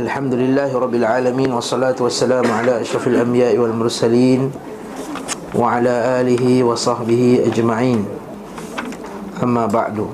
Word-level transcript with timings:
Alhamdulillahi 0.00 0.72
Rabbil 0.72 1.04
Alamin 1.04 1.52
Wassalatu 1.52 2.08
wassalamu 2.08 2.48
ala 2.48 2.80
asyafil 2.80 3.20
anbiya'i 3.20 3.60
wal 3.60 3.76
mursalin 3.76 4.48
Wa 5.52 5.76
ala 5.76 6.24
alihi 6.24 6.64
wa 6.64 6.72
sahbihi 6.72 7.44
ajma'in. 7.44 8.08
Amma 9.44 9.68
ba'du. 9.68 10.08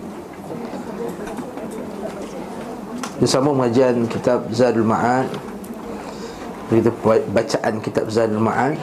Kita 3.23 3.39
sama 3.39 3.55
kitab 4.11 4.51
Zadul 4.51 4.91
Ma'an 4.91 5.31
Kita 6.67 6.91
bacaan 7.31 7.75
kitab 7.79 8.11
Zadul 8.11 8.43
Ma'an 8.43 8.75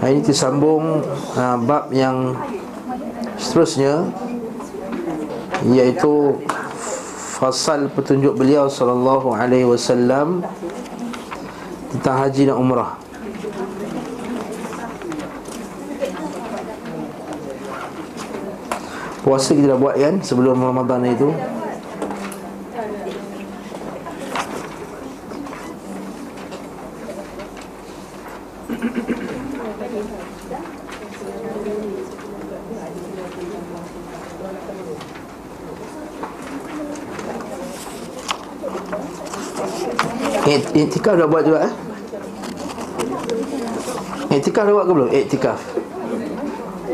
Hari 0.00 0.18
ini 0.18 0.24
disambung 0.24 1.04
uh, 1.36 1.56
bab 1.68 1.92
yang 1.92 2.32
seterusnya 3.36 4.08
Iaitu 5.68 6.32
Fasal 7.38 7.86
petunjuk 7.94 8.34
beliau 8.34 8.66
Sallallahu 8.66 9.30
alaihi 9.30 9.62
wasallam 9.62 10.42
Tentang 11.94 12.16
haji 12.26 12.50
dan 12.50 12.58
umrah. 12.58 12.98
Puasa 19.22 19.54
kita 19.54 19.72
dah 19.72 19.78
buat 19.78 19.94
kan 19.94 20.18
Sebelum 20.18 20.58
Ramadan 20.58 21.06
itu 21.06 21.30
Iktikaf 40.78 41.18
dah 41.18 41.26
buat 41.26 41.42
juga 41.42 41.66
eh? 41.66 41.72
Iktikaf 44.38 44.62
dah 44.62 44.74
buat 44.78 44.86
ke 44.86 44.92
belum? 44.94 45.10
Iktikaf 45.10 45.58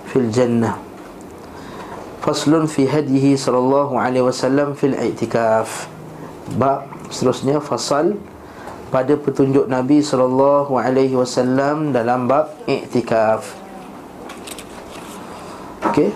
fil 0.08 0.30
jannah 0.32 0.80
faslun 2.24 2.70
fi 2.70 2.88
hadihi 2.88 3.36
sallallahu 3.36 4.00
alaihi 4.00 4.24
wasallam 4.24 4.78
fil 4.78 4.96
i'tikaf 4.96 5.92
bab 6.56 6.88
seterusnya 7.12 7.60
fasal 7.60 8.16
pada 8.94 9.18
petunjuk 9.18 9.66
Nabi 9.66 10.06
sallallahu 10.06 10.78
alaihi 10.78 11.18
wasallam 11.18 11.90
dalam 11.90 12.30
bab 12.30 12.54
i'tikaf. 12.70 13.63
Okey. 15.94 16.10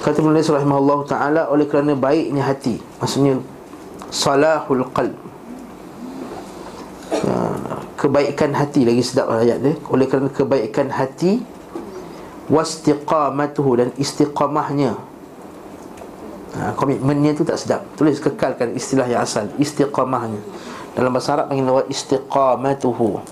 Kata 0.00 0.24
penulis 0.24 0.48
rahimahullah 0.48 1.04
taala 1.04 1.42
oleh 1.52 1.68
kerana 1.68 1.92
baiknya 1.92 2.40
hati, 2.40 2.80
maksudnya 2.96 3.44
salahul 4.08 4.88
qalb. 4.96 5.12
Ya, 7.12 7.36
kebaikan 8.00 8.56
hati 8.56 8.88
lagi 8.88 9.04
sedap 9.04 9.28
ayat 9.36 9.60
dia. 9.60 9.76
Oleh 9.92 10.08
kerana 10.08 10.32
kebaikan 10.32 10.88
hati 10.88 11.44
wastiqamatuhu 12.48 13.70
dan 13.76 13.88
istiqamahnya 14.00 14.96
ha, 16.58 16.74
Komitmennya 16.74 17.38
tu 17.38 17.46
tak 17.46 17.62
sedap 17.62 17.86
Tulis 17.94 18.18
kekalkan 18.18 18.74
istilah 18.74 19.06
yang 19.06 19.22
asal 19.22 19.46
Istiqamahnya 19.54 20.42
Dalam 20.98 21.14
bahasa 21.14 21.38
Arab 21.38 21.54
panggil 21.54 21.86
istiqamatuhu 21.86 23.22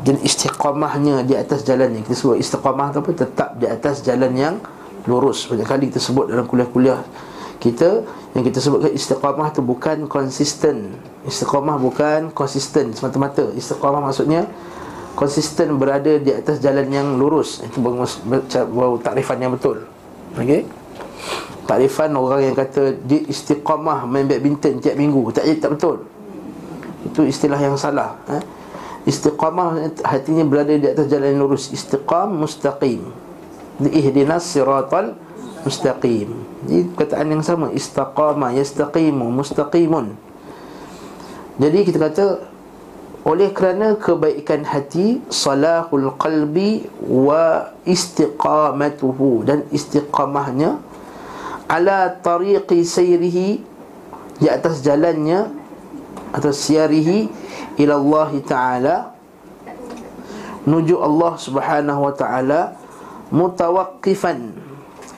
Dan 0.00 0.16
istiqamahnya 0.24 1.28
di 1.28 1.36
atas 1.36 1.60
jalannya 1.60 2.00
Kita 2.00 2.16
sebut. 2.16 2.40
Istiqamah 2.40 2.88
tu 2.92 3.04
apa? 3.04 3.10
Tetap 3.12 3.60
di 3.60 3.66
atas 3.68 4.00
jalan 4.00 4.32
yang 4.32 4.54
lurus. 5.04 5.48
Banyak 5.48 5.68
kali 5.68 5.84
kita 5.92 6.00
sebut 6.00 6.28
dalam 6.28 6.48
kuliah-kuliah 6.48 7.00
kita 7.60 8.08
Yang 8.32 8.44
kita 8.50 8.58
sebutkan 8.64 8.92
istiqamah 8.96 9.48
tu 9.52 9.60
bukan 9.60 10.08
konsisten. 10.08 10.96
Istiqamah 11.28 11.76
bukan 11.76 12.32
konsisten 12.32 12.96
semata-mata. 12.96 13.52
Istiqamah 13.52 14.00
maksudnya 14.00 14.48
Konsisten 15.18 15.76
berada 15.76 16.16
di 16.16 16.32
atas 16.32 16.62
jalan 16.64 16.88
yang 16.88 17.20
lurus. 17.20 17.60
Itu 17.60 17.82
baru 17.82 18.96
takrifan 19.02 19.42
yang 19.42 19.52
betul. 19.52 19.84
Okey? 20.38 20.64
Takrifan 21.68 22.16
orang 22.16 22.40
yang 22.46 22.56
kata 22.56 22.96
Dia 23.04 23.20
istiqamah 23.28 24.08
main 24.08 24.24
badminton 24.24 24.80
tiap 24.80 24.96
minggu. 24.96 25.28
Tak, 25.34 25.44
tak 25.60 25.70
betul. 25.76 26.08
Itu 27.04 27.26
istilah 27.26 27.60
yang 27.60 27.76
salah 27.76 28.16
eh? 28.32 28.40
Istiqamah 29.08 29.96
hatinya 30.04 30.44
berada 30.44 30.76
di 30.76 30.84
atas 30.84 31.08
jalan 31.08 31.32
yang 31.32 31.40
lurus. 31.48 31.72
Istiqam 31.72 32.36
mustaqim. 32.36 33.00
Ihdinas 33.80 34.44
siratal 34.44 35.16
mustaqim. 35.64 36.28
Ini 36.68 36.92
perkataan 36.92 37.32
yang 37.32 37.40
sama. 37.40 37.72
Istaqama 37.72 38.52
yastaqimu 38.52 39.32
mustaqimun. 39.32 40.12
Jadi 41.60 41.78
kita 41.84 41.98
kata 42.00 42.26
oleh 43.20 43.52
kerana 43.52 43.96
kebaikan 44.00 44.64
hati 44.64 45.20
salahul 45.32 46.12
qalbi 46.20 46.88
wa 47.04 47.72
istiqamatuhu. 47.88 49.48
Dan 49.48 49.64
istiqamahnya 49.72 50.76
ala 51.68 52.20
tariqi 52.20 52.84
sayrihi 52.84 53.64
di 54.40 54.46
atas 54.48 54.80
jalannya 54.84 55.59
atau 56.30 56.50
siarihi 56.54 57.26
ila 57.82 57.94
Allah 57.98 58.30
taala 58.46 58.96
nuju 60.66 61.00
Allah 61.00 61.32
Subhanahu 61.38 62.00
wa 62.06 62.14
taala 62.14 62.76
mutawaqqifan 63.34 64.54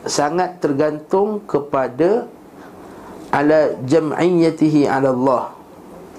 sangat 0.09 0.59
tergantung 0.59 1.45
kepada 1.45 2.27
ala 3.33 3.77
jam'iyatihi 3.85 4.89
ala 4.89 5.13
Allah 5.13 5.45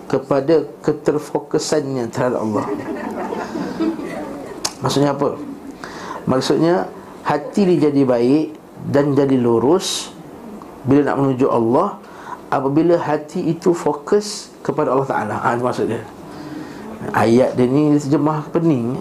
kepada 0.07 0.67
keterfokusannya 0.85 2.09
terhadap 2.13 2.41
Allah 2.41 2.65
Maksudnya 4.83 5.15
apa? 5.15 5.39
Maksudnya 6.27 6.91
hati 7.23 7.63
dia 7.63 7.87
jadi 7.87 8.03
baik 8.03 8.45
dan 8.91 9.15
jadi 9.15 9.39
lurus 9.39 10.11
bila 10.83 11.07
nak 11.07 11.23
menuju 11.23 11.47
Allah 11.47 12.03
apabila 12.51 12.99
hati 12.99 13.47
itu 13.47 13.71
fokus 13.71 14.51
kepada 14.63 14.95
Allah 14.95 15.07
Taala. 15.07 15.35
Ha, 15.37 15.59
maksud 15.59 15.91
dia. 15.91 16.01
Ayat 17.11 17.59
dia 17.59 17.67
ni 17.67 17.99
terjemah 17.99 18.47
pening. 18.49 18.95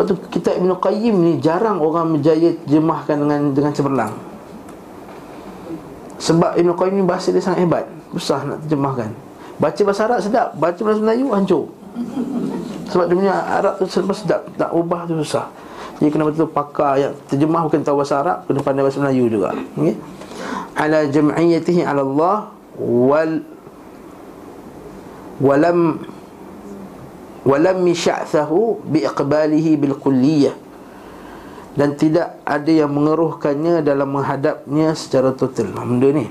Waktu 0.00 0.16
kitab 0.32 0.54
Ibn 0.56 0.70
Qayyim 0.80 1.14
ni 1.18 1.32
Jarang 1.44 1.82
orang 1.82 2.16
menjaya 2.16 2.56
jemahkan 2.64 3.20
dengan 3.20 3.52
dengan 3.52 3.72
cemerlang 3.74 4.12
Sebab 6.16 6.56
Ibn 6.56 6.70
Qayyim 6.72 6.94
ni 7.02 7.04
bahasa 7.04 7.34
dia 7.34 7.44
sangat 7.44 7.68
hebat 7.68 7.84
Susah 8.16 8.40
nak 8.48 8.64
terjemahkan 8.64 9.12
Baca 9.60 9.80
bahasa 9.84 10.08
Arab 10.08 10.18
sedap 10.24 10.48
Baca 10.56 10.80
bahasa 10.80 11.00
Melayu 11.04 11.26
hancur 11.36 11.68
Sebab 12.88 13.04
dia 13.12 13.16
punya 13.18 13.34
Arab 13.34 13.76
tu 13.76 13.84
sedap 13.90 14.46
Tak 14.56 14.70
ubah 14.72 15.04
tu 15.04 15.20
susah 15.20 15.52
Jadi 16.00 16.08
kena 16.08 16.24
betul 16.32 16.48
pakar 16.48 16.96
yang 16.96 17.12
terjemah 17.28 17.60
bukan 17.68 17.84
tahu 17.84 18.00
bahasa 18.00 18.24
Arab 18.24 18.38
Kena 18.48 18.64
pandai 18.64 18.82
bahasa 18.86 18.98
Melayu 19.04 19.28
juga 19.28 19.52
okay? 19.52 20.00
Ala 20.80 21.12
jam'iyatihi 21.12 21.84
ala 21.84 22.00
Allah 22.00 22.36
Wal 22.80 23.44
Walam 25.40 26.04
walam 27.42 27.80
sya'thahu 27.88 28.84
biiqbalihi 28.84 29.80
bilkulliyah 29.80 30.52
dan 31.74 31.96
tidak 31.96 32.36
ada 32.44 32.68
yang 32.68 32.92
mengeruhkannya 32.92 33.80
dalam 33.80 34.12
menghadapnya 34.12 34.92
secara 34.92 35.32
total. 35.32 35.70
Benda 35.72 36.08
ni? 36.12 36.26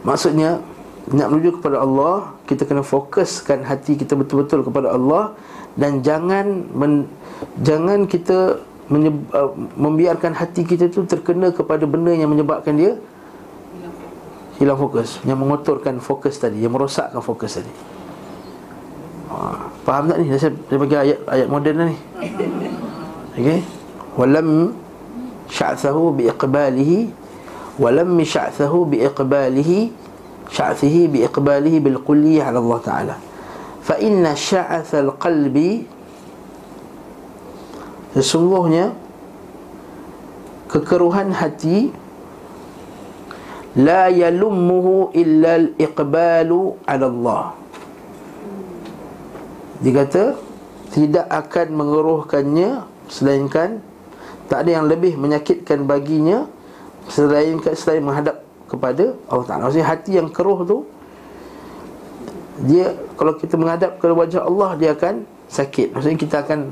Maksudnya 0.00 0.64
nak 1.10 1.28
menuju 1.28 1.60
kepada 1.60 1.82
Allah 1.84 2.32
kita 2.48 2.64
kena 2.64 2.86
fokuskan 2.86 3.66
hati 3.66 3.98
kita 3.98 4.16
betul-betul 4.16 4.64
kepada 4.64 4.94
Allah 4.94 5.34
dan 5.74 6.00
jangan 6.00 6.66
men, 6.72 7.06
jangan 7.60 8.06
kita 8.06 8.62
menyeb, 8.90 9.16
uh, 9.34 9.54
membiarkan 9.78 10.34
hati 10.34 10.66
kita 10.66 10.90
tu 10.90 11.06
terkena 11.06 11.54
kepada 11.54 11.86
benda 11.86 12.10
yang 12.14 12.30
menyebabkan 12.30 12.74
dia 12.74 12.92
hilang 14.60 14.76
fokus 14.76 15.18
yang 15.24 15.40
mengotorkan 15.40 15.96
fokus 15.98 16.36
tadi 16.36 16.60
yang 16.60 16.70
merosakkan 16.70 17.24
fokus 17.24 17.58
tadi 17.58 17.72
Ha, 19.30 19.70
faham 19.86 20.10
tak 20.10 20.18
ni? 20.18 20.26
Saya, 20.34 20.50
saya 20.50 20.78
bagi 20.82 20.96
ayat 20.98 21.18
ayat 21.30 21.46
moden 21.46 21.74
ni. 21.86 21.96
Okey. 23.38 23.62
Walam 24.18 24.74
sya'thahu 25.46 26.18
biiqbalihi 26.18 26.98
walam 27.78 28.18
sya'thahu 28.18 28.90
biiqbalihi 28.90 29.78
sya'thihi 30.50 31.14
biiqbalihi 31.14 31.78
bilqulliyah 31.78 32.50
ala 32.50 32.58
Allah 32.58 32.80
Taala. 32.82 33.14
Fa 33.86 34.02
inna 34.02 34.34
sya'ath 34.34 34.98
alqalbi 34.98 35.86
sesungguhnya 38.18 38.90
kekeruhan 40.66 41.30
hati 41.38 41.94
la 43.78 44.10
yalummuhu 44.10 45.14
illa 45.14 45.60
al-iqbalu 45.60 46.78
ala 46.86 47.06
Allah. 47.06 47.44
Dia 49.80 50.04
kata 50.04 50.36
Tidak 50.92 51.26
akan 51.26 51.66
mengeruhkannya 51.72 52.84
Selainkan 53.08 53.80
Tak 54.46 54.64
ada 54.66 54.70
yang 54.80 54.86
lebih 54.86 55.16
menyakitkan 55.16 55.88
baginya 55.88 56.46
Selainkan 57.08 57.74
selain 57.74 58.04
menghadap 58.04 58.44
kepada 58.68 59.16
Allah 59.26 59.46
Ta'ala 59.48 59.62
Maksudnya 59.66 59.88
hati 59.88 60.20
yang 60.20 60.28
keruh 60.30 60.62
tu 60.68 60.78
Dia 62.68 62.92
Kalau 63.16 63.34
kita 63.40 63.56
menghadap 63.56 63.98
ke 63.98 64.06
wajah 64.12 64.44
Allah 64.44 64.76
Dia 64.76 64.92
akan 64.94 65.24
sakit 65.48 65.96
Maksudnya 65.96 66.18
kita 66.20 66.36
akan 66.44 66.70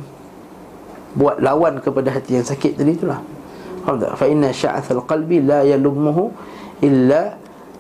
Buat 1.17 1.41
lawan 1.41 1.81
kepada 1.81 2.13
hati 2.13 2.37
yang 2.39 2.47
sakit 2.47 2.77
tadi 2.77 2.93
itulah 2.95 3.25
tak? 3.89 4.21
Fa'inna 4.21 4.53
sya'athal 4.53 5.01
qalbi 5.09 5.41
la 5.41 5.65
yalumuhu 5.65 6.29
Illa 6.85 7.35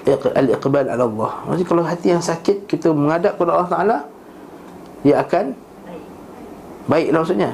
al-iqbal 0.08 0.88
ala 0.88 1.04
Allah. 1.04 1.32
Maksudnya 1.44 1.68
kalau 1.68 1.82
hati 1.84 2.08
yang 2.16 2.24
sakit 2.24 2.64
Kita 2.64 2.90
menghadap 2.96 3.36
kepada 3.36 3.50
Allah 3.54 3.70
Ta'ala 3.70 3.96
dia 5.06 5.14
akan 5.22 5.54
baiklah 6.90 7.22
maksudnya. 7.22 7.52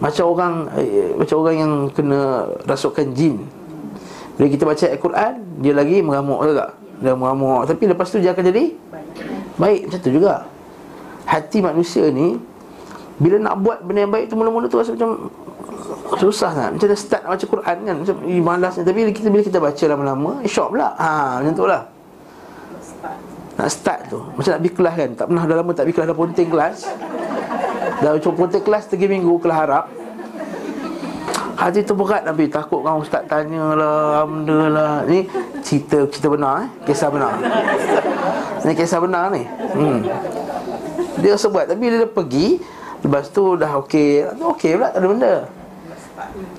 Macam 0.00 0.24
orang 0.32 0.54
eh, 0.80 1.12
macam 1.12 1.36
orang 1.44 1.56
yang 1.56 1.72
kena 1.92 2.20
rasukan 2.64 3.12
jin. 3.12 3.44
Bila 4.36 4.46
kita 4.48 4.64
baca 4.64 4.84
Al-Quran 4.88 5.32
dia 5.60 5.72
lagi 5.76 6.00
mengamuk 6.00 6.40
tak 6.56 6.70
dia 7.04 7.12
mengamuk. 7.12 7.68
Tapi 7.68 7.84
lepas 7.92 8.08
tu 8.08 8.16
dia 8.20 8.32
akan 8.32 8.44
jadi 8.48 8.64
baik 9.60 9.80
macam 9.88 10.00
tu 10.00 10.10
juga. 10.12 10.34
Hati 11.28 11.58
manusia 11.60 12.08
ni 12.08 12.40
bila 13.16 13.36
nak 13.40 13.54
buat 13.64 13.80
benda 13.84 14.08
yang 14.08 14.12
baik 14.12 14.28
tu 14.28 14.36
mula-mula 14.36 14.68
tu 14.68 14.76
rasa 14.76 14.92
macam 14.92 15.32
susah 16.16 16.50
kan 16.54 16.70
macam 16.74 16.86
dah 16.88 16.98
start 16.98 17.22
baca 17.26 17.44
Quran 17.44 17.76
kan 17.84 17.96
macam 18.02 18.16
malasnya 18.22 18.82
tapi 18.86 18.96
bila 19.04 19.12
kita 19.12 19.28
bila 19.28 19.42
kita 19.44 19.58
baca 19.58 19.84
lama-lama 19.88 20.30
syok 20.46 20.68
pula. 20.72 20.88
Ha 20.98 21.40
macam 21.42 21.54
tu 21.54 21.66
lah. 21.66 21.82
Nak 23.56 23.68
start 23.72 24.00
tu. 24.12 24.20
Macam 24.36 24.50
nak 24.52 24.60
pergi 24.60 24.72
kelas 24.76 24.94
kan. 24.94 25.10
Tak 25.16 25.26
pernah 25.32 25.42
dah 25.48 25.56
lama 25.56 25.70
tak 25.72 25.84
pergi 25.88 25.96
kelas 25.96 26.08
Dah 26.12 26.16
ponting 26.16 26.48
kelas. 26.52 26.76
Dah 28.04 28.10
cuba 28.20 28.34
ponting 28.36 28.64
kelas 28.64 28.82
Tiga 28.92 29.06
minggu 29.08 29.32
kelas 29.40 29.56
harap. 29.56 29.84
Hati 31.56 31.80
tu 31.88 31.96
berat 31.96 32.20
Nabi 32.28 32.52
Takut 32.52 32.84
kau 32.84 33.00
ustaz 33.00 33.24
tanya 33.32 33.72
lah 33.72 34.28
Benda 34.28 34.68
lah 34.68 34.94
Ni 35.08 35.24
cerita 35.64 36.04
cerita 36.04 36.28
benar 36.28 36.68
eh? 36.68 36.68
Kisah 36.84 37.08
benar. 37.08 37.32
Ni 38.60 38.72
kisah 38.76 39.00
benar 39.00 39.32
ni. 39.32 39.48
Hmm. 39.72 40.04
Dia 41.24 41.32
rasa 41.32 41.48
buat 41.48 41.64
Tapi 41.64 41.84
dia 41.88 42.04
pergi 42.04 42.60
Lepas 43.00 43.32
tu 43.32 43.56
dah 43.56 43.80
okey. 43.80 44.36
Okey 44.36 44.76
pula 44.76 44.92
tak 44.92 45.00
ada 45.00 45.08
benda 45.08 45.34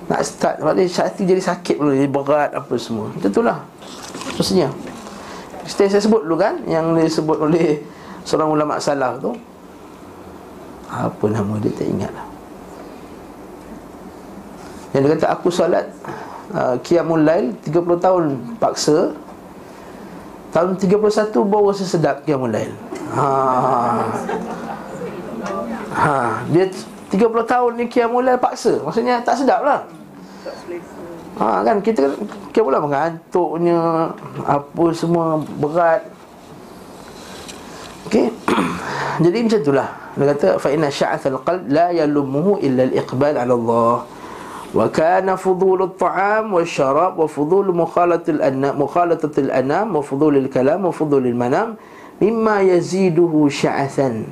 Nak 0.08 0.20
start 0.24 0.56
dia 0.58 0.88
hati 0.88 1.22
jadi 1.28 1.42
sakit 1.42 1.76
pula 1.78 1.92
Jadi 1.94 2.10
berat 2.10 2.50
apa 2.56 2.74
semua. 2.80 3.12
Macam 3.12 3.30
tu 3.30 3.42
lah. 3.44 3.58
Maksudnya. 4.34 4.68
Setelah 5.68 5.90
saya 5.92 6.02
sebut 6.02 6.24
dulu 6.24 6.40
kan 6.40 6.64
Yang 6.64 6.86
disebut 7.12 7.38
oleh 7.38 7.82
Seorang 8.28 8.52
ulama 8.52 8.76
salah 8.76 9.16
tu. 9.16 9.32
Apa 10.88 11.28
nama 11.28 11.56
dia 11.60 11.72
tak 11.72 11.88
ingat 11.88 12.12
lah. 12.12 12.26
Yang 14.92 15.00
dia 15.04 15.10
kata 15.16 15.26
aku 15.36 15.48
solat 15.52 15.84
uh, 16.56 16.76
Qiyamul 16.80 17.24
Lail 17.24 17.52
30 17.64 18.04
tahun 18.04 18.24
paksa. 18.56 19.12
Tahun 20.48 20.76
31 20.80 20.96
baru 21.44 21.72
rasa 21.72 21.84
sedap 21.84 22.24
Qiyamul 22.24 22.52
Lail. 22.52 22.72
Ha. 23.12 23.28
ha. 25.92 26.16
Dia 26.52 26.72
30 27.08 27.24
tahun 27.48 27.70
ni 27.80 27.84
Qiyamul 27.88 28.20
Lail 28.20 28.36
paksa 28.36 28.84
Maksudnya 28.84 29.24
tak 29.24 29.40
sedap 29.40 29.64
lah 29.64 29.80
Ha 31.38 31.62
kan 31.62 31.78
kita 31.78 32.18
kita 32.50 32.66
pula 32.66 32.82
mengantuknya 32.82 34.10
apa 34.42 34.84
semua 34.90 35.38
berat. 35.62 36.02
Okey. 38.10 38.26
Jadi 39.24 39.38
macam 39.46 39.60
itulah. 39.62 39.88
Dia 40.18 40.34
kata 40.34 40.48
fa 40.58 40.68
inna 40.74 40.90
sya'athal 40.90 41.38
qalb 41.46 41.70
la 41.70 41.94
yalumuhu 41.94 42.58
illa 42.58 42.90
al-iqbal 42.90 43.38
'ala 43.38 43.54
Allah. 43.54 43.96
Wa 44.74 44.90
kana 44.90 45.38
fudul 45.38 45.86
at-ta'am 45.86 46.50
wa 46.50 46.66
syarab 46.66 47.14
wa 47.14 47.30
fudul 47.30 47.70
mukhalatil 47.70 48.42
anam 48.42 48.74
mukhalatil 48.74 49.54
anam 49.54 49.94
wa 49.94 50.02
fudul 50.02 50.34
al-kalam 50.42 50.84
wa 50.84 50.90
fudul 50.90 51.22
al-manam 51.22 51.78
mimma 52.18 52.66
yaziduhu 52.66 53.46
sya'athan. 53.46 54.26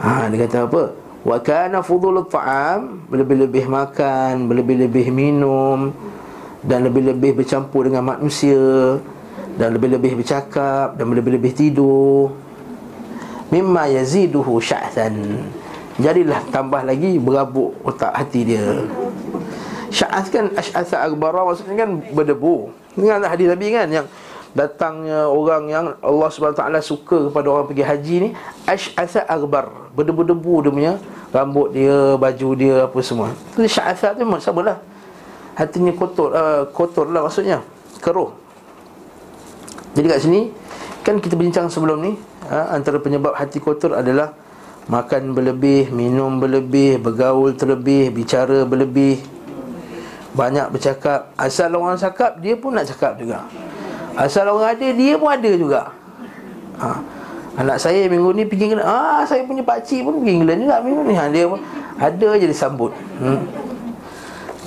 Ha 0.00 0.32
dia 0.32 0.48
kata 0.48 0.64
apa? 0.64 0.82
Wa 1.20 1.36
kana 1.44 1.84
fudul 1.84 2.24
ta'am 2.24 3.04
Lebih-lebih 3.12 3.68
makan 3.68 4.48
Lebih-lebih 4.48 5.12
minum 5.12 5.92
Dan 6.64 6.88
lebih-lebih 6.88 7.44
bercampur 7.44 7.84
dengan 7.84 8.16
manusia 8.16 8.96
Dan 9.60 9.76
lebih-lebih 9.76 10.24
bercakap 10.24 10.96
Dan 10.96 11.12
lebih-lebih 11.12 11.52
tidur. 11.52 12.32
Mimma 13.52 13.92
yaziduhu 13.92 14.56
sya'than 14.56 15.44
Jadilah 16.00 16.48
tambah 16.48 16.80
lagi 16.80 17.20
Berabuk 17.20 17.76
otak 17.84 18.16
hati 18.16 18.56
dia. 18.56 18.88
Sya'ath 19.92 20.32
kan 20.32 20.48
Ash'atha 20.56 21.04
akbara 21.04 21.44
Maksudnya 21.44 21.76
kan 21.76 22.00
berdebu. 22.16 22.72
Ingatlah 22.96 23.36
hadis 23.36 23.52
Nabi 23.52 23.68
kan 23.68 23.88
Yang 23.92 24.06
datangnya 24.50 25.30
orang 25.30 25.70
yang 25.70 25.86
Allah 26.02 26.26
SWT 26.26 26.62
suka 26.82 27.30
kepada 27.30 27.46
orang 27.54 27.66
pergi 27.70 27.84
haji 27.86 28.14
ni 28.18 28.28
Ash'atha 28.66 29.22
akbar 29.30 29.89
Berdebu-debu 30.00 30.54
dia 30.64 30.70
punya 30.72 30.92
Rambut 31.30 31.70
dia, 31.70 32.18
baju 32.18 32.48
dia, 32.58 32.90
apa 32.90 32.98
semua. 33.06 33.30
Itu 33.54 33.62
sya'atha 33.62 34.18
tu 34.18 34.26
memang 34.26 34.42
sama 34.42 34.66
lah. 34.66 34.78
Hatinya 35.54 35.94
kotor, 35.94 36.34
uh, 36.34 36.66
kotor 36.72 37.12
lah 37.12 37.22
maksudnya. 37.22 37.62
Keruh. 38.00 38.32
Jadi 39.92 40.06
kat 40.06 40.20
sini 40.22 40.40
Kan 41.02 41.18
kita 41.18 41.34
bincang 41.34 41.66
sebelum 41.66 41.98
ni 41.98 42.14
uh, 42.46 42.66
Antara 42.70 43.02
penyebab 43.02 43.34
hati 43.34 43.58
kotor 43.58 43.98
adalah 43.98 44.32
Makan 44.86 45.34
berlebih, 45.34 45.90
minum 45.90 46.38
berlebih 46.38 46.98
Bergaul 46.98 47.54
terlebih, 47.54 48.10
bicara 48.10 48.66
berlebih. 48.66 49.22
Banyak 50.34 50.70
bercakap. 50.70 51.34
Asal 51.34 51.74
orang 51.74 51.98
cakap, 51.98 52.38
dia 52.38 52.54
pun 52.54 52.74
nak 52.74 52.86
cakap 52.86 53.18
juga. 53.18 53.46
Asal 54.14 54.46
orang 54.46 54.78
ada, 54.78 54.86
dia 54.90 55.14
pun 55.18 55.30
ada 55.30 55.50
juga. 55.54 55.94
Ha. 56.78 56.88
Anak 57.58 57.82
saya 57.82 58.06
minggu 58.06 58.30
ni 58.30 58.46
pergi 58.46 58.70
England 58.70 58.86
Ah, 58.86 59.26
saya 59.26 59.42
punya 59.42 59.66
pakcik 59.66 60.06
pun 60.06 60.22
pergi 60.22 60.32
England 60.38 60.60
juga 60.62 60.76
minggu 60.86 61.00
ni. 61.02 61.14
Ha, 61.18 61.26
Dia 61.26 61.44
pun 61.50 61.60
ada 61.98 62.28
je 62.38 62.46
disambut 62.46 62.92
hmm. 62.94 63.40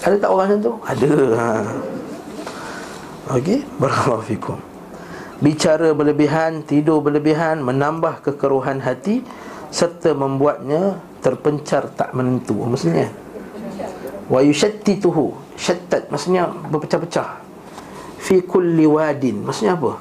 Ada 0.04 0.16
tak 0.20 0.30
orang 0.30 0.48
macam 0.52 0.60
tu? 0.60 0.74
Ada. 0.84 1.12
Ha. 1.40 1.48
Okey, 3.40 3.64
barakallahu 3.80 4.60
Bicara 5.40 5.96
berlebihan, 5.96 6.68
tidur 6.68 7.00
berlebihan 7.00 7.64
Menambah 7.64 8.20
kekeruhan 8.20 8.84
hati 8.84 9.24
serta 9.74 10.14
membuatnya 10.14 11.02
terpencar 11.24 11.90
tak 11.98 12.14
menentu. 12.14 12.54
Maksudnya 12.68 13.10
wa 14.30 14.40
yushattituhu 14.40 15.34
shattat 15.58 16.14
maksudnya 16.14 16.46
berpecah-pecah. 16.70 17.42
Fi 18.22 18.44
kulli 18.46 18.86
wadin. 18.86 19.42
Maksudnya 19.42 19.74
apa? 19.74 19.98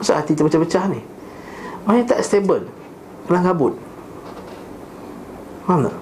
Maksud 0.00 0.14
hati 0.16 0.32
terpecah-pecah 0.34 0.84
ni 0.90 1.17
maksudnya 1.88 2.04
tak 2.12 2.20
stable 2.20 2.68
kelang 3.24 3.44
kabut 3.48 3.74
faham 5.64 5.88
tak? 5.88 5.96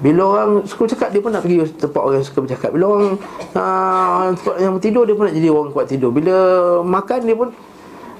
Bila 0.00 0.22
orang 0.32 0.64
suka 0.64 0.88
cakap 0.88 1.12
dia 1.12 1.20
pun 1.20 1.28
nak 1.28 1.44
pergi 1.44 1.60
tempat 1.76 2.00
orang 2.00 2.24
suka 2.24 2.40
bercakap. 2.40 2.72
Bila 2.72 2.84
orang 2.88 3.20
uh, 3.52 4.32
yang 4.56 4.80
tidur 4.80 5.04
dia 5.04 5.12
pun 5.12 5.28
nak 5.28 5.36
jadi 5.36 5.52
orang 5.52 5.68
kuat 5.76 5.92
tidur. 5.92 6.08
Bila 6.08 6.36
makan 6.80 7.20
dia 7.28 7.36
pun 7.36 7.52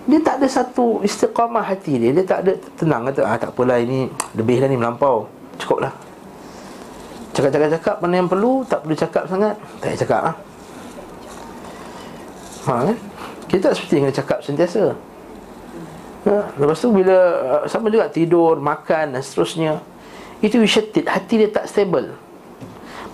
dia 0.04 0.20
tak 0.20 0.44
ada 0.44 0.48
satu 0.52 1.00
istiqamah 1.00 1.64
hati 1.64 1.96
dia. 1.96 2.12
Dia 2.12 2.24
tak 2.28 2.44
ada 2.44 2.52
tenang. 2.76 3.08
Kata 3.08 3.24
ah, 3.24 3.40
Tak 3.40 3.56
apalah 3.56 3.80
ini 3.80 4.12
lebih 4.36 4.60
dah 4.60 4.68
ni 4.68 4.76
melampau. 4.76 5.24
Cukup 5.60 5.84
lah 5.84 5.92
Cakap-cakap-cakap 7.36 8.00
mana 8.00 8.24
yang 8.24 8.28
perlu 8.32 8.64
Tak 8.64 8.80
perlu 8.80 8.96
cakap 8.96 9.28
sangat 9.28 9.54
Tak 9.76 9.86
payah 9.92 10.00
cakap 10.00 10.20
lah. 10.24 10.36
Ha, 12.60 12.72
kan? 12.88 12.96
Kita 13.44 13.60
tak 13.68 13.72
seperti 13.76 13.94
yang 14.00 14.12
cakap 14.12 14.38
sentiasa 14.40 14.96
ha, 16.26 16.50
Lepas 16.56 16.76
tu 16.82 16.88
bila 16.92 17.16
uh, 17.40 17.62
Sama 17.70 17.88
juga 17.88 18.10
tidur, 18.10 18.58
makan 18.60 19.16
dan 19.16 19.22
seterusnya 19.22 19.80
Itu 20.44 20.60
wisyatit 20.60 21.06
Hati 21.06 21.46
dia 21.46 21.48
tak 21.48 21.70
stable. 21.70 22.12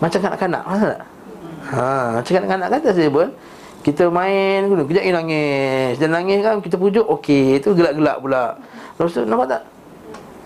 Macam 0.03 0.19
kanak-kanak 0.19 0.63
Masa 0.67 0.87
tak? 0.97 1.03
Ha, 1.67 1.87
macam 2.23 2.33
kanak-kanak 2.39 2.69
kan 2.71 2.81
tak 2.81 2.95
stable. 2.95 3.31
Kita 3.83 4.05
main 4.11 4.67
Kejap 4.67 5.03
ni 5.03 5.13
nangis. 5.13 5.95
Dan 5.99 6.11
nangis 6.15 6.39
kan 6.43 6.59
kita 6.63 6.77
pujuk 6.79 7.07
Okey 7.07 7.63
Itu 7.63 7.75
gelak-gelak 7.75 8.19
pula. 8.23 8.59
Lepas 8.99 9.13
tu 9.15 9.23
nampak 9.27 9.47
tak? 9.59 9.63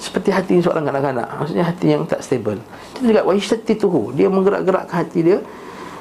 Seperti 0.01 0.33
hati 0.33 0.55
seorang 0.65 0.89
kanak-kanak. 0.89 1.29
Maksudnya 1.37 1.65
hati 1.69 1.87
yang 1.93 2.09
tak 2.09 2.25
stable. 2.25 2.61
Itu 2.97 3.13
juga 3.13 3.21
Wahishati 3.25 3.77
tuhu 3.77 4.17
Dia 4.17 4.33
menggerak-gerakkan 4.33 5.05
hati 5.05 5.21
dia 5.21 5.39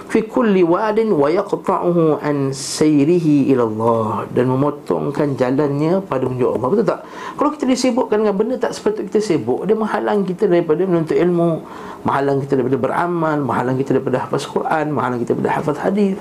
fi 0.10 0.26
kulli 0.26 0.66
wadin 0.66 1.14
wa 1.14 1.30
yaqta'uhu 1.30 2.18
an 2.20 2.50
sayrihi 2.50 3.54
ila 3.54 3.64
Allah 3.70 4.10
dan 4.34 4.50
memotongkan 4.50 5.38
jalannya 5.38 6.02
pada 6.02 6.26
menuju 6.26 6.58
Allah 6.58 6.68
betul 6.74 6.86
tak 6.90 7.00
kalau 7.38 7.50
kita 7.54 7.66
disibukkan 7.70 8.26
dengan 8.26 8.34
benda 8.34 8.58
tak 8.58 8.74
sepatutnya 8.74 9.14
kita 9.14 9.22
sibuk 9.22 9.70
dia 9.70 9.78
menghalang 9.78 10.26
kita 10.26 10.50
daripada 10.50 10.82
menuntut 10.84 11.14
ilmu 11.14 11.62
menghalang 12.04 12.42
kita 12.42 12.58
daripada 12.58 12.78
beramal 12.82 13.38
menghalang 13.46 13.78
kita 13.78 13.90
daripada 13.96 14.18
hafaz 14.26 14.44
Quran 14.50 14.86
menghalang 14.90 15.20
kita 15.22 15.38
daripada 15.38 15.52
hafaz 15.62 15.78
hadis 15.80 16.18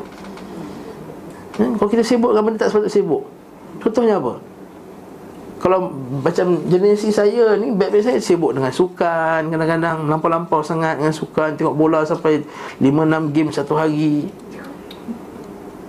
Hmm? 1.58 1.74
Kalau 1.74 1.90
kita 1.90 2.06
sibuk 2.06 2.30
dengan 2.30 2.44
benda 2.46 2.62
tak 2.62 2.70
sepatutnya 2.70 2.94
sibuk 3.02 3.26
Contohnya 3.82 4.22
apa? 4.22 4.38
Kalau 5.58 5.90
macam 6.22 6.62
jenis 6.70 7.10
saya 7.10 7.58
ni 7.58 7.74
Baik-baik 7.74 8.04
saya 8.06 8.18
sibuk 8.22 8.54
dengan 8.54 8.70
sukan. 8.70 9.50
Kadang-kadang 9.50 10.06
lampau-lampau 10.06 10.62
sangat 10.62 11.02
dengan 11.02 11.14
sukan. 11.14 11.58
Tengok 11.58 11.74
bola 11.74 12.06
sampai 12.06 12.46
5-6 12.78 13.34
game 13.34 13.50
satu 13.50 13.74
hari. 13.74 14.30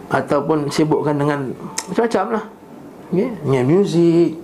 Ataupun 0.10 0.74
sibukkan 0.74 1.14
dengan 1.14 1.54
Macam-macam 1.86 2.26
lah? 2.34 2.44
Dengan 3.10 3.66
muzik 3.66 4.38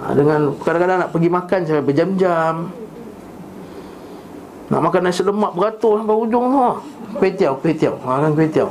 ha, 0.00 0.16
Dengan 0.16 0.56
kadang-kadang 0.64 0.98
nak 1.04 1.10
pergi 1.12 1.28
makan 1.32 1.60
sampai 1.64 1.84
berjam-jam. 1.84 2.54
Nak 4.68 4.80
makan 4.80 5.00
nasi 5.04 5.24
lemak 5.24 5.52
beratur 5.56 6.00
sampai 6.00 6.16
ujung 6.16 6.46
tu. 6.52 6.68
Kuih 7.20 7.32
tiaw, 7.32 7.56
kuih 7.56 7.76
tiaw. 7.76 7.96
Makan 8.04 8.32
kuih 8.36 8.52
tiaw 8.52 8.68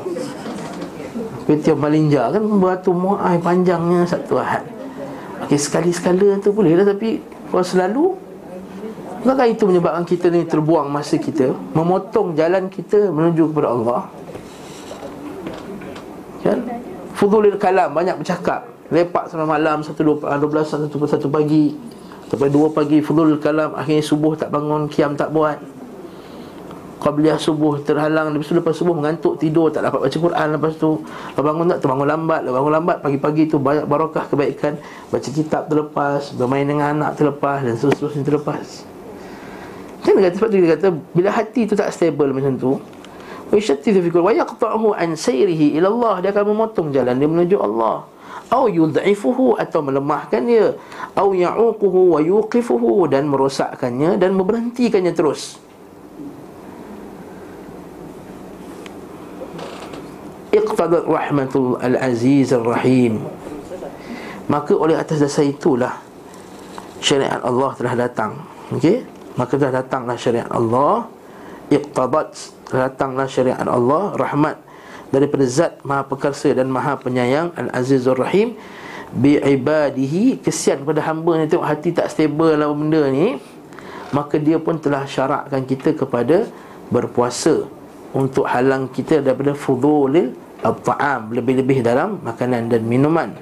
Kuitiau 1.44 1.76
Malinja 1.76 2.32
kan 2.32 2.40
beratur 2.40 2.96
muai 2.96 3.36
panjangnya 3.40 4.08
satu 4.08 4.40
ahad. 4.40 4.64
Okey 5.44 5.60
sekali-sekala 5.60 6.40
tu 6.40 6.56
boleh 6.56 6.80
lah 6.80 6.88
tapi 6.88 7.20
kalau 7.52 7.66
selalu 7.66 8.06
Maka 9.24 9.48
itu 9.48 9.64
menyebabkan 9.64 10.04
kita 10.04 10.28
ni 10.28 10.44
terbuang 10.44 10.92
masa 10.92 11.16
kita 11.16 11.56
Memotong 11.72 12.36
jalan 12.36 12.68
kita 12.68 13.08
menuju 13.08 13.56
kepada 13.56 13.72
Allah? 13.72 14.02
Kan? 16.44 16.60
Fudulil 17.16 17.56
kalam, 17.56 17.96
banyak 17.96 18.20
bercakap. 18.20 18.68
Lepak 18.92 19.32
sampai 19.32 19.48
malam, 19.48 19.80
satu 19.80 20.04
dua, 20.04 20.36
dua 20.36 20.50
belas, 20.52 20.68
satu, 20.68 20.92
satu 21.08 21.32
pagi. 21.32 21.72
Sampai 22.28 22.52
dua 22.52 22.68
pagi, 22.68 23.00
fudulil 23.00 23.40
kalam 23.40 23.72
Akhirnya 23.80 24.04
subuh 24.04 24.36
tak 24.36 24.52
bangun, 24.52 24.92
kiam 24.92 25.16
tak 25.16 25.32
buat 25.32 25.56
Qabliyah 27.04 27.36
subuh 27.36 27.84
terhalang 27.84 28.32
Lepas 28.32 28.48
tu 28.48 28.56
lepas 28.56 28.72
subuh 28.72 28.96
mengantuk 28.96 29.36
tidur 29.36 29.68
Tak 29.68 29.84
dapat 29.84 30.08
baca 30.08 30.18
Quran 30.18 30.48
Lepas 30.56 30.74
tu 30.80 31.04
bangun 31.36 31.66
tak 31.76 31.80
terbangun 31.84 32.08
lambat 32.08 32.40
Lepas 32.48 32.56
bangun 32.64 32.74
lambat 32.80 32.98
Pagi-pagi 33.04 33.44
tu 33.52 33.60
banyak 33.60 33.84
barakah 33.84 34.26
kebaikan. 34.32 34.80
Baca 35.12 35.30
kitab 35.30 35.68
terlepas 35.68 36.32
Bermain 36.40 36.64
dengan 36.64 36.96
anak 36.96 37.20
terlepas 37.20 37.60
Dan 37.68 37.76
seterusnya 37.76 38.24
terlepas. 38.24 38.88
Kan 40.08 40.16
dia 40.16 40.32
kata 40.32 40.36
Sebab 40.40 40.48
tu 40.48 40.56
dia 40.64 40.72
kata 40.80 40.88
Bila 41.12 41.30
hati 41.36 41.68
tu 41.68 41.76
tak 41.76 41.92
stable 41.92 42.32
macam 42.32 42.56
tu 42.56 42.80
Wa 43.54 43.62
yashattithu 43.62 44.02
fi 44.02 44.10
kulli 44.10 44.26
wa 44.26 44.34
yaqta'uhu 44.34 44.98
an 44.98 45.14
sayrihi 45.14 45.78
ila 45.78 45.88
Allah 45.94 46.16
dia 46.26 46.30
akan 46.34 46.58
memotong 46.58 46.90
jalan 46.90 47.22
dia 47.22 47.30
menuju 47.30 47.58
Allah. 47.62 48.10
Atau 48.50 48.66
yud'ifuhu 48.66 49.62
atau 49.62 49.86
melemahkan 49.86 50.42
dia. 50.42 50.74
Atau 51.14 51.38
ya'uquhu 51.38 52.18
wa 52.18 52.20
yuqifuhu 52.22 53.06
dan 53.14 53.30
merosakkannya 53.30 54.18
dan 54.18 54.34
memberhentikannya 54.34 55.14
terus 55.14 55.63
iqtadat 60.54 61.04
rahmatul 61.10 61.82
al-aziz 61.82 62.54
ar-rahim. 62.54 63.26
Maka 64.46 64.78
oleh 64.78 64.94
atas 64.94 65.18
dasar 65.18 65.50
itulah 65.50 65.98
syariat 67.02 67.42
Allah 67.42 67.74
telah 67.74 67.96
datang. 67.98 68.32
Okey? 68.70 69.02
Maka 69.34 69.58
telah 69.58 69.82
datanglah 69.82 70.16
syariat 70.16 70.50
Allah. 70.54 71.10
Iqtadat 71.74 72.30
datanglah 72.70 73.26
syariat 73.26 73.58
Allah. 73.66 74.14
Rahmat 74.14 74.62
daripada 75.10 75.46
zat 75.50 75.82
maha 75.82 76.06
perkasa 76.06 76.54
dan 76.54 76.70
maha 76.70 77.02
penyayang 77.02 77.50
al-aziz 77.58 78.06
ar-rahim. 78.06 78.54
Bi 79.14 79.38
ibadihi 79.38 80.42
kesian 80.42 80.82
kepada 80.86 81.06
hamba 81.06 81.38
ni 81.38 81.46
tengok 81.46 81.66
hati 81.66 81.94
tak 81.94 82.14
stable 82.14 82.54
lah 82.54 82.70
benda 82.70 83.10
ni. 83.10 83.42
Maka 84.14 84.38
dia 84.38 84.62
pun 84.62 84.78
telah 84.78 85.10
syaratkan 85.10 85.66
kita 85.66 85.98
kepada 85.98 86.46
berpuasa 86.94 87.66
untuk 88.14 88.46
halang 88.46 88.86
kita 88.94 89.26
daripada 89.26 89.58
fudulil 89.58 90.43
at-ta'am 90.64 91.36
lebih-lebih 91.36 91.84
dalam 91.84 92.24
makanan 92.24 92.72
dan 92.72 92.82
minuman. 92.88 93.36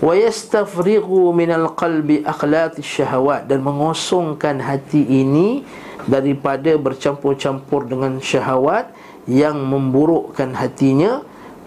Wa 0.00 0.12
yastafrighu 0.12 1.32
min 1.32 1.48
al-qalbi 1.52 2.20
akhlaq 2.24 2.80
syahawat 2.80 3.48
dan 3.48 3.64
mengosongkan 3.64 4.60
hati 4.60 5.00
ini 5.00 5.64
daripada 6.04 6.76
bercampur-campur 6.76 7.88
dengan 7.88 8.20
syahwat 8.20 8.92
yang 9.24 9.56
memburukkan 9.56 10.52
hatinya 10.52 11.24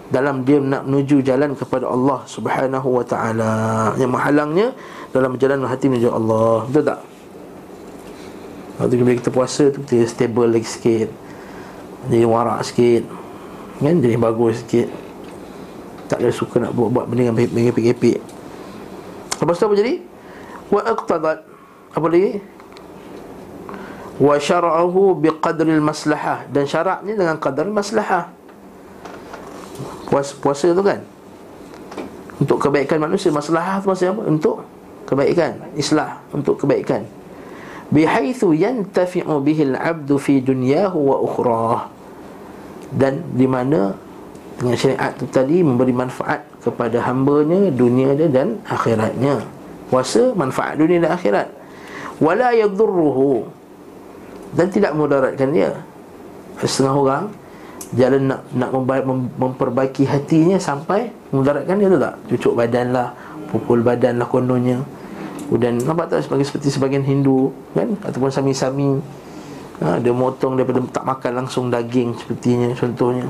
dalam 0.10 0.42
dia 0.46 0.58
nak 0.58 0.90
menuju 0.90 1.22
jalan 1.22 1.54
kepada 1.54 1.86
Allah 1.90 2.26
Subhanahu 2.26 3.02
wa 3.02 3.06
taala. 3.06 3.54
Yang 3.98 4.12
menghalangnya 4.14 4.68
dalam 5.14 5.38
jalan 5.42 5.66
hati 5.66 5.86
menuju 5.90 6.10
Allah. 6.10 6.66
Betul 6.70 6.86
tak? 6.86 7.00
Waktu 8.80 8.96
bila 8.96 9.18
kita 9.18 9.30
puasa 9.34 9.64
tu 9.74 9.82
kita 9.86 10.06
stable 10.06 10.54
lagi 10.54 10.70
sikit. 10.70 11.10
Jadi 12.08 12.24
warak 12.24 12.62
sikit 12.64 13.29
kan 13.80 13.96
jadi 14.04 14.16
bagus 14.20 14.62
sikit. 14.62 14.92
Tak 16.10 16.20
ada 16.20 16.30
suka 16.34 16.58
nak 16.60 16.74
buat, 16.74 16.90
buat 16.90 17.06
benda 17.06 17.32
yang 17.32 17.38
mengepik-epik 17.38 18.20
lepas 19.40 19.56
tu 19.56 19.66
apa 19.66 19.76
jadi? 19.80 19.94
Wa 20.70 20.82
iqtadat 20.86 21.38
apa 21.96 22.08
lagi? 22.12 22.44
Wa 24.20 24.36
syara'ahu 24.36 25.16
biqadril 25.18 25.82
maslahah. 25.82 26.46
Dan 26.52 26.68
syaratnya 26.68 27.16
dengan 27.16 27.40
qadar 27.40 27.66
maslahah. 27.72 28.30
Puasa, 30.12 30.36
puasa 30.44 30.68
tu 30.76 30.84
kan? 30.84 31.00
Untuk 32.38 32.60
kebaikan 32.60 33.00
manusia. 33.00 33.32
Maslahah 33.32 33.80
tu 33.80 33.90
maksudnya 33.90 34.14
apa? 34.14 34.24
Untuk 34.28 34.68
kebaikan. 35.08 35.56
Islah. 35.80 36.20
Untuk 36.36 36.60
kebaikan. 36.60 37.08
Bihaitsu 37.90 38.54
yantafi'u 38.54 39.42
bihil 39.42 39.74
'abdu 39.74 40.22
fi 40.22 40.38
dunyahu 40.38 41.10
wa 41.10 41.18
ukhrah 41.26 41.80
dan 42.96 43.22
di 43.38 43.46
mana 43.46 43.94
dengan 44.60 44.76
syariat 44.76 45.16
itu 45.16 45.26
tadi 45.32 45.64
memberi 45.64 45.96
manfaat 45.96 46.44
kepada 46.60 47.00
hambanya 47.08 47.72
dunia 47.72 48.12
dia 48.18 48.28
dan 48.28 48.60
akhiratnya. 48.68 49.40
Puasa 49.88 50.36
manfaat 50.36 50.78
dunia 50.78 51.02
dan 51.02 51.16
akhirat. 51.16 51.48
Wala 52.20 52.52
yadhurruhu 52.52 53.48
dan 54.54 54.68
tidak 54.68 54.92
mudaratkan 54.98 55.50
dia. 55.56 55.72
Setengah 56.60 56.96
orang 56.96 57.24
jalan 57.96 58.30
nak 58.30 58.42
nak 58.54 58.70
memperbaiki 59.40 60.06
hatinya 60.06 60.60
sampai 60.60 61.10
mudaratkan 61.32 61.80
dia 61.80 61.88
tu 61.88 62.00
tak? 62.02 62.16
Cucuk 62.28 62.54
badan 62.60 62.92
lah 62.92 63.16
pukul 63.50 63.82
badan 63.82 64.20
lah 64.20 64.28
kononnya. 64.28 64.84
Dan 65.50 65.82
nampak 65.82 66.14
tak 66.14 66.22
sebagai 66.22 66.46
seperti 66.46 66.70
sebagian 66.70 67.02
Hindu 67.02 67.50
kan? 67.74 67.90
Ataupun 68.06 68.30
sami-sami 68.30 69.02
ha, 69.84 69.98
Dia 70.00 70.14
motong 70.14 70.60
daripada 70.60 70.80
tak 70.92 71.06
makan 71.08 71.32
langsung 71.44 71.68
daging 71.68 72.16
Sepertinya 72.16 72.72
contohnya. 72.76 73.28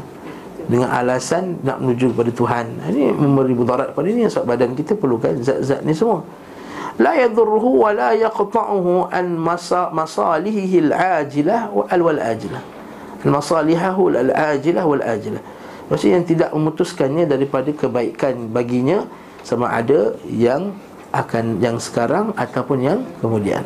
Dengan 0.70 0.94
alasan 0.94 1.58
nak 1.66 1.82
menuju 1.82 2.14
kepada 2.14 2.30
Tuhan. 2.30 2.66
Ini 2.94 3.10
memberi 3.18 3.58
mudarat 3.58 3.98
pada 3.98 4.06
ini 4.06 4.30
Sebab 4.30 4.54
badan 4.54 4.78
kita 4.78 4.94
perlukan 4.94 5.34
zat-zat 5.42 5.82
ni 5.82 5.98
semua. 5.98 6.22
La 7.00 7.16
yadhurruhu 7.16 7.82
wa 7.82 7.96
la 7.96 8.12
yaqta'uhu 8.12 9.08
an 9.10 9.40
masalihihi 9.96 10.92
al-ajilah 10.92 11.72
wal 11.72 12.20
ajilah 12.20 12.80
al-masalihahu 13.24 14.16
al-ajilah 14.16 14.84
wal 14.84 15.04
ajilah 15.04 15.44
maksudnya 15.92 16.22
yang 16.22 16.28
tidak 16.28 16.50
memutuskannya 16.56 17.24
daripada 17.28 17.70
kebaikan 17.72 18.48
baginya 18.52 19.04
sama 19.44 19.72
ada 19.72 20.16
yang 20.28 20.76
akan 21.12 21.60
yang 21.60 21.82
sekarang 21.82 22.32
ataupun 22.38 22.78
yang 22.86 23.00
kemudian 23.20 23.66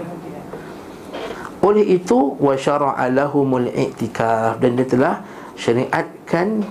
oleh 1.63 1.95
itu 1.95 2.35
wa 2.37 2.53
syara'a 2.59 3.07
lahumul 3.07 3.71
i'tikaf. 3.71 4.59
Dan 4.59 4.75
dia 4.75 4.85
telah 4.85 5.15
syariatkan 5.55 6.61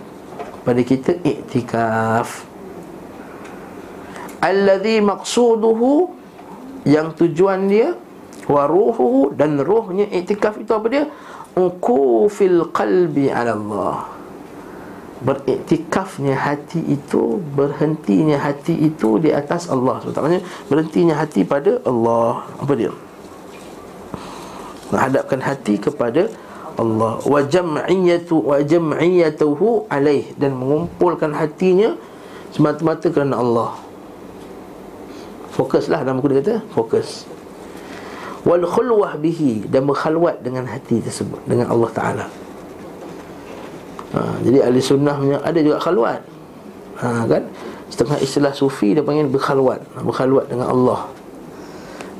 pada 0.62 0.80
kita 0.84 1.16
i'tikaf. 1.24 2.44
Alladhi 4.44 5.00
maqsuduhu 5.00 6.12
yang 6.84 7.16
tujuan 7.16 7.72
dia 7.72 7.96
wa 8.50 8.66
ruhuhu 8.68 9.32
dan 9.32 9.56
rohnya 9.62 10.04
iktikaf 10.12 10.60
itu 10.60 10.70
apa 10.76 10.86
dia? 10.92 11.04
Uqufil 11.56 12.68
qalbi 12.72 13.32
ala 13.32 13.54
Allah 13.56 13.96
beriktikafnya 15.22 16.34
hati 16.34 16.82
itu 16.82 17.38
berhentinya 17.54 18.42
hati 18.42 18.74
itu 18.74 19.22
di 19.22 19.30
atas 19.30 19.70
Allah 19.70 20.02
maksudnya 20.02 20.42
berhentinya 20.66 21.14
hati 21.14 21.46
pada 21.46 21.78
Allah. 21.86 22.42
Apa 22.58 22.74
dia 22.74 22.90
menghadapkan 24.92 25.40
hati 25.40 25.80
kepada 25.80 26.28
Allah. 26.76 27.18
Wa 27.24 27.40
jam'iyatu 27.42 28.36
wa 28.36 28.60
jam'iyatuhu 28.60 29.88
alaih. 29.88 30.28
Dan 30.36 30.60
mengumpulkan 30.60 31.32
hatinya 31.32 31.96
semata-mata 32.52 33.08
kerana 33.08 33.40
Allah. 33.40 33.72
Fokuslah 35.52 36.00
nama 36.04 36.16
aku 36.16 36.32
dia 36.32 36.40
kata 36.40 36.54
Fokus. 36.72 37.28
Wal 38.44 38.64
khulwah 38.68 39.16
bihi. 39.16 39.64
Dan 39.68 39.88
berkhalwat 39.88 40.44
dengan 40.44 40.68
hati 40.68 41.00
tersebut 41.00 41.40
Dengan 41.48 41.72
Allah 41.72 41.90
Ta'ala. 41.92 42.26
Ha, 44.12 44.20
Jadi 44.44 44.60
ahli 44.60 44.80
sunnah 44.80 45.16
punya 45.16 45.38
Ada 45.40 45.60
juga 45.64 45.78
khalwat. 45.80 46.20
Ha, 47.00 47.06
kan? 47.28 47.42
Setengah 47.88 48.18
istilah 48.20 48.52
sufi 48.52 48.92
Dia 48.92 49.04
panggil 49.04 49.28
berkhalwat. 49.28 49.80
Berkhalwat 50.04 50.52
dengan 50.52 50.68
Allah. 50.68 51.08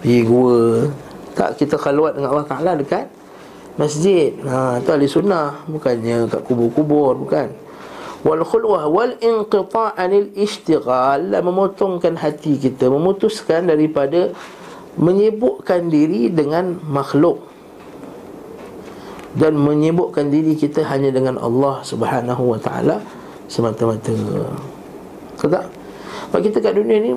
Pergi 0.04 0.20
gua 0.26 0.88
Tak 1.32 1.60
kita 1.60 1.80
khalwat 1.80 2.16
dengan 2.16 2.36
Allah 2.36 2.48
Ta'ala 2.48 2.72
dekat 2.76 3.08
Masjid. 3.80 4.36
Ha, 4.44 4.84
Itu 4.84 4.92
ahli 4.92 5.08
sunnah 5.08 5.64
Bukannya 5.64 6.28
kat 6.28 6.44
kubur-kubur 6.44 7.16
Bukan. 7.24 7.48
Wal 8.22 8.46
khulwah 8.46 8.86
wal 8.86 9.18
inqita' 9.18 9.98
anil 9.98 10.30
ishtighal 10.38 11.34
memotongkan 11.42 12.14
hati 12.14 12.54
kita 12.54 12.86
memutuskan 12.86 13.66
daripada 13.66 14.30
menyibukkan 14.94 15.90
diri 15.90 16.30
dengan 16.30 16.78
makhluk. 16.86 17.42
Dan 19.34 19.58
menyibukkan 19.58 20.30
diri 20.30 20.54
kita 20.54 20.86
hanya 20.86 21.10
dengan 21.10 21.34
Allah 21.40 21.82
Subhanahu 21.82 22.54
wa 22.54 22.58
taala 22.62 23.02
semata-mata. 23.50 24.14
Kata, 25.42 25.66
Sebab 26.32 26.40
kita 26.40 26.58
kat 26.64 26.72
dunia 26.76 26.96
ni 27.00 27.12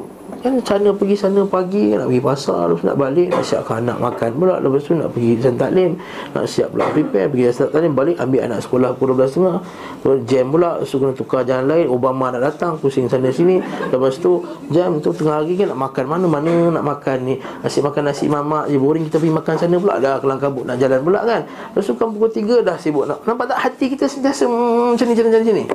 Kan 0.45 0.61
cara 0.61 0.89
pergi 0.93 1.15
sana 1.17 1.41
pagi 1.45 1.93
Nak 1.93 2.05
pergi 2.09 2.21
pasar 2.21 2.69
Lepas 2.69 2.83
nak 2.85 2.97
balik 2.97 3.33
Nak 3.33 3.43
siapkan 3.45 3.81
anak 3.81 3.97
makan 3.97 4.29
pula. 4.37 4.55
Lepas 4.61 4.85
tu 4.85 4.93
nak 4.93 5.09
pergi 5.13 5.41
San 5.41 5.55
Taklim 5.57 5.97
Nak 6.33 6.45
siap 6.45 6.73
pula 6.73 6.85
prepare 6.93 7.29
Pergi 7.29 7.43
San 7.53 7.69
Taklim 7.73 7.93
Balik 7.93 8.17
ambil 8.21 8.41
anak 8.45 8.59
sekolah 8.61 8.93
Pukul 8.93 9.17
12.30 9.17 10.05
Lepas 10.05 10.17
jam 10.29 10.45
pula 10.49 10.71
So 10.85 11.01
kena 11.01 11.13
tukar 11.17 11.41
jalan 11.45 11.65
lain 11.65 11.85
Obama 11.89 12.29
nak 12.33 12.41
datang 12.41 12.77
Pusing 12.77 13.09
sana 13.09 13.29
sini. 13.33 13.61
Lepas 13.89 14.21
tu 14.21 14.41
Jam 14.69 14.97
tu 15.01 15.09
tengah 15.13 15.41
hari 15.41 15.57
kan 15.57 15.73
Nak 15.73 15.79
makan 15.81 16.03
mana-mana 16.09 16.53
Nak 16.77 16.83
makan 16.85 17.17
ni? 17.25 17.35
Asyik 17.65 17.85
makan 17.85 18.01
nasi 18.09 18.25
mamak 18.29 18.69
je 18.69 18.77
Boring 18.77 19.09
kita 19.09 19.17
pergi 19.21 19.33
makan 19.33 19.55
sana 19.57 19.75
pula. 19.81 19.97
Dah 19.97 20.21
kelang 20.21 20.41
kabut 20.41 20.65
Nak 20.65 20.77
jalan 20.77 20.99
pula 21.01 21.19
kan. 21.25 21.41
Lepas 21.45 21.85
tu 21.85 21.93
kan 21.97 22.09
pukul 22.13 22.29
3 22.29 22.61
Dah 22.65 22.77
sibuk 22.77 23.05
nak. 23.09 23.21
Nampak 23.25 23.49
tak 23.49 23.59
hati 23.65 23.93
kita 23.93 24.05
sentiasa 24.05 24.45
hmm, 24.45 24.93
Macam 24.93 25.05
ni 25.09 25.13
macam 25.17 25.53
ni? 25.53 25.65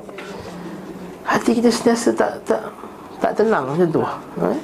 Hati 1.27 1.51
kita 1.55 1.71
sentiasa 1.71 2.11
tak 2.15 2.43
tak 2.43 2.80
tak 3.21 3.37
tenang 3.37 3.69
macam 3.69 3.89
tu. 3.89 4.03
Eh? 4.49 4.61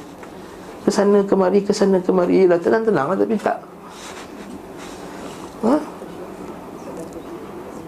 Ke 0.83 0.91
sana 0.91 1.23
kemari, 1.23 1.61
ke 1.63 1.73
sana 1.77 2.01
kemari. 2.01 2.49
Yelah 2.49 2.59
tenang-tenang 2.59 3.07
lah 3.13 3.17
tapi 3.17 3.37
tak. 3.37 3.59
Ha? 5.63 5.75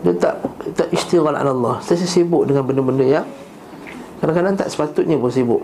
Dia 0.06 0.12
tak 0.14 0.34
tak 0.76 0.88
istighal 0.94 1.34
ala 1.34 1.50
Allah. 1.50 1.76
Saya 1.82 2.04
sibuk 2.04 2.46
dengan 2.46 2.62
benda-benda 2.62 3.02
yang 3.02 3.26
Kadang-kadang 4.18 4.58
tak 4.58 4.68
sepatutnya 4.70 5.14
pun 5.14 5.30
sibuk. 5.30 5.62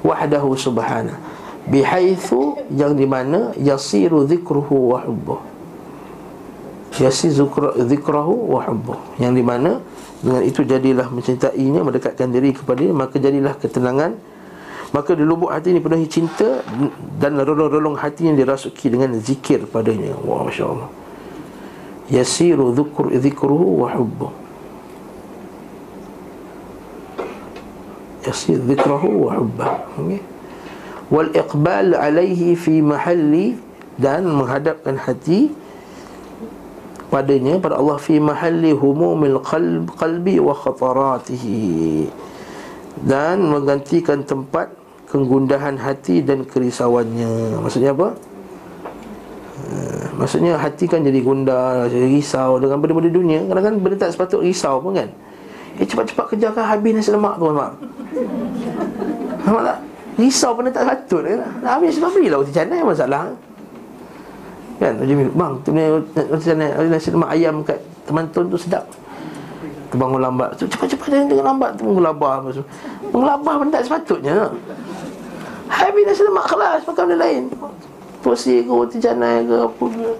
Wahdahu 0.00 0.56
subhana. 0.56 1.20
Bihaithu 1.68 2.60
yang 2.72 2.96
di 2.96 3.04
mana 3.08 3.52
Yasiru 3.56 4.24
zikruhu 4.24 4.92
wa 4.92 5.04
hubbuh. 5.04 5.40
Yasiru 6.96 7.48
zikruhu 7.76 8.56
wa 8.56 8.60
hubbuh. 8.64 8.96
Yang 9.20 9.32
di 9.36 9.44
mana 9.44 9.70
dengan 10.24 10.40
itu 10.40 10.64
jadilah 10.64 11.12
mencintainya 11.12 11.84
Mendekatkan 11.84 12.32
diri 12.32 12.56
kepada 12.56 12.80
dia 12.80 12.96
Maka 12.96 13.20
jadilah 13.20 13.54
ketenangan. 13.60 14.16
Maka 14.96 15.12
di 15.12 15.20
lubuk 15.26 15.52
hati 15.52 15.76
ini 15.76 15.84
penuhi 15.84 16.08
cinta 16.08 16.64
Dan 17.20 17.36
relung-relung 17.36 18.00
hati 18.00 18.32
yang 18.32 18.40
dirasuki 18.40 18.88
dengan 18.88 19.12
zikir 19.20 19.68
padanya. 19.68 20.16
Wah 20.24 20.48
Masya 20.48 20.64
Allah 20.64 20.88
Yasiru 22.08 22.72
dhukur 22.72 23.12
dhikruhu 23.12 23.84
wa 23.84 23.88
hubbu 23.92 24.28
Yasir 28.24 28.56
dhikruhu 28.56 29.28
wa 29.28 29.30
hubba 29.36 29.68
okay. 30.00 30.20
Wal 31.12 31.32
iqbal 31.36 31.92
alaihi 31.92 32.56
fi 32.56 32.80
mahalli 32.80 33.60
Dan 34.00 34.28
menghadapkan 34.32 34.96
hati 34.96 35.52
padanya 37.08 37.60
pada 37.60 37.80
Allah 37.80 37.98
fi 38.00 38.20
mahalli 38.20 38.72
humumil 38.72 39.40
qalb 39.42 39.92
qalbi 39.96 40.40
wa 40.40 40.54
khataratihi. 40.54 42.08
Dan 43.04 43.50
menggantikan 43.50 44.22
tempat 44.22 44.70
kegundahan 45.10 45.78
hati 45.78 46.22
dan 46.22 46.46
kerisauannya. 46.46 47.58
Maksudnya 47.58 47.94
apa? 47.94 48.14
Uh, 49.54 50.04
maksudnya 50.18 50.58
hati 50.58 50.90
kan 50.90 51.06
jadi 51.06 51.22
gundah 51.22 51.86
jadi 51.86 52.06
risau 52.10 52.58
dengan 52.58 52.82
benda-benda 52.82 53.10
dunia. 53.10 53.42
Kadang-kadang 53.46 53.78
benda 53.82 53.96
tak 54.06 54.10
sepatut 54.14 54.42
risau 54.42 54.82
pun 54.82 54.98
kan? 54.98 55.08
Eh 55.74 55.86
cepat-cepat 55.86 56.34
kerjakan 56.34 56.64
habis 56.70 56.90
nasi 56.94 57.10
lemak 57.10 57.34
tu 57.34 57.50
mak 57.50 57.74
nampak 59.44 59.62
tak? 59.66 59.78
Risau 60.14 60.50
benda 60.54 60.70
tak 60.70 60.82
sepatut 60.86 61.22
kan 61.26 61.40
habis 61.66 61.98
sebab 61.98 62.10
berilah 62.14 62.38
uti 62.42 62.52
canai 62.54 62.80
masalah 62.86 63.34
Kan 64.82 64.98
Bang 65.38 65.52
tu 65.62 65.70
ni 65.70 65.86
macam 65.86 66.54
mana 66.58 66.66
nasi 66.90 67.08
lemak 67.14 67.30
ayam 67.30 67.62
kat 67.62 67.78
teman 68.04 68.26
tuan 68.34 68.50
tu 68.50 68.58
sedap. 68.58 68.84
Tu 69.90 69.96
bangun 69.96 70.18
lambat. 70.18 70.58
Tu 70.58 70.66
cepat-cepat 70.66 71.06
jangan 71.08 71.26
jangan 71.30 71.46
lambat 71.54 71.70
tu 71.78 71.82
mengelabah 71.86 72.32
apa 72.42 72.48
tu. 72.50 72.62
Mengelabah 73.14 73.54
benda 73.62 73.78
sepatutnya. 73.78 74.50
Habis 75.70 76.02
nasi 76.04 76.22
lemak 76.26 76.46
kelas 76.50 76.80
makan 76.84 77.02
benda 77.06 77.16
lain. 77.22 77.42
Posi 78.24 78.64
ke 78.64 78.72
roti 78.72 78.98
canai 78.98 79.46
ke 79.46 79.56
apa 79.62 79.84
ke. 79.84 80.10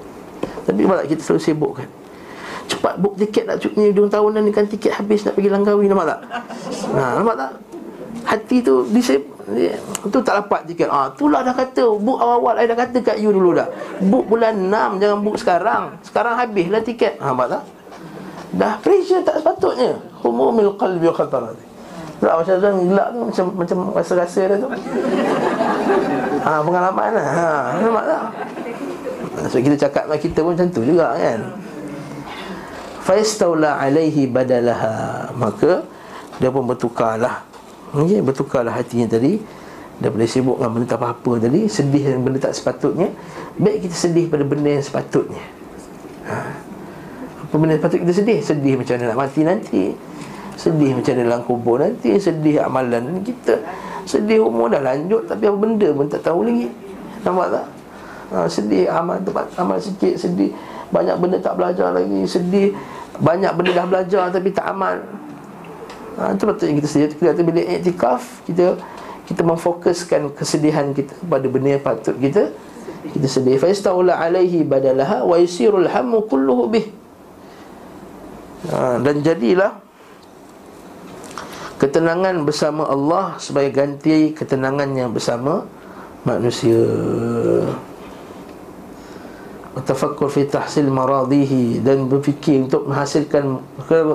Tapi 0.65 0.81
malah 0.87 1.05
kita 1.05 1.21
selalu 1.21 1.43
sibuk 1.43 1.73
kan. 1.83 1.89
Cepat 2.65 2.97
book 2.97 3.19
tiket 3.21 3.45
nak 3.45 3.61
cuti 3.61 3.93
hujung 3.93 4.09
tahunan 4.09 4.41
ni 4.41 4.53
kan 4.55 4.65
tiket 4.65 4.97
habis 4.97 5.21
nak 5.29 5.37
pergi 5.37 5.53
Langkawi 5.53 5.85
nampak 5.85 6.17
tak? 6.17 6.21
Ha, 6.97 7.21
nampak 7.21 7.37
tak? 7.37 7.51
Hati 8.25 8.65
tu 8.65 8.89
disip 8.89 9.34
Tu 9.45 10.19
tak 10.25 10.35
dapat 10.41 10.65
tiket. 10.65 10.89
Ah, 10.89 11.13
itulah 11.13 11.45
dah 11.45 11.53
kata 11.53 11.85
Book 12.01 12.17
awal-awal 12.17 12.57
Saya 12.57 12.69
dah 12.73 12.79
kata 12.81 12.99
kat 13.05 13.17
you 13.21 13.29
dulu 13.29 13.53
dah. 13.53 13.69
Book 14.09 14.25
bulan 14.25 14.57
6 14.57 15.01
Jangan 15.05 15.19
book 15.21 15.37
sekarang. 15.37 15.83
Sekarang 16.01 16.35
habislah 16.41 16.81
tiket. 16.81 17.21
Ha, 17.21 17.29
nampak 17.33 17.53
tak? 17.53 17.63
Dah 18.57 18.73
pressure 18.81 19.21
tak 19.21 19.45
sepatutnya. 19.45 20.01
Humumil 20.25 20.73
qalbi 20.81 21.13
wa 21.13 21.15
khatarat 21.15 21.59
Tak 22.25 22.33
macam 22.41 22.55
tu 22.57 22.69
gelak 22.89 23.09
tu 23.13 23.21
Macam 23.21 23.47
macam 23.53 23.77
rasa-rasa 23.93 24.41
dah 24.49 24.57
tu. 24.57 24.69
Ha, 26.45 26.51
pengalaman 26.65 27.09
lah. 27.13 27.27
Ha, 27.29 27.49
Nampak 27.85 28.05
tak? 28.09 28.23
So 29.53 29.61
kita 29.61 29.77
cakap 29.77 30.09
kita 30.17 30.41
pun 30.41 30.57
macam 30.57 30.69
tu 30.73 30.81
juga 30.89 31.13
kan. 31.21 31.41
Faistawla 33.05 33.77
alaihi 33.77 34.25
badalaha. 34.25 35.29
Maka 35.37 35.85
Dia 36.41 36.49
pun 36.49 36.65
bertukarlah 36.65 37.54
okay, 37.95 38.21
Bertukarlah 38.21 38.75
hatinya 38.75 39.07
tadi. 39.07 39.39
Daripada 39.95 40.27
sibuk 40.27 40.59
dengan 40.59 40.75
benda 40.75 40.87
tak 40.91 40.99
apa-apa 40.99 41.47
tadi 41.47 41.71
Sedih 41.71 42.03
dengan 42.03 42.27
benda 42.27 42.39
tak 42.43 42.59
sepatutnya 42.59 43.15
Baik 43.55 43.87
kita 43.87 43.95
sedih 43.95 44.27
pada 44.27 44.43
benda 44.43 44.67
yang 44.67 44.83
sepatutnya. 44.83 45.45
Ha. 46.27 46.35
Apa 47.47 47.55
benda 47.55 47.79
yang 47.79 47.83
sepatut 47.87 47.99
kita 48.03 48.13
sedih? 48.19 48.39
Sedih 48.43 48.75
macam 48.75 48.95
mana 48.99 49.05
nak 49.07 49.19
mati 49.23 49.41
nanti? 49.47 49.85
Sedih 50.59 50.91
macam 50.99 51.13
mana 51.15 51.23
dalam 51.23 51.43
kubur 51.47 51.77
nanti? 51.79 52.11
Sedih 52.19 52.67
amalan 52.67 53.23
kita? 53.23 53.55
Sedih 54.11 54.43
umur 54.43 54.75
dah 54.75 54.83
lanjut 54.83 55.31
Tapi 55.31 55.47
apa 55.47 55.57
benda 55.57 55.89
pun 55.95 56.07
tak 56.11 56.27
tahu 56.27 56.43
lagi. 56.43 56.67
Nampak 57.23 57.47
tak? 57.55 57.67
Ha, 58.35 58.37
sedih 58.51 58.91
amal 58.91 59.23
tempat 59.23 59.47
amal 59.55 59.79
sikit 59.79 60.19
Sedih. 60.19 60.51
Banyak 60.91 61.15
benda 61.23 61.39
tak 61.39 61.55
belajar 61.55 61.95
lagi 61.95 62.27
Sedih. 62.27 62.75
Banyak 63.23 63.55
benda 63.55 63.71
dah 63.71 63.87
belajar 63.87 64.25
Tapi 64.35 64.51
tak 64.51 64.67
amal 64.75 64.99
ha, 66.19 66.35
Itu 66.35 66.45
patutnya 66.47 66.75
kita 66.79 66.89
sedia. 66.89 67.07
Kita 67.11 67.43
bila 67.43 67.61
iktikaf 67.63 68.45
Kita 68.47 68.79
kita 69.25 69.41
memfokuskan 69.41 70.37
kesedihan 70.37 70.93
kita 70.93 71.17
pada 71.25 71.49
benda 71.49 71.77
yang 71.77 71.85
patut 71.85 72.17
kita 72.21 72.53
kita 73.05 73.29
sedih. 73.29 73.57
Fa 73.57 73.69
istaula 73.69 74.17
alaihi 74.17 74.65
badalaha 74.65 75.25
wa 75.25 75.37
yasirul 75.41 75.89
hammu 75.89 76.29
kulluhu 76.29 76.73
bih. 76.73 76.87
Ha, 78.73 79.01
dan 79.01 79.21
jadilah 79.21 79.77
ketenangan 81.77 82.49
bersama 82.49 82.89
Allah 82.89 83.37
sebagai 83.37 83.77
ganti 83.77 84.33
ketenangan 84.33 84.89
yang 84.97 85.13
bersama 85.13 85.69
manusia. 86.25 86.81
Tafakkur 89.75 90.33
fi 90.33 90.49
tahsil 90.49 90.89
maradihi 90.89 91.83
dan 91.85 92.09
berfikir 92.09 92.63
untuk 92.63 92.89
menghasilkan 92.89 93.61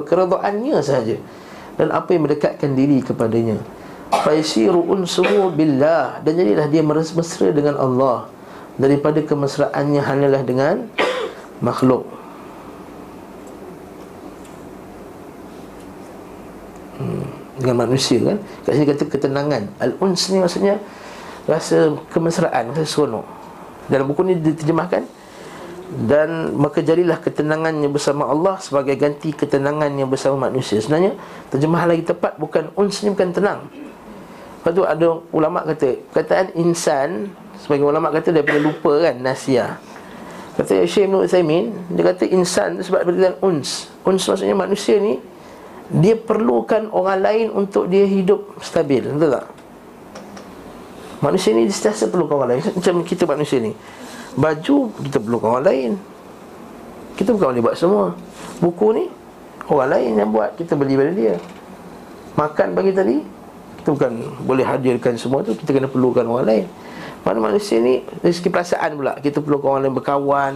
keredaannya 0.07 0.81
sahaja 0.81 1.19
dan 1.79 1.95
apa 1.95 2.11
yang 2.11 2.27
mendekatkan 2.27 2.75
diri 2.75 2.99
kepadanya. 2.99 3.55
Faisiru 4.11 4.83
unsuhu 4.83 5.47
billah. 5.55 6.19
Dan 6.27 6.35
jadilah 6.35 6.67
dia 6.67 6.83
mesra 6.83 7.55
dengan 7.55 7.79
Allah. 7.79 8.27
Daripada 8.75 9.23
kemesraannya 9.23 10.01
hanyalah 10.03 10.43
dengan 10.43 10.91
makhluk. 11.63 12.03
Hmm, 16.99 17.23
Dengan 17.63 17.87
manusia 17.87 18.19
kan? 18.19 18.37
Kat 18.67 18.71
sini 18.75 18.85
kata 18.87 19.03
ketenangan. 19.07 19.63
Al-uns 19.79 20.27
ni 20.27 20.43
maksudnya 20.43 20.83
Rasa 21.49 21.97
kemesraan, 22.13 22.69
rasa 22.69 22.85
seronok. 22.85 23.25
Dalam 23.89 24.05
buku 24.05 24.21
ni 24.21 24.37
diterjemahkan 24.37 25.01
dan 25.89 26.53
maka 26.53 26.85
jadilah 26.85 27.17
ketenangannya 27.17 27.89
bersama 27.89 28.29
Allah 28.29 28.61
sebagai 28.61 28.93
ganti 28.93 29.33
ketenangannya 29.33 30.05
bersama 30.05 30.49
manusia. 30.49 30.77
Sebenarnya 30.77 31.17
terjemahan 31.49 31.89
lagi 31.89 32.05
tepat 32.05 32.37
bukan 32.37 32.69
uns 32.77 33.01
ni 33.01 33.09
bukan 33.09 33.33
tenang. 33.33 33.65
Lepas 34.59 34.75
tu 34.75 34.83
ada 34.83 35.07
ulama 35.31 35.63
kata 35.63 36.03
Kataan 36.11 36.51
insan 36.59 37.31
Sebagai 37.55 37.87
ulama 37.87 38.11
kata 38.11 38.35
daripada 38.35 38.59
lupa 38.59 38.91
kan 38.99 39.15
Nasia 39.15 39.79
Kata 40.59 40.83
Syekh 40.83 41.07
Ibn 41.07 41.23
Uthaymin 41.23 41.71
Dia 41.95 42.03
kata 42.11 42.27
insan 42.27 42.75
sebab 42.83 43.07
berkaitan 43.07 43.39
uns 43.39 43.87
Uns 44.03 44.19
maksudnya 44.19 44.59
manusia 44.59 44.99
ni 44.99 45.23
Dia 45.87 46.19
perlukan 46.19 46.91
orang 46.91 47.23
lain 47.23 47.47
untuk 47.55 47.87
dia 47.87 48.03
hidup 48.03 48.59
stabil 48.59 48.99
Betul 48.99 49.39
tak? 49.39 49.47
Manusia 51.23 51.55
ni 51.55 51.71
sentiasa 51.71 52.11
perlukan 52.11 52.43
orang 52.43 52.59
lain 52.59 52.61
Macam 52.75 52.95
kita 53.07 53.23
manusia 53.23 53.63
ni 53.63 53.71
Baju 54.37 54.75
kita 55.01 55.17
perlukan 55.17 55.57
orang 55.57 55.65
lain. 55.65 55.91
Kita 57.17 57.33
bukan 57.33 57.55
boleh 57.55 57.63
buat 57.65 57.77
semua. 57.77 58.05
Buku 58.61 58.87
ni 58.93 59.05
Orang 59.69 59.93
lain 59.93 60.17
yang 60.17 60.29
buat. 60.33 60.57
Kita 60.57 60.73
beli 60.73 60.97
pada 60.97 61.13
dia. 61.13 61.37
Makan 62.33 62.67
pagi 62.73 62.89
tadi 62.89 63.17
kita 63.79 63.95
bukan 63.95 64.11
boleh 64.43 64.65
hadirkan 64.65 65.13
semua 65.15 65.45
tu. 65.45 65.53
Kita 65.53 65.69
kena 65.77 65.85
perlukan 65.85 66.25
orang 66.25 66.45
lain. 66.49 66.65
Mana 67.21 67.37
manusia 67.37 67.77
ni 67.77 68.01
segi 68.25 68.49
perasaan 68.49 68.97
pula. 68.97 69.13
Kita 69.21 69.39
perlukan 69.45 69.77
orang 69.77 69.81
lain 69.87 69.95
berkawan 69.95 70.53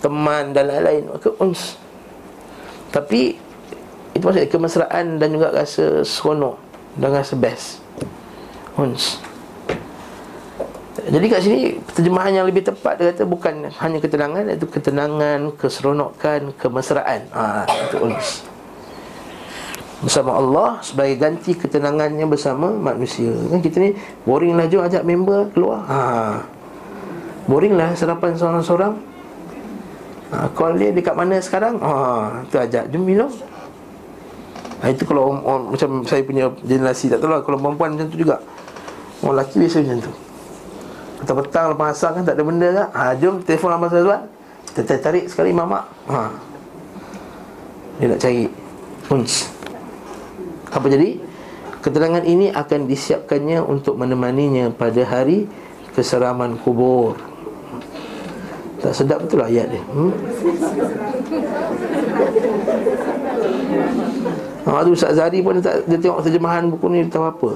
Teman 0.00 0.56
dan 0.56 0.72
lain-lain. 0.72 1.12
Uns 1.36 1.76
Tapi 2.88 3.36
Itu 4.16 4.26
maksudnya 4.26 4.48
kemesraan 4.50 5.22
dan 5.22 5.28
juga 5.30 5.54
rasa 5.54 6.02
seronok 6.02 6.56
Dan 6.96 7.12
rasa 7.12 7.36
best. 7.36 7.84
Uns 8.80 9.20
jadi 11.08 11.26
kat 11.32 11.40
sini 11.40 11.60
terjemahan 11.96 12.42
yang 12.42 12.46
lebih 12.50 12.66
tepat 12.66 13.00
dia 13.00 13.14
kata 13.14 13.24
bukan 13.24 13.72
hanya 13.72 13.98
ketenangan 14.02 14.44
iaitu 14.52 14.66
ketenangan, 14.68 15.54
keseronokan, 15.56 16.52
kemesraan. 16.60 17.20
Ha, 17.32 17.64
itu 17.64 17.96
uns 18.04 18.44
bersama 20.00 20.40
Allah 20.40 20.80
sebagai 20.80 21.20
ganti 21.20 21.52
ketenangannya 21.52 22.24
bersama 22.24 22.72
manusia. 22.72 23.32
Kan 23.52 23.60
kita 23.60 23.76
ni 23.80 23.90
boring 24.24 24.56
lah 24.56 24.66
jom 24.68 24.84
ajak 24.84 25.04
member 25.04 25.52
keluar. 25.52 25.84
Ha. 25.88 26.00
Boring 27.48 27.76
lah 27.76 27.92
sarapan 27.96 28.36
seorang-seorang. 28.36 28.96
Ha, 30.32 30.48
call 30.56 30.80
dia 30.80 30.90
dekat 30.92 31.14
mana 31.16 31.36
sekarang? 31.40 31.80
Ha, 31.80 32.44
tu 32.48 32.56
ajak 32.56 32.88
jom 32.88 33.04
minum. 33.04 33.30
Ha, 34.80 34.88
itu 34.88 35.04
kalau 35.04 35.36
om, 35.36 35.38
om, 35.44 35.60
macam 35.76 36.00
saya 36.08 36.24
punya 36.24 36.48
generasi 36.64 37.12
tak 37.12 37.20
tahu 37.20 37.30
lah 37.30 37.44
kalau 37.44 37.60
perempuan 37.60 37.96
macam 37.96 38.08
tu 38.08 38.16
juga. 38.16 38.40
Orang 39.20 39.36
lelaki 39.36 39.60
biasa 39.60 39.84
macam 39.84 40.00
tu. 40.08 40.29
Petang-petang 41.20 41.76
lepas 41.76 41.92
asal 41.92 42.16
kan 42.16 42.24
tak 42.24 42.40
ada 42.40 42.42
benda 42.42 42.68
kan? 42.72 42.88
Ha, 42.96 43.02
jom 43.20 43.44
telefon 43.44 43.76
lama 43.76 43.92
saya 43.92 44.24
Kita 44.72 44.96
tarik 44.96 45.28
sekali 45.28 45.52
mamak. 45.52 45.84
Ha. 46.08 46.32
Dia 48.00 48.06
nak 48.08 48.20
cari. 48.24 48.48
Uns. 49.12 49.52
Apa 50.72 50.86
jadi? 50.88 51.20
Keterangan 51.84 52.24
ini 52.24 52.48
akan 52.52 52.88
disiapkannya 52.88 53.60
untuk 53.60 54.00
menemaninya 54.00 54.72
pada 54.72 55.04
hari 55.04 55.44
keseraman 55.92 56.56
kubur. 56.60 57.16
Tak 58.80 58.96
sedap 58.96 59.20
betul 59.20 59.44
lah 59.44 59.48
ayat 59.52 59.68
dia. 59.68 59.82
Hmm? 59.92 60.12
Ha, 64.64 64.84
tu 64.86 64.92
Ustaz 64.96 65.18
Zahri 65.18 65.44
pun 65.44 65.58
dia, 65.58 65.64
tak, 65.64 65.84
dia 65.84 65.98
tengok 66.00 66.20
terjemahan 66.24 66.64
buku 66.68 66.86
ni 66.88 67.04
tahu 67.08 67.28
apa. 67.28 67.50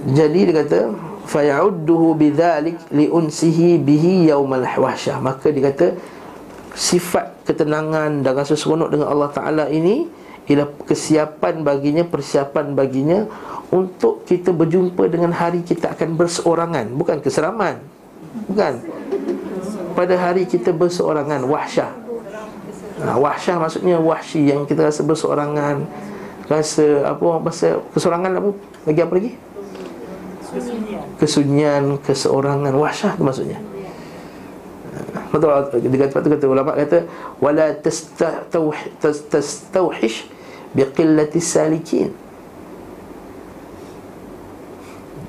Jadi 0.00 0.48
dia 0.48 0.64
kata 0.64 0.80
faya'udduhu 1.28 2.16
bidzalik 2.16 2.80
liunsihi 2.88 3.76
bihi 3.76 4.32
yaumal 4.32 4.64
wahsyah. 4.64 5.20
Maka 5.20 5.52
dia 5.52 5.68
kata 5.68 5.92
sifat 6.72 7.44
ketenangan 7.44 8.24
dan 8.24 8.32
rasa 8.32 8.56
seronok 8.56 8.88
dengan 8.88 9.12
Allah 9.12 9.28
Taala 9.28 9.64
ini 9.68 10.08
ialah 10.48 10.72
kesiapan 10.88 11.60
baginya 11.60 12.02
persiapan 12.08 12.72
baginya 12.72 13.28
untuk 13.70 14.24
kita 14.24 14.50
berjumpa 14.50 15.04
dengan 15.06 15.36
hari 15.36 15.60
kita 15.60 15.92
akan 15.92 16.16
berseorangan. 16.16 16.86
Bukan 16.96 17.20
keseraman. 17.20 17.84
Bukan. 18.48 18.80
Pada 19.92 20.14
hari 20.16 20.48
kita 20.48 20.72
berseorangan 20.72 21.44
wahsyah. 21.44 21.92
Ha, 23.04 23.16
wahsyah 23.20 23.56
maksudnya 23.60 23.96
wahsy 24.00 24.48
yang 24.48 24.64
kita 24.64 24.84
rasa 24.84 25.00
berseorangan 25.04 25.88
rasa 26.50 27.06
apa 27.06 27.26
bahasa 27.40 27.80
keseorangan 27.94 28.32
apa? 28.42 28.50
Lagi 28.84 29.00
apa 29.00 29.12
lagi 29.16 29.32
kesunyian. 31.18 31.98
Keseorangan. 32.02 32.72
Wahsyah 32.74 33.14
itu 33.16 33.24
maksudnya. 33.24 33.58
Betul 35.30 35.50
dia 35.86 36.10
kata, 36.10 36.26
kata 36.26 36.46
ulama 36.50 36.74
kata 36.74 37.06
wala 37.38 37.70
tastauhish 37.78 38.90
tastauhish 39.30 40.26
biqillati 40.74 41.38
salikin. 41.38 42.10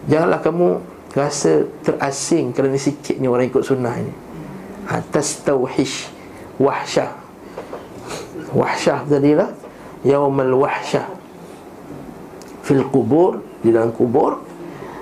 Janganlah 0.09 0.41
kamu 0.41 0.81
rasa 1.13 1.69
terasing 1.85 2.49
kerana 2.49 2.73
sikitnya 2.73 3.29
orang 3.29 3.45
ikut 3.51 3.61
sunnah 3.61 3.93
ini 4.01 4.13
Atas 4.89 5.45
tauhish 5.45 6.09
Wahsyah. 6.57 7.13
Wahsyah 8.57 9.05
tadilah 9.05 9.53
Yawmal 10.01 10.57
wahsyah. 10.57 11.05
Fil 12.65 12.81
kubur 12.89 13.45
Di 13.61 13.69
dalam 13.69 13.93
kubur 13.93 14.41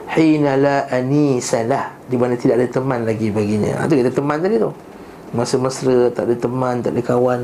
Hina 0.10 0.58
la 0.58 0.78
anisalah. 0.90 1.94
Di 2.10 2.18
mana 2.18 2.34
tidak 2.34 2.58
ada 2.58 2.68
teman 2.70 3.06
lagi 3.06 3.30
baginya. 3.30 3.86
Itu 3.86 3.94
kita 4.02 4.12
teman 4.14 4.42
tadi 4.42 4.58
tu. 4.58 4.72
Masa 5.30 5.62
mesra 5.62 6.10
tak 6.10 6.26
ada 6.26 6.36
teman, 6.38 6.82
tak 6.82 6.98
ada 6.98 7.02
kawan. 7.06 7.42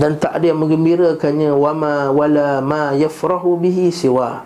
Dan 0.00 0.16
tak 0.16 0.40
ada 0.40 0.44
yang 0.48 0.58
menggembirakannya. 0.64 1.52
Wama 1.52 2.08
wala 2.16 2.64
ma 2.64 2.96
yafrahu 2.96 3.60
bihi 3.60 3.92
siwa. 3.92 4.40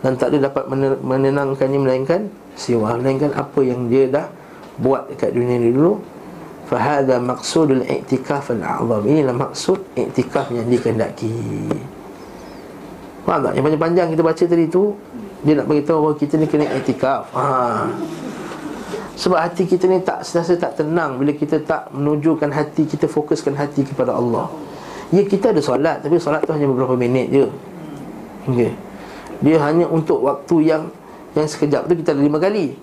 Dan 0.00 0.16
tak 0.16 0.32
ada 0.32 0.48
dapat 0.48 0.64
menenangkannya 1.04 1.78
melainkan 1.84 2.32
siwa. 2.56 2.96
Melainkan 2.96 3.36
apa 3.36 3.60
yang 3.60 3.92
dia 3.92 4.08
dah 4.08 4.26
buat 4.80 5.12
dekat 5.12 5.36
dunia 5.36 5.60
ni 5.60 5.76
dulu. 5.76 6.00
Fa 6.66 6.82
hadha 6.82 7.22
maqsudul 7.22 7.86
i'tikaf 7.86 8.50
al-a'zam 8.50 9.06
inilah 9.06 9.30
maksud 9.30 9.78
i'tikaf 9.94 10.50
yang 10.50 10.66
dikehendaki 10.66 11.30
Faham 13.26 13.42
tak? 13.42 13.52
Yang 13.58 13.64
panjang-panjang 13.70 14.08
kita 14.14 14.22
baca 14.22 14.44
tadi 14.46 14.64
tu 14.70 14.82
Dia 15.46 15.62
nak 15.62 15.70
beritahu 15.70 16.02
bahawa 16.02 16.14
kita 16.18 16.34
ni 16.42 16.50
kena 16.50 16.66
iktikaf 16.74 17.30
ha. 17.30 17.86
Sebab 19.14 19.38
hati 19.38 19.62
kita 19.62 19.86
ni 19.86 20.02
tak 20.02 20.26
Senasa 20.26 20.58
tak 20.58 20.74
tenang 20.74 21.22
Bila 21.22 21.30
kita 21.30 21.62
tak 21.62 21.88
menunjukkan 21.94 22.50
hati 22.50 22.82
Kita 22.84 23.06
fokuskan 23.06 23.54
hati 23.54 23.86
kepada 23.86 24.12
Allah. 24.18 24.50
Ya 25.14 25.22
kita 25.22 25.54
ada 25.54 25.62
solat 25.62 26.02
Tapi 26.02 26.18
solat 26.18 26.42
tu 26.42 26.50
hanya 26.50 26.66
beberapa 26.66 26.98
minit 26.98 27.30
je. 27.30 27.46
Okay. 28.50 28.74
Dia 29.38 29.56
hanya 29.62 29.86
untuk 29.86 30.18
waktu 30.26 30.66
yang 30.66 30.82
Yang 31.38 31.56
sekejap 31.56 31.86
tu 31.86 31.94
kita 31.94 32.10
ada 32.10 32.22
lima 32.26 32.42
kali. 32.42 32.74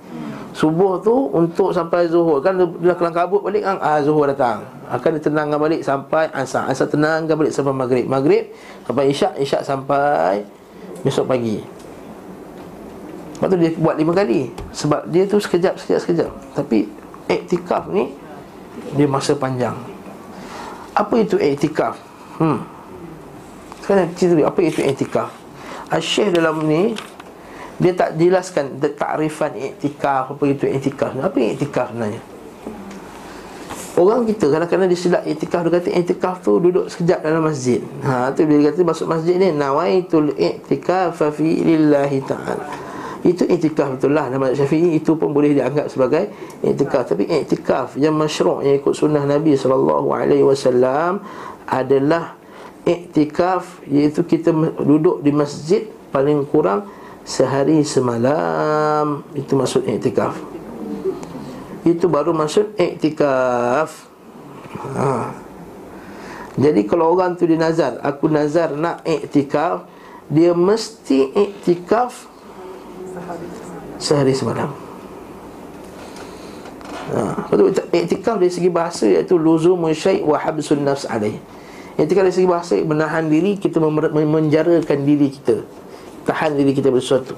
Subuh 0.53 1.01
tu 1.01 1.33
untuk 1.33 1.73
sampai 1.73 2.05
zuhur. 2.07 2.39
Kan 2.39 2.61
dia 2.61 2.69
dah 2.69 2.95
kelang 2.95 3.17
kabut 3.17 3.41
balik 3.41 3.65
kan 3.65 3.81
ah, 3.81 3.99
Zuhur 3.99 4.29
datang. 4.29 4.61
Akan 4.87 5.17
ditenangkan 5.17 5.57
balik 5.57 5.81
sampai 5.81 6.29
asar. 6.29 6.69
Asar 6.69 6.87
tenangkan 6.87 7.33
balik 7.33 7.51
sampai 7.51 7.73
maghrib. 7.73 8.05
Maghrib 8.05 8.53
sampai 8.85 9.09
isyak 9.09 9.33
Isyak 9.41 9.65
sampai 9.65 10.45
besok 11.03 11.27
pagi 11.27 11.72
Lepas 13.37 13.47
tu 13.49 13.57
dia 13.59 13.71
buat 13.75 13.95
lima 13.97 14.13
kali 14.13 14.53
Sebab 14.71 15.09
dia 15.09 15.23
tu 15.25 15.41
sekejap, 15.41 15.75
sekejap, 15.75 15.99
sekejap 16.05 16.29
Tapi 16.53 16.85
iktikaf 17.27 17.89
ni 17.89 18.13
Dia 18.93 19.09
masa 19.09 19.33
panjang 19.35 19.75
Apa 20.93 21.19
itu 21.19 21.35
iktikaf? 21.37 21.97
Hmm. 22.37 22.65
Sekarang 23.83 24.15
cerita 24.15 24.47
apa 24.47 24.59
itu 24.63 24.79
etika? 24.79 25.27
Syekh 25.99 26.33
dalam 26.33 26.65
ni 26.65 26.95
dia 27.81 27.91
tak 27.97 28.15
jelaskan 28.15 28.79
takrifan 28.79 29.53
iktikaf 29.57 30.37
apa 30.37 30.43
itu 30.45 30.65
iktikaf. 30.69 31.17
Apa 31.19 31.35
iktikaf 31.35 31.91
sebenarnya? 31.91 32.21
Orang 33.93 34.25
kita 34.25 34.49
kadang-kadang 34.49 34.89
disilap 34.89 35.21
iktikaf 35.21 35.69
Dia 35.69 35.77
kata 35.77 35.89
iktikaf 35.93 36.41
tu 36.41 36.57
duduk 36.57 36.89
sekejap 36.89 37.21
dalam 37.21 37.45
masjid 37.45 37.77
Ha 38.01 38.33
tu 38.33 38.41
dia 38.41 38.73
kata 38.73 38.81
masuk 38.81 39.05
masjid 39.05 39.37
ni 39.37 39.53
Nawaitul 39.53 40.33
iktikaf 40.33 41.21
lillahi 41.37 42.17
ta'ala 42.25 42.82
Itu 43.23 43.47
iktikaf 43.47 43.97
betul 43.97 44.11
lah. 44.11 44.27
Nama 44.27 44.51
syafi'i 44.51 44.99
itu 44.99 45.15
pun 45.15 45.31
boleh 45.31 45.55
dianggap 45.55 45.87
sebagai 45.87 46.27
iktikaf 46.59 47.15
Tapi 47.15 47.23
iktikaf 47.23 47.95
yang 47.95 48.19
masyru' 48.19 48.59
yang 48.67 48.83
ikut 48.83 48.91
sunnah 48.91 49.23
Nabi 49.23 49.55
SAW 49.55 50.11
Adalah 51.63 52.35
iktikaf 52.83 53.87
Iaitu 53.87 54.27
kita 54.27 54.51
duduk 54.83 55.23
di 55.23 55.31
masjid 55.31 55.87
paling 56.11 56.43
kurang 56.51 56.91
sehari 57.23 57.87
semalam. 57.87 59.23
Itu 59.31 59.55
maksud 59.55 59.87
iktikaf 59.87 60.53
itu 61.83 62.07
baru 62.07 62.31
maksud 62.31 62.79
iktikaf 62.79 64.07
ha. 64.95 65.35
Jadi 66.55 66.87
kalau 66.87 67.11
orang 67.11 67.35
tu 67.35 67.43
dia 67.43 67.59
nazar 67.59 67.99
Aku 67.99 68.31
nazar 68.31 68.71
nak 68.77 69.03
iktikaf 69.03 69.83
Dia 70.31 70.55
mesti 70.55 71.33
iktikaf 71.33 72.31
Sehari 74.01 74.33
semalam 74.33 74.73
ha. 77.13 77.45
Iktikaf 77.93 78.41
dari 78.41 78.49
segi 78.49 78.69
bahasa 78.73 79.05
Iaitu 79.05 79.37
luzumu 79.37 79.89
syait 79.93 80.25
wa 80.25 80.37
habsun 80.39 80.81
nafs 80.81 81.05
alaih 81.05 81.37
Iktikaf 81.99 82.25
dari 82.25 82.35
segi 82.35 82.49
bahasa 82.49 82.73
Menahan 82.81 83.29
diri 83.29 83.55
Kita 83.61 83.77
memenjarakan 83.83 84.99
diri 85.05 85.29
kita 85.29 85.61
Tahan 86.25 86.57
diri 86.57 86.71
kita 86.73 86.89
bersuatu 86.89 87.37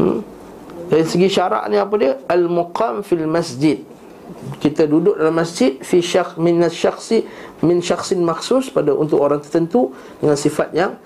hmm? 0.00 0.18
Dari 0.90 1.04
segi 1.06 1.28
syarak 1.30 1.70
ni 1.70 1.78
apa 1.78 1.94
dia? 1.96 2.12
Al-muqam 2.26 3.06
fil 3.06 3.28
masjid 3.30 3.78
Kita 4.58 4.88
duduk 4.90 5.14
dalam 5.14 5.36
masjid 5.36 5.78
Fi 5.78 6.02
syakh 6.02 6.40
min 6.40 6.58
syakhsi 6.66 7.22
Min 7.62 7.78
syakhsin 7.84 8.18
maksus 8.24 8.72
pada 8.72 8.90
untuk 8.90 9.22
orang 9.22 9.38
tertentu 9.38 9.94
Dengan 10.18 10.34
sifat 10.34 10.74
yang 10.74 10.98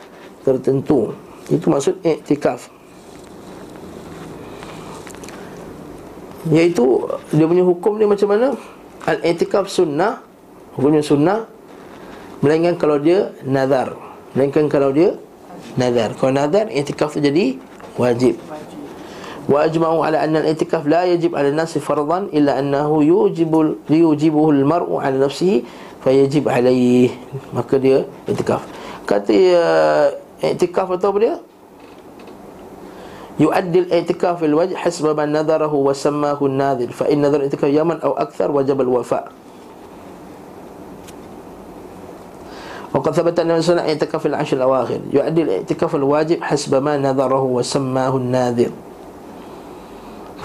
tertentu 0.46 1.12
Itu 1.52 1.68
maksud 1.68 2.00
iktikaf 2.00 2.77
Iaitu 6.46 7.10
dia 7.34 7.46
punya 7.50 7.66
hukum 7.66 7.98
dia 7.98 8.06
macam 8.06 8.30
mana? 8.30 8.54
Al-i'tikaf 9.02 9.66
sunnah, 9.66 10.22
hukumnya 10.78 11.02
sunnah 11.02 11.50
melainkan 12.38 12.78
kalau 12.78 13.02
dia 13.02 13.34
nazar. 13.42 13.98
Melainkan 14.38 14.70
kalau 14.70 14.94
dia 14.94 15.18
nazar. 15.74 16.14
Kalau 16.14 16.30
nazar 16.30 16.70
i'tikaf 16.70 17.18
tu 17.18 17.18
jadi 17.18 17.58
wajib. 17.98 18.38
Wa 19.48 19.64
ajma'u 19.66 20.04
ala 20.04 20.22
anna 20.22 20.44
al-i'tikaf 20.44 20.84
la 20.84 21.08
yajib 21.08 21.32
ala 21.34 21.50
nasi 21.50 21.80
fardhan 21.80 22.28
illa 22.30 22.60
annahu 22.60 23.00
yujibul 23.00 23.80
yujibuhu 23.88 24.52
al-mar'u 24.52 25.00
ala 25.00 25.26
nafsihi 25.26 25.64
fayajib 26.04 26.46
alaih. 26.46 27.10
Maka 27.50 27.80
dia 27.80 28.06
i'tikaf. 28.28 28.62
Kata 29.08 29.32
uh, 29.32 30.06
i'tikaf 30.44 30.92
atau 30.94 31.16
apa 31.16 31.18
dia? 31.18 31.34
يؤدي 33.38 33.78
الاعتكاف 33.78 34.44
الوجه 34.44 34.74
حسب 34.74 35.16
ما 35.16 35.26
نذره 35.26 35.74
وسماه 35.74 36.38
الناذر 36.42 36.90
فإن 36.90 37.22
نذر 37.22 37.36
الاعتكاف 37.36 37.70
يوما 37.70 37.98
أو 38.04 38.18
أكثر 38.18 38.50
وجب 38.50 38.80
الوفاء. 38.80 39.32
وقد 42.94 43.14
ثبت 43.14 43.38
أن 43.38 43.50
الإنسان 43.50 43.78
اعتكف 43.78 44.16
في 44.16 44.28
العشر 44.28 44.56
الأواخر. 44.56 45.00
يؤدي 45.12 45.42
الاعتكاف 45.42 45.94
الواجب 45.94 46.42
حسب 46.42 46.82
ما 46.82 46.96
نذره 46.96 47.42
وسماه 47.42 48.16
الناذر. 48.16 48.70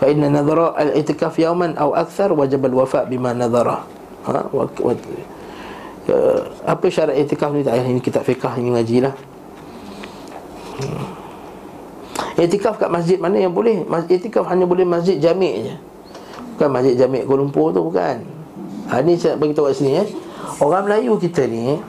inna 0.09 0.29
nadhara 0.29 0.75
al-i'tikaf 0.75 1.39
yawman 1.39 1.77
aw 1.79 1.95
akthar 1.95 2.35
wajib 2.35 2.65
al-wafa' 2.67 3.07
bima 3.07 3.31
nadhara 3.31 3.87
ha 4.27 4.43
wa, 4.51 4.67
wa, 4.67 4.93
uh, 4.93 6.41
apa 6.67 6.85
syarat 6.91 7.15
i'tikaf 7.19 7.53
ni? 7.55 7.63
Tak 7.63 7.75
ini 7.79 8.01
kitab 8.03 8.27
fiqh 8.27 8.43
ni 8.59 8.71
hmm. 8.73 9.07
I'tikaf 12.37 12.81
kat 12.81 12.89
masjid 12.89 13.17
mana 13.21 13.37
yang 13.37 13.53
boleh? 13.53 13.85
I'tikaf 14.09 14.47
hanya 14.49 14.65
boleh 14.65 14.85
masjid 14.87 15.17
jami' 15.21 15.69
je. 15.69 15.75
Bukan 16.55 16.69
masjid 16.69 16.93
jami' 16.97 17.25
Kuala 17.25 17.45
Lumpur 17.45 17.73
tu 17.73 17.81
bukan. 17.81 18.21
Ha, 18.89 18.99
ni 19.01 19.15
saya 19.17 19.39
bagi 19.39 19.55
tahu 19.55 19.71
kat 19.71 19.75
sini 19.79 19.91
eh. 20.01 20.07
Orang 20.59 20.85
Melayu 20.85 21.17
kita 21.17 21.47
ni 21.47 21.79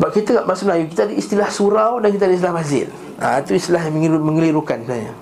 sebab 0.00 0.16
kita 0.16 0.30
kat 0.40 0.44
bahasa 0.48 0.64
Melayu 0.64 0.88
Kita 0.88 1.04
ada 1.04 1.12
istilah 1.12 1.48
surau 1.52 2.00
dan 2.00 2.08
kita 2.08 2.24
ada 2.24 2.32
istilah 2.32 2.56
masjid. 2.56 2.88
Ha, 3.20 3.44
Itu 3.44 3.52
istilah 3.52 3.84
yang 3.84 4.16
mengelirukan 4.24 4.80
sebenarnya 4.80 5.12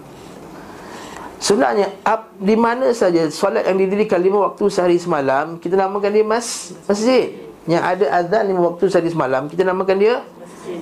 Sebenarnya 1.38 1.86
ap, 2.06 2.30
di 2.38 2.54
mana 2.54 2.94
saja 2.94 3.26
solat 3.26 3.66
yang 3.66 3.78
didirikan 3.78 4.22
lima 4.22 4.50
waktu 4.50 4.70
sehari 4.70 4.98
semalam 4.98 5.58
kita 5.58 5.74
namakan 5.74 6.10
dia 6.14 6.26
mas 6.26 6.74
masjid. 6.86 7.34
Yang 7.66 7.82
ada 7.82 8.06
azan 8.22 8.42
lima 8.54 8.60
waktu 8.70 8.90
sehari 8.90 9.10
semalam 9.10 9.50
kita 9.50 9.62
namakan 9.66 9.96
dia 9.98 10.14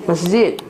masjid. 0.05 0.61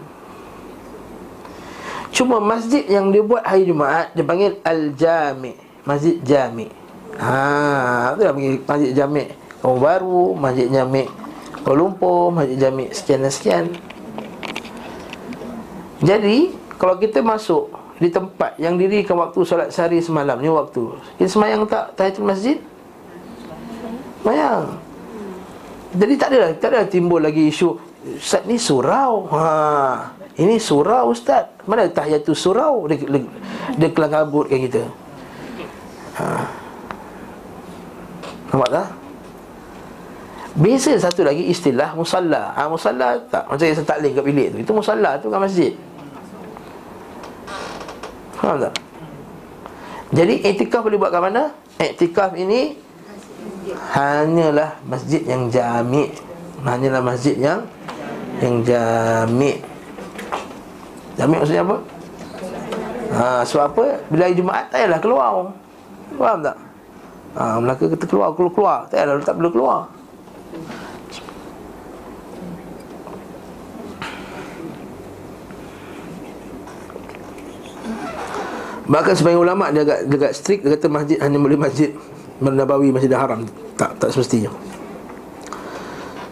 Cuma 2.16 2.40
masjid 2.40 2.80
yang 2.88 3.12
dia 3.12 3.20
buat 3.20 3.44
hari 3.44 3.68
Jumaat 3.68 4.16
dia 4.16 4.24
panggil 4.24 4.56
al-jami, 4.64 5.52
masjid 5.84 6.16
jami. 6.24 6.72
Ha, 7.20 8.16
tu 8.16 8.24
dah 8.24 8.32
panggil 8.32 8.56
masjid 8.64 8.92
jami. 8.96 9.28
Kampung 9.60 9.80
Baru, 9.84 10.32
masjid 10.32 10.72
jami. 10.72 11.04
Kuala 11.60 11.76
Lumpur, 11.76 12.32
masjid 12.32 12.56
jami 12.56 12.88
sekian 12.88 13.20
dan 13.20 13.32
sekian. 13.32 13.64
Jadi, 16.00 16.56
kalau 16.80 16.96
kita 16.96 17.20
masuk 17.20 17.68
di 18.00 18.08
tempat 18.08 18.56
yang 18.56 18.80
dirikan 18.80 19.20
waktu 19.20 19.40
solat 19.44 19.68
sehari 19.68 20.00
semalam 20.00 20.40
ni 20.40 20.48
waktu. 20.48 20.96
Kita 21.20 21.28
semayang 21.28 21.68
tak 21.68 22.00
tahiyatul 22.00 22.28
masjid? 22.28 22.56
Semayang. 24.24 24.80
Jadi 25.96 26.14
tak 26.16 26.28
ada 26.32 26.40
tak 26.56 26.70
ada 26.72 26.80
timbul 26.88 27.20
lagi 27.20 27.48
isu 27.48 27.76
Ustaz 28.16 28.44
ni 28.46 28.60
surau. 28.60 29.26
Ha. 29.32 30.15
Ini 30.36 30.60
surau 30.60 31.16
ustaz. 31.16 31.48
Mana 31.64 31.88
tahiyatul 31.88 32.36
surau 32.36 32.84
dia 32.84 33.00
dia, 33.00 33.24
dia 33.80 33.88
kelang 33.88 34.12
kabut 34.12 34.52
kan 34.52 34.60
kita. 34.60 34.82
Ha. 36.20 36.24
Nampak 38.52 38.70
tak? 38.72 38.88
Biasa 40.56 40.96
satu 41.00 41.24
lagi 41.24 41.48
istilah 41.48 41.96
musalla. 41.96 42.52
Ha, 42.56 42.68
musalla 42.68 43.16
tak 43.28 43.48
macam 43.48 43.64
yang 43.64 43.76
saya 43.76 43.88
taklim 43.88 44.12
kat 44.12 44.24
bilik 44.24 44.46
tu. 44.52 44.58
Itu 44.60 44.72
musalla 44.76 45.16
tu 45.20 45.32
kan 45.32 45.40
masjid. 45.40 45.72
Faham 48.36 48.60
tak? 48.60 48.74
Jadi 50.12 50.44
etikaf 50.44 50.84
boleh 50.84 51.00
buat 51.00 51.10
kat 51.10 51.18
mana? 51.18 51.50
Etikaf 51.82 52.32
ini 52.38 52.78
Hanyalah 53.92 54.78
masjid 54.86 55.20
yang 55.26 55.50
jami' 55.50 56.14
Hanyalah 56.62 57.02
masjid 57.02 57.34
yang 57.36 57.60
Yang 58.38 58.70
jami' 58.70 59.75
Jami' 61.16 61.36
maksudnya 61.40 61.64
apa? 61.64 61.76
Ha, 63.16 63.40
sebab 63.48 63.64
apa? 63.72 63.84
Bila 64.12 64.28
hari 64.28 64.36
Jumaat 64.36 64.68
tak 64.68 64.84
payahlah 64.84 65.00
keluar 65.00 65.28
Faham 66.20 66.38
tak? 66.44 66.56
Ha, 67.36 67.56
Melaka 67.56 67.84
kita 67.88 68.04
keluar, 68.04 68.36
keluar, 68.36 68.52
keluar 68.52 68.78
Tak 68.92 68.96
payahlah, 69.00 69.24
tak 69.24 69.36
perlu 69.40 69.50
keluar 69.52 69.78
Bahkan 78.86 79.14
sebagian 79.18 79.42
ulama 79.42 79.74
dia 79.74 79.82
agak, 79.82 79.98
agak 80.06 80.32
strict 80.36 80.62
Dia 80.62 80.78
kata 80.78 80.86
masjid 80.86 81.18
hanya 81.24 81.40
boleh 81.40 81.58
masjid 81.58 81.90
Nabawi, 82.38 82.92
masjid 82.92 83.10
haram 83.16 83.42
Tak 83.74 83.96
tak 83.98 84.12
semestinya 84.12 84.52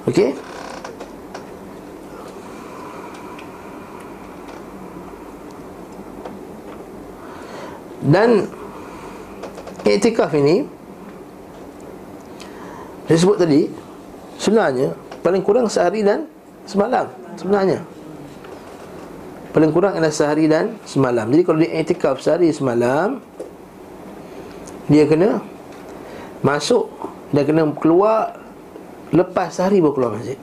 Okey 0.04 0.53
Dan 8.04 8.44
Iktikaf 9.84 10.32
ini 10.36 10.68
Saya 13.08 13.18
sebut 13.18 13.36
tadi 13.40 13.72
Sebenarnya 14.36 14.92
Paling 15.24 15.40
kurang 15.40 15.72
sehari 15.72 16.04
dan 16.04 16.28
Semalam 16.68 17.08
Sebenarnya. 17.40 17.80
Paling 19.56 19.70
kurang 19.70 19.94
adalah 19.94 20.10
sehari 20.10 20.50
dan 20.50 20.78
semalam. 20.82 21.30
Jadi 21.30 21.42
kalau 21.46 21.58
dia 21.62 21.70
etikaf 21.78 22.20
sehari 22.20 22.52
semalam 22.52 23.24
Dia 24.92 25.08
kena 25.08 25.40
Masuk 26.44 26.92
Dia 27.32 27.48
kena 27.48 27.64
keluar 27.80 28.36
Lepas 29.14 29.56
sehari 29.56 29.80
baru 29.80 29.94
keluar 29.96 30.12
masjid 30.20 30.36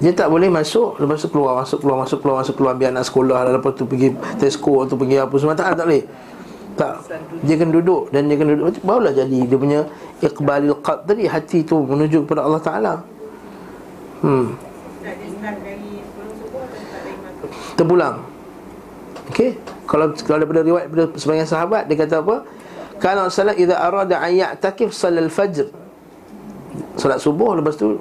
Dia 0.00 0.16
tak 0.16 0.32
boleh 0.32 0.48
masuk 0.48 0.96
Lepas 0.96 1.20
tu 1.20 1.28
keluar 1.28 1.60
Masuk 1.60 1.84
keluar 1.84 1.96
Masuk 2.02 2.18
keluar 2.24 2.36
Masuk 2.40 2.54
keluar 2.56 2.72
Biar 2.72 2.90
anak 2.90 3.04
sekolah 3.04 3.44
Lepas 3.52 3.76
tu 3.76 3.84
pergi 3.84 4.16
Tesco 4.40 4.80
Atau 4.80 4.96
pergi 4.96 5.20
apa 5.20 5.34
semua. 5.36 5.52
Tak 5.52 5.76
tak 5.76 5.86
boleh. 5.86 6.04
Tak. 6.74 6.92
Dia 7.44 7.54
kena 7.60 7.72
duduk 7.76 8.08
Dan 8.08 8.32
dia 8.32 8.36
kena 8.40 8.56
duduk. 8.56 8.80
Barulah 8.80 9.12
jadi 9.12 9.40
Dia 9.44 9.58
punya 9.60 9.80
Iqbalil 10.24 10.72
qad 10.80 11.04
tadi 11.04 11.28
Hati 11.28 11.60
tu 11.64 11.84
menuju 11.84 12.24
kepada 12.24 12.44
Allah 12.44 12.60
Ta'ala. 12.60 12.94
Hmm. 14.20 14.52
Terpulang. 17.72 18.20
Okey. 19.32 19.56
Kalau 19.88 20.12
kalau 20.12 20.38
daripada 20.44 20.60
riwayat 20.60 20.92
daripada 20.92 21.16
sebagian 21.16 21.48
sahabat 21.48 21.88
Dia 21.88 21.96
kata 22.04 22.20
apa? 22.20 22.36
Kana 23.00 23.32
salat 23.32 23.56
idza 23.56 23.80
arada 23.80 24.20
an 24.20 24.32
ya'takif 24.36 24.92
salal 24.92 25.32
fajr 25.32 25.72
Salat 27.00 27.16
subuh 27.16 27.56
lepas 27.56 27.80
tu 27.80 27.96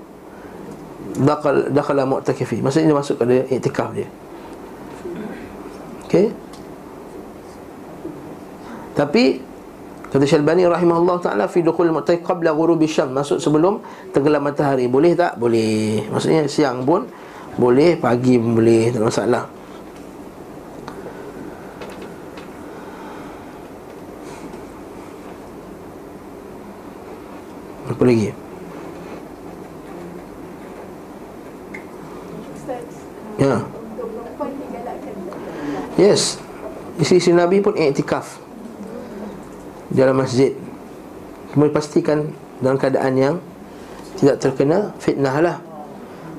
Dakal, 1.18 1.74
dakala 1.74 2.06
mu'takifi. 2.06 2.62
Maksudnya 2.62 2.94
masuk 2.94 3.18
dia 3.26 3.48
iktikaf 3.50 3.90
dia. 3.96 4.08
Okey? 6.06 6.30
Tapi 8.94 9.50
Kata 10.10 10.26
Syalbani 10.26 10.66
rahimahullah 10.66 11.22
ta'ala 11.22 11.46
Fi 11.46 11.62
dukul 11.62 11.94
mu'taif 11.94 12.26
qabla 12.26 12.50
ghurubi 12.58 12.90
syam. 12.90 13.14
Masuk 13.14 13.38
sebelum 13.38 13.78
tenggelam 14.10 14.42
matahari. 14.42 14.90
Boleh 14.90 15.14
tak? 15.14 15.38
Boleh. 15.38 16.02
Maksudnya 16.10 16.50
siang 16.50 16.82
pun 16.82 17.06
Boleh 17.62 17.94
Pagi 17.94 18.42
pun 18.42 18.58
boleh. 18.58 18.90
Tak 18.90 19.06
masalah. 19.06 19.46
Apa 27.90 28.02
lagi? 28.06 28.49
Ya. 33.40 33.64
Yes. 35.96 36.36
Isi-isi 37.00 37.32
Nabi 37.32 37.64
pun 37.64 37.72
iktikaf 37.80 38.36
dalam 39.88 40.20
masjid. 40.20 40.52
Kemudian 41.56 41.74
pastikan 41.74 42.20
dalam 42.62 42.78
keadaan 42.78 43.16
yang 43.16 43.36
Tidak 44.20 44.36
terkena 44.36 44.92
fitnah 45.00 45.40
lah. 45.40 45.58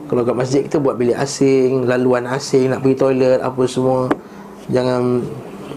Kalau 0.04 0.20
kat 0.28 0.36
masjid 0.36 0.60
kita 0.60 0.76
buat 0.76 1.00
bilik 1.00 1.16
asing 1.16 1.88
Laluan 1.88 2.28
asing, 2.28 2.68
nak 2.68 2.84
pergi 2.84 3.00
toilet 3.00 3.40
Apa 3.40 3.64
semua 3.64 4.12
Jangan 4.68 5.24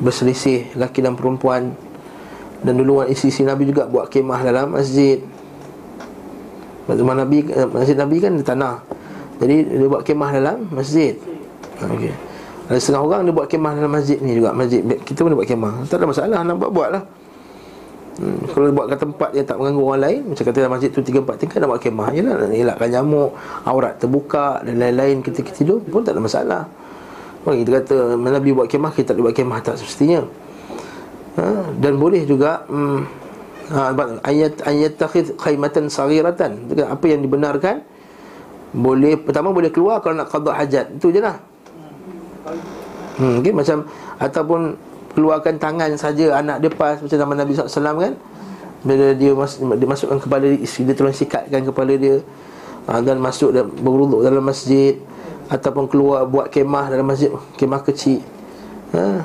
berselisih 0.03 0.75
laki 0.75 0.99
dan 0.99 1.15
perempuan. 1.15 1.71
Dan 2.59 2.75
dulu 2.75 3.07
isi-isi 3.07 3.47
Nabi 3.47 3.71
juga 3.71 3.87
buat 3.87 4.11
kemah 4.11 4.43
dalam 4.43 4.75
masjid. 4.75 5.23
Zaman 6.83 7.15
Nabi, 7.23 7.47
eh, 7.47 7.67
masjid 7.71 7.95
Nabi 7.95 8.19
kan 8.19 8.35
di 8.35 8.43
tanah 8.43 8.83
Jadi 9.41 9.55
dia 9.65 9.87
buat 9.89 10.03
kemah 10.05 10.29
dalam 10.33 10.57
masjid. 10.69 11.17
Okay. 11.79 12.13
Ada 12.69 12.79
setengah 12.79 13.03
orang 13.03 13.21
dia 13.27 13.33
buat 13.35 13.47
kemah 13.49 13.71
dalam 13.75 13.91
masjid 13.91 14.17
ni 14.21 14.39
juga. 14.39 14.55
Masjid 14.55 14.79
kita 15.03 15.19
pun 15.25 15.29
dia 15.35 15.39
buat 15.39 15.49
kemah 15.49 15.73
Tak 15.89 15.97
ada 15.99 16.05
masalah 16.07 16.39
nak 16.45 16.55
buat-buat 16.59 16.89
lah. 16.95 17.03
Hmm, 18.13 18.45
kalau 18.53 18.69
buat 18.69 18.93
ke 18.93 18.95
tempat 19.01 19.29
yang 19.33 19.41
tak 19.41 19.57
mengganggu 19.57 19.81
orang 19.89 20.01
lain 20.05 20.21
Macam 20.29 20.43
kata 20.45 20.69
masjid 20.69 20.89
tu 20.93 21.01
3-4 21.01 21.33
tingkat 21.33 21.57
nak 21.57 21.69
buat 21.73 21.81
kemah 21.81 22.13
Yalah 22.13 22.45
nak 22.45 22.53
elakkan 22.53 22.89
nyamuk 22.93 23.33
Aurat 23.65 23.97
terbuka 23.97 24.61
dan 24.61 24.77
lain-lain 24.77 25.25
ketika 25.25 25.49
tidur 25.49 25.81
pun 25.81 26.05
tak 26.05 26.13
ada 26.13 26.21
masalah. 26.21 26.63
Orang 27.41 27.65
kita 27.65 27.71
kata 27.81 27.95
Nabi 28.15 28.53
buat 28.53 28.69
kemah 28.69 28.91
kita 28.93 29.17
tak 29.17 29.19
buat 29.19 29.35
kemah 29.35 29.59
tak 29.65 29.75
semestinya. 29.81 30.23
Ha? 31.41 31.73
Dan 31.81 31.97
boleh 31.97 32.23
juga 32.23 32.63
hmm, 32.69 32.99
ha, 33.73 33.91
Ayat 34.23 34.61
ayat 34.63 34.93
takhid 34.95 35.33
khaymatan 35.35 35.89
saghiratan. 35.89 36.69
Apa 36.87 37.05
yang 37.09 37.19
dibenarkan 37.25 37.81
Boleh 38.73 39.15
Pertama 39.15 39.53
boleh 39.53 39.69
keluar 39.69 40.01
kalau 40.01 40.17
nak 40.17 40.27
qadha 40.33 40.51
hajat. 40.57 40.85
Itu 40.97 41.13
je 41.13 41.21
lah. 41.21 41.37
Hmm, 43.21 43.39
okay, 43.39 43.53
Macam 43.53 43.85
Ataupun 44.17 44.75
keluarkan 45.13 45.61
tangan 45.61 45.93
saja 45.93 46.41
anak 46.41 46.57
dia 46.57 46.73
pas 46.73 46.97
macam 46.97 47.17
zaman 47.17 47.35
Nabi 47.37 47.51
SAW 47.53 47.97
kan. 48.01 48.13
Bila 48.83 49.15
dia, 49.15 49.31
mas, 49.31 49.55
dia 49.61 49.87
masukkan 49.87 50.19
kepala 50.19 50.43
dia 50.43 50.59
isteri 50.59 50.91
dia 50.91 50.95
tolong 50.97 51.15
sikatkan 51.15 51.61
kepala 51.63 51.93
dia. 51.95 52.19
Ha, 52.83 52.99
dan 52.99 53.15
masuk 53.15 53.55
dan 53.55 53.69
berwuduk 53.69 54.25
dalam 54.25 54.43
masjid. 54.43 54.99
Ataupun 55.47 55.87
keluar 55.87 56.25
buat 56.27 56.49
kemah 56.51 56.91
dalam 56.91 57.07
masjid 57.07 57.31
kemah 57.55 57.79
kecil. 57.85 58.19
Ha. 58.91 59.23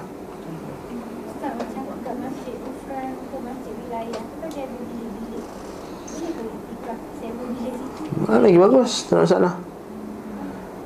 Ha, 8.29 8.37
lagi 8.37 8.61
bagus, 8.61 9.09
tak 9.09 9.25
masalah 9.25 9.57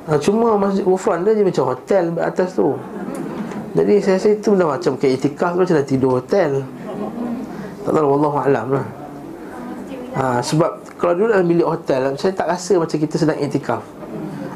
ha, 0.07 0.15
Cuma 0.15 0.55
masjid 0.55 0.87
Ufran 0.87 1.27
dia 1.27 1.35
je 1.35 1.43
macam 1.43 1.75
hotel 1.75 2.15
atas 2.23 2.55
tu 2.55 2.71
jadi 3.73 3.93
saya 4.05 4.21
rasa 4.21 4.29
itu 4.37 4.53
dah 4.53 4.67
macam 4.69 4.93
kayak 5.01 5.13
itikaf 5.17 5.57
macam 5.57 5.73
dah 5.81 5.85
tidur 5.85 6.21
hotel. 6.21 6.61
Tak 7.83 7.89
tahu 7.89 8.05
wallahu 8.05 8.37
alam 8.37 8.67
lah. 8.69 8.85
Ha, 10.13 10.23
sebab 10.45 10.77
kalau 11.01 11.17
dulu 11.17 11.33
dalam 11.33 11.49
bilik 11.49 11.65
hotel 11.65 12.13
saya 12.21 12.37
tak 12.37 12.53
rasa 12.53 12.77
macam 12.77 12.97
kita 13.01 13.17
sedang 13.17 13.33
itikaf. 13.41 13.81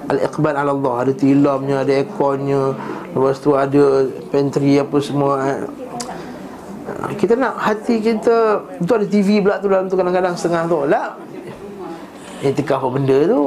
Al-iqbal 0.08 0.56
ala 0.56 0.72
Allah 0.72 0.96
Ada 1.04 1.12
tilamnya, 1.20 1.84
ada 1.84 1.92
airconnya 1.92 2.72
Lepas 3.12 3.44
tu 3.44 3.60
ada 3.60 4.08
pantry 4.32 4.80
apa 4.80 4.98
semua 5.04 5.36
ha, 5.44 7.12
Kita 7.12 7.36
nak 7.36 7.60
hati 7.60 8.00
kita 8.00 8.64
Itu 8.80 8.88
ada 8.88 9.04
TV 9.04 9.44
pula 9.44 9.60
tu 9.60 9.68
dalam 9.68 9.92
tu 9.92 10.00
kadang-kadang 10.00 10.32
setengah 10.40 10.64
tu 10.64 10.88
Lah 10.88 11.20
Itikaf 12.38 12.86
apa 12.86 12.90
benda 12.94 13.18
tu. 13.26 13.42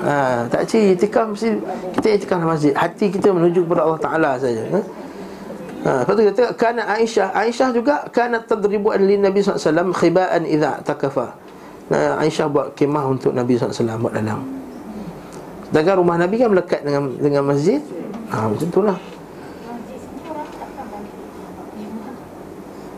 Ha, 0.00 0.48
Tak 0.48 0.62
cik, 0.64 0.96
itikaf 0.96 1.28
mesti 1.36 1.60
Kita 1.92 2.06
itikaf 2.16 2.36
dalam 2.40 2.56
masjid. 2.56 2.72
Hati 2.72 3.12
kita 3.12 3.36
menuju 3.36 3.68
kepada 3.68 3.84
Allah 3.84 4.00
Ta'ala 4.00 4.30
saja 4.40 4.64
ha? 4.72 4.80
Ha, 5.80 5.90
lepas 6.04 6.12
tu 6.16 6.22
tengok 6.32 6.54
Kana 6.56 6.82
Aisyah. 6.88 7.36
Aisyah 7.36 7.68
juga 7.76 8.08
Kana 8.08 8.40
tadribu 8.40 8.96
an 8.96 9.04
Nabi 9.04 9.44
SAW 9.44 9.92
Khiba'an 9.92 10.48
idha 10.48 10.80
takafa. 10.80 11.36
Nah, 11.92 12.16
Aisyah 12.16 12.48
buat 12.48 12.72
kemah 12.72 13.12
untuk 13.12 13.36
Nabi 13.36 13.60
SAW 13.60 14.00
Buat 14.00 14.16
dalam 14.16 14.40
Sedangkan 15.68 15.94
rumah 16.00 16.16
Nabi 16.16 16.40
kan 16.40 16.48
melekat 16.48 16.80
dengan 16.80 17.12
dengan 17.20 17.42
masjid. 17.44 17.84
Ha, 18.32 18.48
Macam 18.48 18.68
tu 18.72 18.80
lah. 18.80 18.96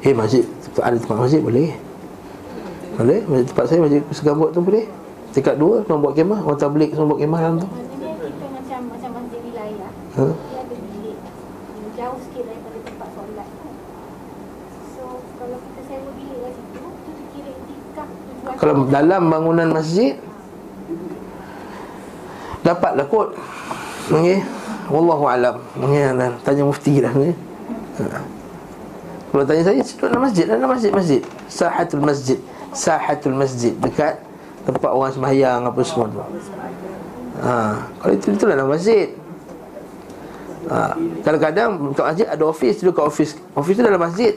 Eh 0.07 0.15
masjid 0.15 0.47
Ada 0.79 1.03
tempat 1.03 1.19
masjid 1.19 1.43
boleh? 1.43 1.75
Boleh? 2.95 3.19
Masjid 3.27 3.47
tempat 3.51 3.65
saya 3.67 3.79
Masjid 3.83 4.03
Segambut 4.15 4.55
tu 4.55 4.63
boleh 4.63 5.02
Tingkat 5.33 5.57
dua 5.57 5.81
Orang 5.89 6.01
buat 6.05 6.15
kemah 6.15 6.41
Orang 6.45 6.61
tablik 6.61 6.93
Semua 6.93 7.17
buat 7.17 7.21
kemah 7.21 7.41
dalam 7.41 7.57
tu? 7.65 7.69
Macam 7.69 8.81
Macam 8.93 9.11
masjid 9.17 9.41
wilayah 9.41 9.91
ha? 10.21 10.27
Kalau 18.61 18.87
dalam 18.87 19.23
bangunan 19.27 19.69
masjid 19.75 20.15
Dapatlah 22.63 23.07
kot. 23.11 23.35
Okey? 24.15 24.39
Wallahu 24.87 25.27
alam. 25.27 25.59
Okey 25.83 25.99
tanya 26.47 26.63
mufti 26.63 27.03
lah 27.03 27.11
ni. 27.11 27.35
Ha. 27.99 28.23
Kalau 29.35 29.43
tanya 29.43 29.63
saya 29.67 29.83
Duduk 29.83 30.07
dalam 30.07 30.23
masjid 30.23 30.45
Dalam 30.47 30.69
masjid-masjid 30.71 31.21
Sahatul 31.51 32.03
masjid. 32.07 32.39
Sahatul 32.71 33.35
masjid. 33.35 33.75
Dekat 33.83 34.23
Tempat 34.63 34.91
orang 34.91 35.13
sembahyang 35.13 35.61
Apa 35.67 35.81
semua 35.83 36.07
tu. 36.11 36.21
Ha. 37.43 37.55
Kalau 38.03 38.13
itu 38.15 38.27
Itu 38.35 38.45
dalam 38.47 38.69
masjid. 38.71 39.09
Ha. 40.71 40.95
Kadang-kadang 41.27 41.69
Dekat 41.91 42.07
masjid 42.15 42.27
ada 42.31 42.45
office 42.47 42.77
Duduk 42.81 43.03
kat 43.03 43.07
office 43.07 43.33
Office 43.59 43.77
tu 43.79 43.83
dalam 43.83 44.03
masjid. 44.03 44.33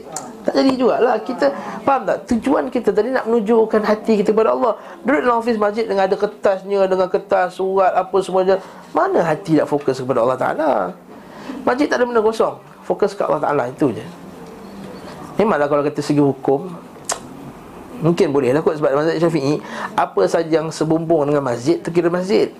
Tak 0.46 0.54
jadi 0.62 0.72
jugalah. 0.78 1.18
Kita 1.26 1.50
Faham 1.86 2.02
tak? 2.02 2.26
Tujuan 2.30 2.66
kita 2.66 2.90
tadi 2.90 3.14
nak 3.14 3.30
menunjukkan 3.30 3.82
hati 3.86 4.22
kita 4.22 4.34
kepada 4.34 4.54
Allah. 4.54 4.74
Duduk 5.06 5.22
dalam 5.22 5.38
ofis 5.38 5.54
masjid 5.54 5.86
dengan 5.86 6.10
ada 6.10 6.18
kertasnya 6.18 6.86
Dengan 6.90 7.06
kertas, 7.06 7.58
surat, 7.58 7.94
apa 7.94 8.16
semua 8.22 8.42
je. 8.42 8.58
Mana 8.90 9.22
hati 9.22 9.58
nak 9.58 9.70
fokus 9.70 10.02
kepada 10.02 10.22
Allah 10.26 10.38
Ta'ala? 10.38 10.70
Masjid 11.62 11.86
tak 11.86 12.02
ada 12.02 12.04
benda 12.10 12.22
kosong. 12.22 12.58
Fokus 12.82 13.14
ke 13.14 13.22
Allah 13.22 13.38
Ta'ala, 13.38 13.70
itu 13.70 13.94
je. 13.94 14.02
Memanglah 15.38 15.70
kalau 15.70 15.82
kata 15.86 16.00
segi 16.02 16.22
hukum 16.22 16.85
Mungkin 17.96 18.28
boleh 18.28 18.52
lah 18.52 18.60
kot 18.60 18.76
sebab 18.76 18.92
mazhab 18.92 19.16
syafi'i 19.16 19.56
Apa 19.96 20.28
saja 20.28 20.60
yang 20.60 20.68
sebumbung 20.68 21.24
dengan 21.32 21.40
masjid 21.40 21.80
Itu 21.80 21.88
kira 21.88 22.12
masjid. 22.12 22.52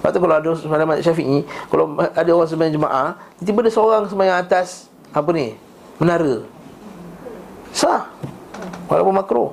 Lepas 0.00 0.10
tu 0.16 0.18
kalau 0.20 0.34
ada 0.40 0.48
sembahyang 0.56 0.88
mazhab 0.88 1.04
syafi'i 1.12 1.38
Kalau 1.68 1.84
ada 2.00 2.30
orang 2.32 2.48
sembahyang 2.48 2.74
jemaah 2.74 3.08
Tiba-tiba 3.36 3.60
ada 3.68 3.70
seorang 3.72 4.02
sembahyang 4.08 4.38
atas 4.40 4.88
Apa 5.12 5.28
ni? 5.36 5.52
Menara. 6.00 6.40
Sah. 7.76 8.08
Walaupun 8.88 9.12
makro 9.12 9.44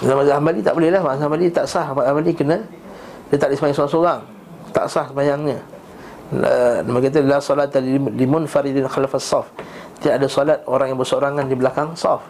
Dalam 0.00 0.24
mazhab 0.24 0.40
Hanbali 0.40 0.60
tak 0.64 0.74
boleh 0.76 0.88
lah 0.88 1.02
Mazhab 1.04 1.28
Hanbali 1.28 1.46
tak 1.52 1.66
sah. 1.68 1.92
Mazhab 1.92 2.16
Hanbali 2.16 2.32
kena 2.32 2.64
Dia 3.28 3.36
tak 3.36 3.52
boleh 3.52 3.58
semayang 3.60 3.76
seorang-seorang. 3.76 4.20
Tak 4.74 4.86
sah 4.90 5.06
semayangnya. 5.06 5.58
Nama 6.82 6.98
kata 6.98 7.20
La 7.22 7.38
salat 7.38 7.70
limun 8.16 8.48
faridin 8.48 8.88
khalafas 8.88 9.22
saf 9.22 9.46
Tiada 10.04 10.20
ada 10.20 10.28
solat 10.28 10.60
orang 10.68 10.92
yang 10.92 11.00
bersorangan 11.00 11.48
di 11.48 11.56
belakang 11.56 11.96
saf 11.96 12.20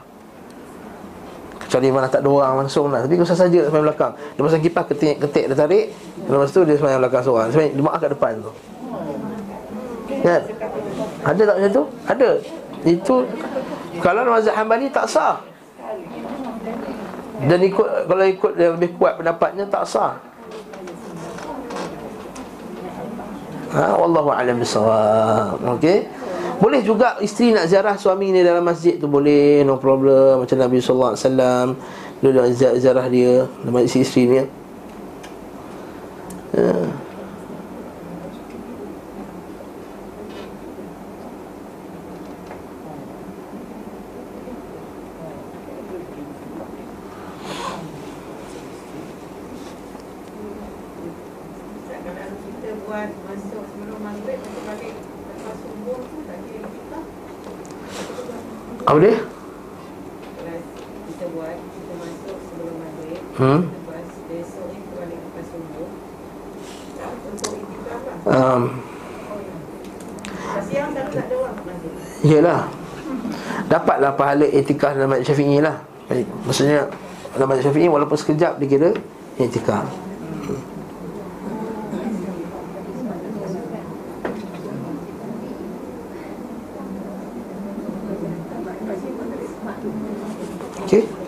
Kecuali 1.58 1.90
mana 1.90 2.06
tak 2.06 2.22
ada 2.22 2.30
orang 2.30 2.62
langsung 2.62 2.86
lah 2.94 3.02
Tapi 3.02 3.18
usah 3.18 3.34
saja 3.34 3.66
semayang 3.66 3.90
belakang. 3.90 4.14
Dia 4.14 4.46
pasang 4.46 4.62
kipas 4.62 4.84
ketik-ketik 4.94 5.50
dia 5.50 5.56
tarik 5.58 5.90
Lepas 6.30 6.54
tu 6.54 6.62
dia 6.62 6.78
semayang 6.78 7.02
belakang 7.02 7.26
seorang. 7.26 7.50
Semayang 7.50 7.74
dia 7.74 7.98
kat 7.98 8.10
depan 8.14 8.32
tu. 8.38 8.52
Kan? 10.22 10.42
Ada 11.26 11.42
tak 11.42 11.54
macam 11.58 11.70
tu? 11.74 11.84
Ada. 12.06 12.30
Itu 12.86 13.14
Kalau 13.98 14.20
mazhab 14.22 14.54
Hanbali 14.54 14.86
tak 14.94 15.10
sah. 15.10 15.42
Dan 17.50 17.58
ikut 17.58 17.88
Kalau 18.06 18.22
ikut 18.22 18.52
yang 18.54 18.78
lebih 18.78 18.94
kuat 18.94 19.18
pendapatnya 19.18 19.66
tak 19.66 19.82
sah. 19.82 20.14
Ha, 23.74 23.98
Wallahu'alam 23.98 24.62
bisawab 24.62 25.58
Okey? 25.74 26.06
Boleh 26.58 26.80
juga 26.82 27.18
isteri 27.20 27.54
nak 27.54 27.66
ziarah 27.66 27.96
suami 27.98 28.30
ni 28.30 28.40
dalam 28.42 28.64
masjid 28.64 28.98
tu 28.98 29.06
boleh 29.10 29.62
no 29.66 29.78
problem 29.78 30.42
macam 30.42 30.56
Nabi 30.58 30.78
wasallam 30.80 31.66
dia 32.20 32.30
nak 32.32 32.48
ziarah 32.80 33.06
dia 33.10 33.44
dalam 33.62 33.84
isteri 33.84 34.22
ni. 34.26 34.36
Ya. 34.38 34.46
Apa 58.94 59.02
dia? 59.02 59.18
Kita 61.10 61.24
buat, 61.34 61.58
kita 61.58 61.92
masuk 61.98 62.36
sebelum 62.46 62.74
maghrib. 62.78 63.18
Hmm? 63.34 63.60
Um, 68.22 68.62
Yelah. 72.22 72.70
Dapatlah 73.66 74.14
pahala 74.14 74.46
etikaf 74.46 74.94
dalam 74.94 75.18
Syafi'i 75.26 75.58
lah. 75.58 75.82
Maksudnya 76.46 76.86
Dalam 77.34 77.50
Syafi'i 77.50 77.90
walaupun 77.90 78.14
sekejap 78.14 78.62
dia 78.62 78.78
kira 78.78 78.90
Etikaf 91.00 91.22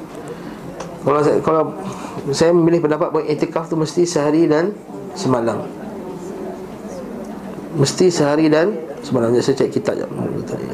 Kalau 1.07 1.21
saya, 1.23 1.39
kalau 1.43 1.63
saya 2.35 2.51
memilih 2.51 2.83
pendapat 2.83 3.15
bahawa 3.15 3.25
etikaf 3.31 3.71
tu 3.71 3.79
mesti 3.79 4.03
sehari 4.03 4.51
dan 4.51 4.75
semalam. 5.15 5.63
Mesti 7.79 8.11
sehari 8.11 8.51
dan 8.51 8.75
semalam. 9.07 9.31
Jadi 9.31 9.45
saya 9.47 9.57
cek 9.63 9.71
kitab 9.71 9.95
jap. 10.03 10.11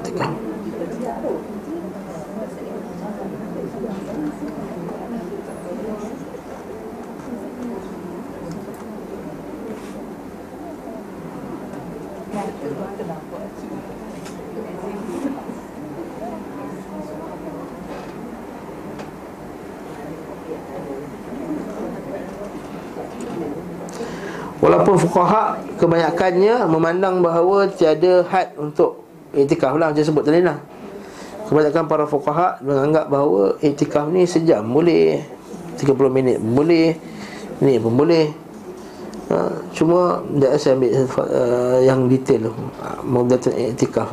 Etikaf. 0.00 0.51
Walaupun 24.62 24.94
fuqaha 24.94 25.58
kebanyakannya 25.74 26.70
memandang 26.70 27.18
bahawa 27.18 27.66
tiada 27.66 28.22
had 28.30 28.54
untuk 28.54 29.02
iktikaf 29.34 29.74
lah 29.74 29.90
macam 29.90 30.06
sebut 30.06 30.22
tadi 30.22 30.38
lah. 30.46 30.62
Kebanyakan 31.50 31.84
para 31.90 32.06
fuqaha 32.06 32.62
menganggap 32.62 33.10
bahawa 33.10 33.58
iktikaf 33.58 34.06
ni 34.14 34.22
sejam 34.22 34.62
boleh 34.62 35.18
30 35.82 35.98
minit 36.14 36.38
boleh 36.38 36.94
ni 37.62 37.78
pun 37.78 37.94
boleh 37.94 38.30
ha, 39.30 39.50
cuma 39.74 40.22
dia 40.34 40.54
saya 40.58 40.78
ambil 40.78 40.90
uh, 40.98 41.78
yang 41.82 42.00
detail 42.10 42.50
uh, 42.50 43.00
muddat 43.06 43.46
iktikaf 43.50 44.10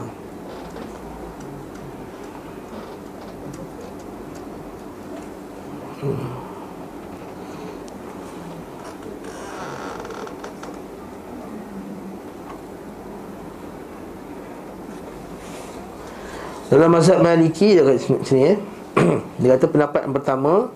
Dalam 16.79 16.95
mazhab 16.95 17.19
Maliki 17.19 17.75
dia 17.75 17.83
kata 17.83 17.99
sini 17.99 18.55
eh. 18.55 18.57
dia 19.43 19.59
kata 19.59 19.67
pendapat 19.67 20.07
yang 20.07 20.15
pertama 20.15 20.71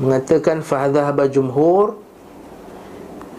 mengatakan 0.00 0.64
fahadhahaba 0.64 1.28
jumhur 1.28 2.00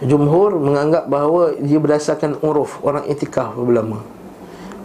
jumhur 0.06 0.54
menganggap 0.54 1.10
bahawa 1.10 1.58
dia 1.58 1.82
berdasarkan 1.82 2.38
uruf 2.46 2.78
orang 2.86 3.10
itikaf 3.10 3.58
ulama. 3.58 4.06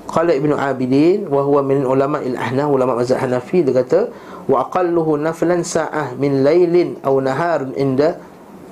Qala 0.09 0.34
Ibnu 0.34 0.57
Abidin 0.57 1.30
wa 1.30 1.45
huwa 1.45 1.61
min 1.61 1.86
ulama 1.86 2.26
al-Ahnaf 2.26 2.74
ulama 2.74 2.97
mazhab 2.97 3.22
Hanafi 3.22 3.69
dia 3.69 3.86
kata 3.86 4.09
wa 4.49 4.65
aqalluhu 4.65 5.22
naflan 5.22 5.61
sa'ah 5.61 6.17
min 6.17 6.41
lailin 6.41 6.97
aw 7.05 7.13
nahar 7.22 7.69
inda 7.78 8.17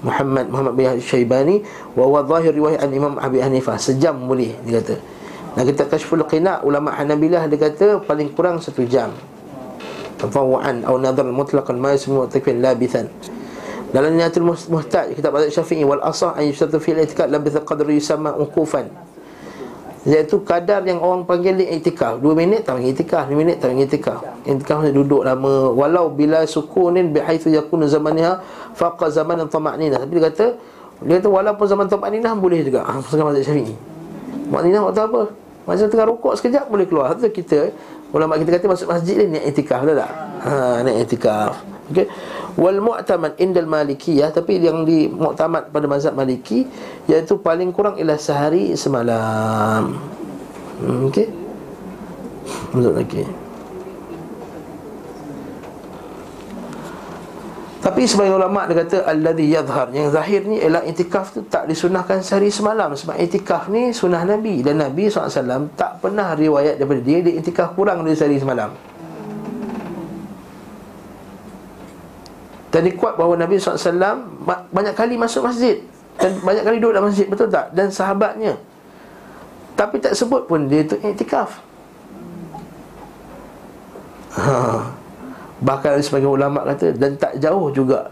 Muhammad 0.02 0.50
Muhammad 0.50 0.74
bin 0.74 0.90
Syaibani 0.98 1.62
wa 1.94 2.02
huwa 2.02 2.26
zahir 2.26 2.58
riwayat 2.58 2.82
an 2.82 2.90
Imam 2.98 3.14
Abi 3.22 3.46
Hanifah 3.46 3.78
sejam 3.78 4.18
boleh 4.26 4.58
dia 4.66 4.82
kata. 4.82 5.19
Dan 5.60 5.76
kita 5.76 5.92
kashful 5.92 6.24
qina 6.24 6.64
ulama 6.64 6.96
Hanabilah 6.96 7.44
dia 7.52 7.60
kata 7.60 8.00
paling 8.08 8.32
kurang 8.32 8.64
satu 8.64 8.88
jam. 8.88 9.12
Tafawu'an 10.16 10.88
atau 10.88 10.96
nadhar 10.96 11.28
mutlaqan 11.28 11.76
ma 11.76 11.92
yasmu 11.92 12.32
takfin 12.32 12.64
labithan. 12.64 13.12
Dalam 13.92 14.16
niatul 14.16 14.48
muhtaj 14.48 15.12
kita 15.12 15.28
baca 15.28 15.52
Syafi'i 15.52 15.84
wal 15.84 16.00
asah 16.00 16.32
ay 16.40 16.56
yusatu 16.56 16.80
fil 16.80 16.96
i'tikad 17.04 17.28
labith 17.28 17.60
qadru 17.68 17.92
yusamma 17.92 18.40
uqufan. 18.40 18.88
Iaitu 20.08 20.48
kadar 20.48 20.88
yang 20.88 21.04
orang 21.04 21.28
panggil 21.28 21.60
di 21.60 21.68
i'tikaf 21.76 22.24
2 22.24 22.32
minit 22.40 22.64
tak 22.64 22.80
panggil 22.80 22.96
i'tikaf 22.96 23.28
2 23.28 23.36
minit 23.36 23.60
tak 23.60 23.76
panggil 23.76 23.84
i'tikaf 23.84 24.20
I'tikaf 24.48 24.80
ni 24.88 24.96
duduk 24.96 25.28
lama 25.28 25.76
Walau 25.76 26.08
bila 26.08 26.48
sukunin 26.48 27.12
bihaithu 27.12 27.52
yakunu 27.52 27.84
zamaniha 27.84 28.40
Faqa 28.80 29.12
zaman 29.12 29.44
tama'nina 29.52 30.00
Tapi 30.00 30.16
dia 30.16 30.32
kata 30.32 30.46
Dia 31.04 31.20
kata 31.20 31.28
walaupun 31.28 31.68
zaman 31.68 31.92
tama'nina 31.92 32.32
boleh 32.32 32.64
juga 32.64 32.88
ha, 32.88 33.04
Pasal 33.04 33.28
mazhab 33.28 33.44
syafi'i 33.44 33.76
Maknanya 34.48 34.88
waktu 34.88 35.04
apa? 35.04 35.49
Masa 35.70 35.86
tengah 35.86 36.10
rukuk 36.10 36.34
sekejap 36.34 36.66
boleh 36.66 36.90
keluar. 36.90 37.14
Itu 37.14 37.30
kita 37.30 37.70
ulama 38.10 38.42
kita 38.42 38.58
kata 38.58 38.66
masuk 38.66 38.90
masjid 38.90 39.22
ni 39.22 39.38
niat 39.38 39.54
itikaf 39.54 39.86
betul 39.86 40.02
tak? 40.02 40.12
Ha 40.42 40.82
niat 40.82 40.98
itikaf. 41.06 41.54
Okey. 41.94 42.10
Wal 42.58 42.82
mu'tamad 42.82 43.38
indal 43.38 43.70
malikiyah 43.70 44.34
tapi 44.34 44.58
yang 44.58 44.82
di 44.82 45.06
mu'tamad 45.06 45.70
pada 45.70 45.86
mazhab 45.86 46.18
Maliki 46.18 46.66
iaitu 47.06 47.38
paling 47.38 47.70
kurang 47.70 48.02
ialah 48.02 48.18
sehari 48.18 48.74
semalam. 48.74 49.94
Hmm, 50.82 51.06
okey. 51.14 51.30
Masuk 52.74 52.94
lagi. 52.98 53.22
Okay. 53.22 53.49
Tapi 57.80 58.04
sebagai 58.04 58.36
ulama 58.36 58.68
dia 58.68 58.84
kata 58.84 59.08
alladhi 59.08 59.56
yadhhar 59.56 59.88
yang 59.96 60.12
zahir 60.12 60.44
ni 60.44 60.60
ialah 60.60 60.84
itikaf 60.84 61.32
tu 61.32 61.48
tak 61.48 61.64
disunahkan 61.64 62.20
sehari 62.20 62.52
semalam 62.52 62.92
sebab 62.92 63.16
itikaf 63.16 63.72
ni 63.72 63.96
sunnah 63.96 64.28
Nabi 64.28 64.60
dan 64.60 64.84
Nabi 64.84 65.08
SAW 65.08 65.72
tak 65.80 66.04
pernah 66.04 66.36
riwayat 66.36 66.76
daripada 66.76 67.00
dia 67.00 67.24
dia 67.24 67.40
itikaf 67.40 67.80
kurang 67.80 68.04
dari 68.04 68.20
sehari 68.20 68.36
semalam. 68.36 68.76
Dan 72.68 72.84
dikuat 72.84 73.16
bahawa 73.16 73.40
Nabi 73.40 73.56
SAW 73.56 74.28
banyak 74.76 74.94
kali 75.00 75.16
masuk 75.16 75.48
masjid 75.48 75.80
dan 76.20 76.36
banyak 76.44 76.68
kali 76.68 76.84
duduk 76.84 77.00
dalam 77.00 77.08
masjid 77.08 77.32
betul 77.32 77.48
tak 77.48 77.72
dan 77.72 77.88
sahabatnya. 77.88 78.60
Tapi 79.80 80.04
tak 80.04 80.20
sebut 80.20 80.52
pun 80.52 80.68
dia 80.68 80.84
tu 80.84 81.00
itikaf. 81.00 81.64
Ha. 84.36 84.99
Bahkan 85.60 86.00
sebagai 86.00 86.32
ulama 86.32 86.64
kata 86.64 86.96
Dan 86.96 87.20
tak 87.20 87.36
jauh 87.40 87.68
juga. 87.76 88.08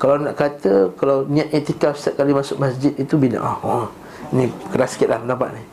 Kalau 0.00 0.18
nak 0.18 0.34
kata 0.34 0.90
Kalau 0.98 1.22
niat 1.30 1.52
etikaf 1.54 1.94
setiap 1.94 2.24
kali 2.24 2.34
masuk 2.34 2.58
masjid 2.58 2.90
Itu 2.98 3.14
bida'ah 3.20 3.56
oh, 3.62 3.86
Ini 4.34 4.50
keras 4.74 4.98
sikit 4.98 5.08
lah 5.14 5.18
pendapat 5.22 5.48
ni. 5.54 5.62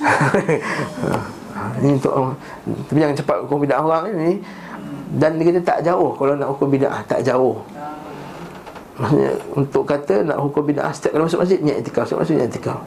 Ha. 0.00 1.76
Ini 1.84 2.00
untuk 2.00 2.32
Tapi 2.88 2.98
jangan 3.04 3.16
cepat 3.20 3.36
hukum 3.44 3.60
bida'ah 3.60 3.84
orang 3.84 4.16
ni. 4.16 4.40
Dan 5.12 5.36
kata 5.36 5.60
tak 5.60 5.78
jauh 5.84 6.16
Kalau 6.16 6.32
nak 6.32 6.48
hukum 6.56 6.72
bida'ah 6.72 7.04
Tak 7.04 7.20
jauh. 7.20 7.60
Maksudnya 8.96 9.30
Untuk 9.52 9.84
kata 9.84 10.24
nak 10.24 10.40
hukum 10.40 10.64
bida'ah 10.64 10.88
Setiap 10.96 11.20
kali 11.20 11.28
masuk 11.28 11.44
masjid 11.44 11.58
Niat 11.60 11.84
etikaf 11.84 12.08
Setiap 12.08 12.24
masuk 12.24 12.34
niat 12.40 12.48
etikaf 12.48 12.80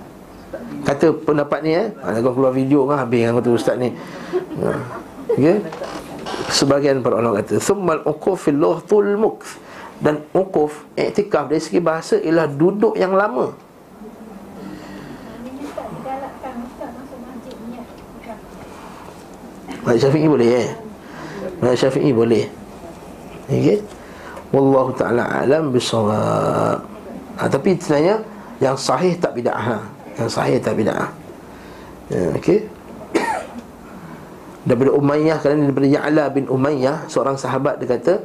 Kata 0.89 1.05
pendapat 1.21 1.59
ni 1.61 1.71
eh 1.77 1.87
Ada 2.01 2.25
keluar 2.25 2.49
video 2.49 2.89
kan 2.89 3.05
Habis 3.05 3.19
yang 3.21 3.37
kata 3.37 3.49
ustaz 3.53 3.75
ni. 3.77 3.93
Ha. 4.57 4.69
Okay 5.37 5.57
sebagian 6.49 6.99
para 6.99 7.19
ulama 7.21 7.39
kata 7.39 7.61
summal 7.61 8.01
uquf 8.03 8.49
fil 8.49 8.57
lughtul 8.57 9.15
mukth. 9.15 9.59
Dan 10.03 10.19
uquf 10.35 10.83
i'tikaf 10.99 11.47
dari 11.47 11.63
segi 11.63 11.79
bahasa 11.79 12.19
ialah 12.19 12.49
duduk 12.49 12.99
yang 12.99 13.15
lama. 13.15 13.55
Mak 19.83 19.99
Syafi'i 19.99 20.27
boleh 20.31 20.47
eh? 20.47 20.69
Mak 21.59 21.75
Syafi'i 21.75 22.11
boleh. 22.15 22.47
Okay 23.51 23.83
Wallahu 24.55 24.95
ta'ala 24.95 25.43
alam 25.43 25.75
bisawab 25.75 26.79
ha, 27.35 27.43
Tapi 27.51 27.75
sebenarnya 27.75 28.23
Yang 28.63 28.77
sahih 28.79 29.13
tak 29.19 29.35
bid'ah 29.35 29.59
ha. 29.59 29.77
Yang 30.15 30.29
sahih 30.31 30.55
tak 30.63 30.79
bid'ah. 30.79 31.11
Ya, 32.07 32.31
Okey 32.39 32.63
Daripada 34.63 34.91
Umayyah 34.95 35.37
Kerana 35.43 35.67
daripada 35.67 35.87
Ya'la 35.87 36.25
bin 36.31 36.47
Umayyah 36.47 37.07
Seorang 37.11 37.35
sahabat 37.35 37.79
dia 37.83 37.87
kata 37.93 38.23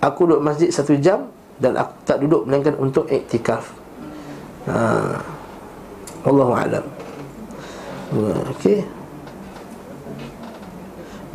Aku 0.00 0.28
duduk 0.28 0.40
masjid 0.44 0.68
satu 0.72 0.96
jam 0.96 1.28
Dan 1.60 1.76
aku 1.76 1.92
tak 2.04 2.18
duduk 2.18 2.44
melainkan 2.50 2.74
untuk 2.76 3.06
iktikaf. 3.06 3.70
Ha. 4.66 5.16
Wallahu'alam 6.26 6.84
Okey. 8.54 8.84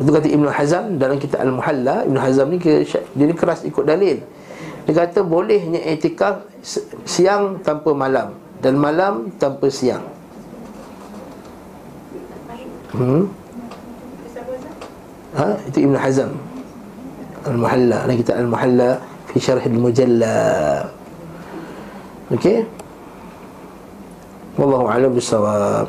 Itu 0.00 0.10
kata 0.16 0.28
Ibn 0.32 0.46
Hazam 0.48 0.84
dalam 0.96 1.20
kitab 1.20 1.44
Al-Muhalla. 1.44 2.08
Ibn 2.08 2.16
Hazam 2.16 2.48
ni 2.48 2.56
dia 2.56 3.24
ni 3.28 3.36
keras 3.36 3.68
ikut 3.68 3.84
dalil. 3.84 4.24
Dia 4.88 4.92
kata 4.96 5.20
bolehnya 5.20 5.76
etikaf 5.84 6.48
siang 7.04 7.60
tanpa 7.60 7.92
malam 7.92 8.32
Dan 8.64 8.80
malam 8.80 9.28
tanpa 9.36 9.68
siang. 9.68 10.04
Hmm? 12.96 13.28
Ha? 15.36 15.46
Itu 15.68 15.78
Ibn 15.86 15.94
Hazam 15.94 16.32
Al-Muhalla 17.46 17.98
Dalam 18.06 18.16
kitab 18.18 18.36
Al-Muhalla 18.40 18.90
Fi 19.30 19.36
syarah 19.38 19.62
al-mujalla 19.62 20.38
Okey 22.34 22.66
Wallahu 24.58 24.90
a'lam 24.90 25.14
bisawab 25.14 25.86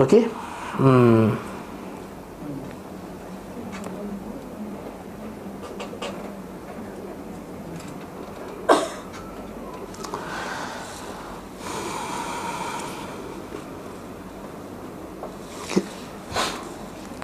Okey. 0.00 0.24
Hmm. 0.80 1.36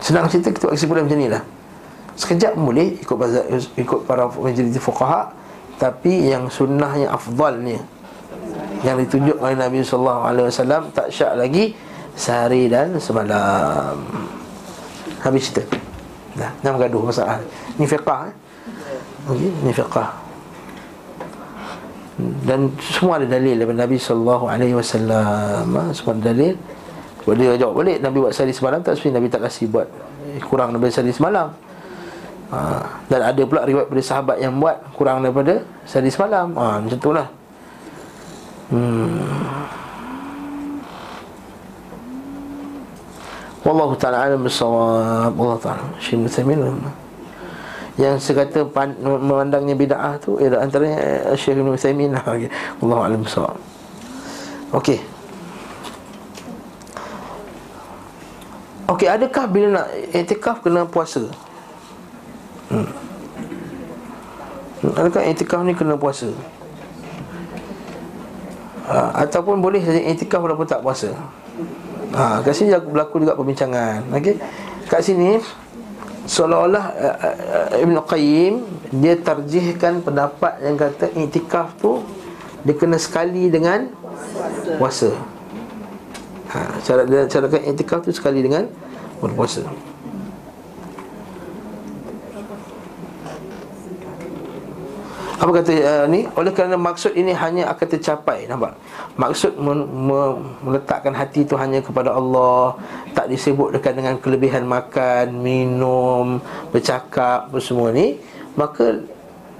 Senang 0.06 0.30
cerita 0.30 0.54
kita 0.54 0.70
buat 0.70 0.78
kesimpulan 0.78 1.02
macam 1.02 1.18
ni 1.18 1.26
lah. 1.26 1.42
Sekejap 2.14 2.54
boleh 2.54 2.94
ikut, 3.02 3.16
ikut 3.74 4.00
para 4.06 4.30
majlis 4.30 4.78
fuqaha 4.80 5.34
Tapi 5.76 6.32
yang 6.32 6.48
sunnah 6.48 6.96
yang 6.96 7.12
afdal 7.12 7.60
ni 7.60 7.76
Yang 8.80 8.96
ditunjuk 9.04 9.36
oleh 9.36 9.52
Nabi 9.52 9.84
SAW 9.84 10.32
Tak 10.96 11.12
syak 11.12 11.36
lagi 11.36 11.76
Sehari 12.16 12.64
dan 12.72 12.96
semalam. 12.96 14.00
Habis 15.20 15.52
cerita. 15.52 15.76
Dah, 16.32 16.48
jangan 16.64 16.80
bergaduh 16.80 17.12
masalah. 17.12 17.44
Ni 17.76 17.84
fiqah 17.84 18.32
eh? 18.32 18.34
okay, 19.28 19.50
Ni 19.60 19.72
fiqah. 19.76 20.08
Dan 22.16 22.72
semua 22.80 23.20
ada 23.20 23.28
dalil 23.28 23.60
daripada 23.60 23.84
Nabi 23.84 24.00
SAW 24.00 24.48
ha? 24.48 24.56
Semua 25.92 26.12
ada 26.16 26.32
dalil 26.32 26.56
dia 27.34 27.58
jawab 27.58 27.82
balik 27.82 27.98
Nabi 27.98 28.22
buat 28.22 28.30
sehari 28.30 28.54
semalam 28.54 28.78
Tak 28.86 28.94
sebenarnya 28.94 29.18
Nabi 29.18 29.28
tak 29.34 29.42
kasih 29.50 29.66
buat 29.66 29.90
Kurang 30.46 30.70
daripada 30.70 30.92
sehari 30.94 31.10
semalam 31.10 31.50
ha, 32.54 32.58
Dan 33.10 33.20
ada 33.26 33.42
pula 33.42 33.66
riwayat 33.66 33.90
pada 33.90 34.02
sahabat 34.06 34.36
yang 34.38 34.54
buat 34.62 34.78
Kurang 34.94 35.26
daripada 35.26 35.66
sehari 35.82 36.14
semalam 36.14 36.54
ha, 36.54 36.78
Macam 36.78 36.98
tu 37.02 37.10
lah. 37.10 37.26
Hmm. 38.70 39.26
Wallahu 43.66 43.98
ta'ala 43.98 44.30
alam 44.30 44.46
bisawab 44.46 45.34
Allah 45.34 45.58
ta'ala 45.58 45.82
Syekh 45.98 46.22
Muthaimin 46.22 46.62
Yang 47.98 48.30
sekata 48.30 48.62
memandangnya 49.02 49.74
bida'ah 49.74 50.14
tu 50.22 50.38
Ialah 50.38 50.62
antaranya 50.62 50.98
eh, 51.02 51.34
Syekh 51.34 51.58
Muthaimin 51.58 52.14
Wallahu 52.78 53.02
alam 53.02 53.26
bisawab 53.26 53.58
Okey 54.70 55.15
Okey, 58.86 59.10
adakah 59.10 59.50
bila 59.50 59.82
nak 59.82 59.86
etikaf 60.14 60.62
kena 60.62 60.86
puasa? 60.86 61.26
Hmm. 62.70 62.86
Adakah 64.94 65.26
etikaf 65.26 65.66
ni 65.66 65.74
kena 65.74 65.98
puasa? 65.98 66.30
Ha, 68.86 69.26
ataupun 69.26 69.58
boleh 69.58 69.82
saja 69.82 69.98
etikaf 69.98 70.38
walaupun 70.38 70.70
tak 70.70 70.86
puasa? 70.86 71.10
Ha, 72.14 72.38
kat 72.46 72.54
sini 72.54 72.70
berlaku 72.78 73.26
juga 73.26 73.34
perbincangan. 73.34 74.06
Okey. 74.14 74.38
Kat 74.86 75.02
sini 75.02 75.42
seolah-olah 76.30 76.84
uh, 76.94 77.16
uh, 77.74 77.82
Ibn 77.82 77.96
Qayyim 78.06 78.54
dia 79.02 79.18
terjihkan 79.18 80.02
pendapat 80.06 80.62
yang 80.62 80.78
kata 80.78 81.10
iktikaf 81.18 81.74
tu 81.82 82.06
dia 82.62 82.74
kena 82.78 83.02
sekali 83.02 83.50
dengan 83.50 83.90
puasa. 84.78 85.10
Ha, 86.46 86.78
cara 86.82 87.02
dia 87.02 87.26
cara 87.26 87.46
kan 87.50 87.62
tu 88.02 88.12
sekali 88.14 88.40
dengan 88.42 88.70
berpuasa. 89.18 89.66
Apa 95.36 95.60
kata 95.60 95.72
uh, 95.76 96.04
ni? 96.08 96.24
Oleh 96.32 96.48
kerana 96.48 96.80
maksud 96.80 97.12
ini 97.12 97.36
hanya 97.36 97.68
akan 97.68 97.86
tercapai 97.92 98.48
Nampak? 98.48 98.72
Maksud 99.20 99.60
men- 99.60 99.84
me- 99.84 100.40
meletakkan 100.64 101.12
hati 101.12 101.44
itu 101.44 101.52
hanya 101.60 101.84
kepada 101.84 102.16
Allah 102.16 102.72
Tak 103.12 103.28
disebut 103.28 103.76
dekat 103.76 104.00
dengan 104.00 104.16
kelebihan 104.16 104.64
makan, 104.64 105.36
minum, 105.44 106.40
bercakap 106.72 107.52
apa 107.52 107.58
semua 107.60 107.92
ni 107.92 108.16
Maka 108.56 108.96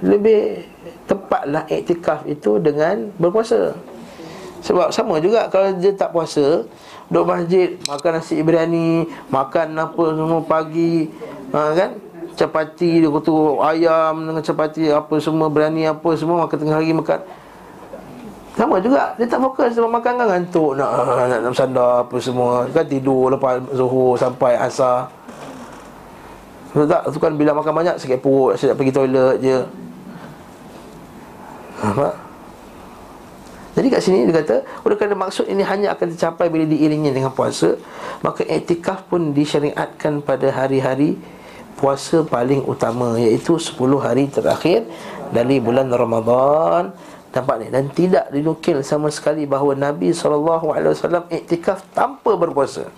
lebih 0.01 0.65
tepatlah 1.05 1.69
iktikaf 1.69 2.25
itu 2.25 2.57
dengan 2.57 3.13
berpuasa 3.21 3.77
Sebab 4.67 4.91
sama 4.91 5.23
juga 5.23 5.47
kalau 5.47 5.71
dia 5.79 5.95
tak 5.95 6.11
puasa 6.11 6.67
Duduk 7.07 7.23
masjid, 7.23 7.79
makan 7.87 8.19
nasi 8.19 8.43
biryani 8.43 9.07
Makan 9.31 9.79
apa 9.79 10.03
semua 10.11 10.43
pagi 10.43 11.07
ha, 11.55 11.71
Kan? 11.71 11.91
capati 12.37 13.01
dia 13.01 13.09
kata 13.09 13.35
ayam 13.65 14.29
dengan 14.29 14.43
capati 14.45 14.93
apa 14.93 15.17
semua 15.17 15.49
berani 15.49 15.89
apa 15.89 16.13
semua 16.13 16.45
makan 16.45 16.57
tengah 16.61 16.77
hari 16.77 16.93
makan 16.93 17.17
sama 18.53 18.77
juga 18.77 19.13
dia 19.17 19.25
tak 19.25 19.41
fokus 19.41 19.73
sebab 19.73 19.89
makan 19.89 20.21
kan 20.21 20.25
ngantuk 20.29 20.77
nak 20.77 20.89
nak, 21.17 21.41
nak 21.41 21.49
bersandar 21.49 21.91
apa 22.05 22.15
semua 22.21 22.69
kan 22.69 22.85
tidur 22.85 23.33
lepas 23.33 23.57
zuhur 23.73 24.13
sampai 24.13 24.53
asar 24.53 25.09
Betul 26.67 26.93
tak? 26.93 27.01
Itu 27.09 27.17
kan 27.17 27.33
bila 27.33 27.57
makan 27.57 27.73
banyak 27.73 27.95
sakit 27.95 28.19
perut 28.21 28.53
Saya 28.59 28.75
nak 28.75 28.77
pergi 28.77 28.93
toilet 28.93 29.35
je 29.39 29.57
Nampak? 31.79 32.13
Jadi 33.77 33.87
kat 33.93 34.01
sini 34.01 34.25
dia 34.25 34.41
kata 34.41 34.65
Oleh 34.81 34.97
kerana 34.97 35.13
maksud 35.13 35.45
ini 35.45 35.61
hanya 35.61 35.93
akan 35.93 36.17
tercapai 36.17 36.49
Bila 36.49 36.65
diiringi 36.65 37.13
dengan 37.13 37.29
puasa 37.29 37.77
Maka 38.25 38.41
etikaf 38.41 39.05
pun 39.05 39.37
disyariatkan 39.37 40.25
pada 40.25 40.49
hari-hari 40.49 41.13
puasa 41.77 42.25
paling 42.25 42.65
utama 42.65 43.13
iaitu 43.21 43.61
10 43.61 43.77
hari 44.01 44.25
terakhir 44.27 44.89
dari 45.29 45.61
bulan 45.61 45.87
Ramadan. 45.93 46.91
Nampak 47.31 47.55
ni? 47.61 47.67
Dan 47.69 47.93
tidak 47.93 48.33
dinukil 48.33 48.81
sama 48.81 49.13
sekali 49.13 49.45
bahawa 49.45 49.77
Nabi 49.77 50.09
SAW 50.09 51.29
iktikaf 51.29 51.85
tanpa 51.93 52.33
berpuasa. 52.33 52.89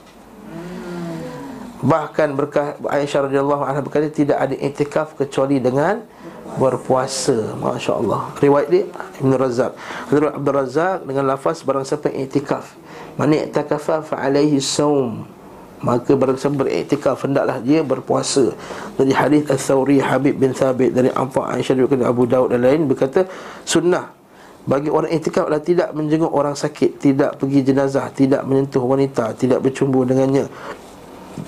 Bahkan 1.83 2.35
berkah 2.39 2.79
Aisyah 2.87 3.27
radhiyallahu 3.27 3.63
anha 3.67 3.83
berkata 3.83 4.07
tidak 4.07 4.39
ada 4.39 4.55
iktikaf 4.55 5.19
kecuali 5.19 5.59
dengan 5.59 6.03
berpuasa 6.57 7.53
masya-Allah. 7.61 8.33
Riwayat 8.41 8.69
dia 8.71 8.85
Ibn 9.21 9.31
Razak 9.37 9.71
Hadrat 10.09 10.33
Abdul 10.39 10.55
Razak 10.55 10.97
dengan 11.05 11.23
lafaz 11.29 11.61
barang 11.61 11.85
siapa 11.85 12.09
iktikaf. 12.09 12.73
Man 13.19 13.35
i'takafa 13.35 14.01
fa 14.01 14.15
alaihi 14.17 14.63
saum 14.63 15.27
Maka 15.79 16.11
barang 16.11 16.35
siapa 16.35 16.59
beriktikaf 16.59 17.23
hendaklah 17.23 17.63
dia 17.63 17.85
berpuasa. 17.85 18.51
Dari 18.99 19.15
hadis 19.15 19.47
Ats-Tsauri 19.47 20.03
Habib 20.03 20.35
bin 20.35 20.51
Thabit 20.51 20.91
dari 20.91 21.07
Amfa 21.13 21.55
Aisyah 21.55 21.75
dari 21.87 22.03
Abu 22.03 22.27
Daud 22.27 22.51
dan 22.51 22.67
lain 22.67 22.83
berkata 22.89 23.23
sunnah 23.63 24.11
bagi 24.67 24.91
orang 24.91 25.09
iktikaf 25.15 25.47
adalah 25.47 25.63
tidak 25.63 25.89
menjenguk 25.95 26.29
orang 26.29 26.53
sakit, 26.53 26.99
tidak 26.99 27.39
pergi 27.39 27.63
jenazah, 27.63 28.11
tidak 28.11 28.43
menyentuh 28.43 28.83
wanita, 28.83 29.31
tidak 29.33 29.63
bercumbu 29.63 30.03
dengannya, 30.03 30.51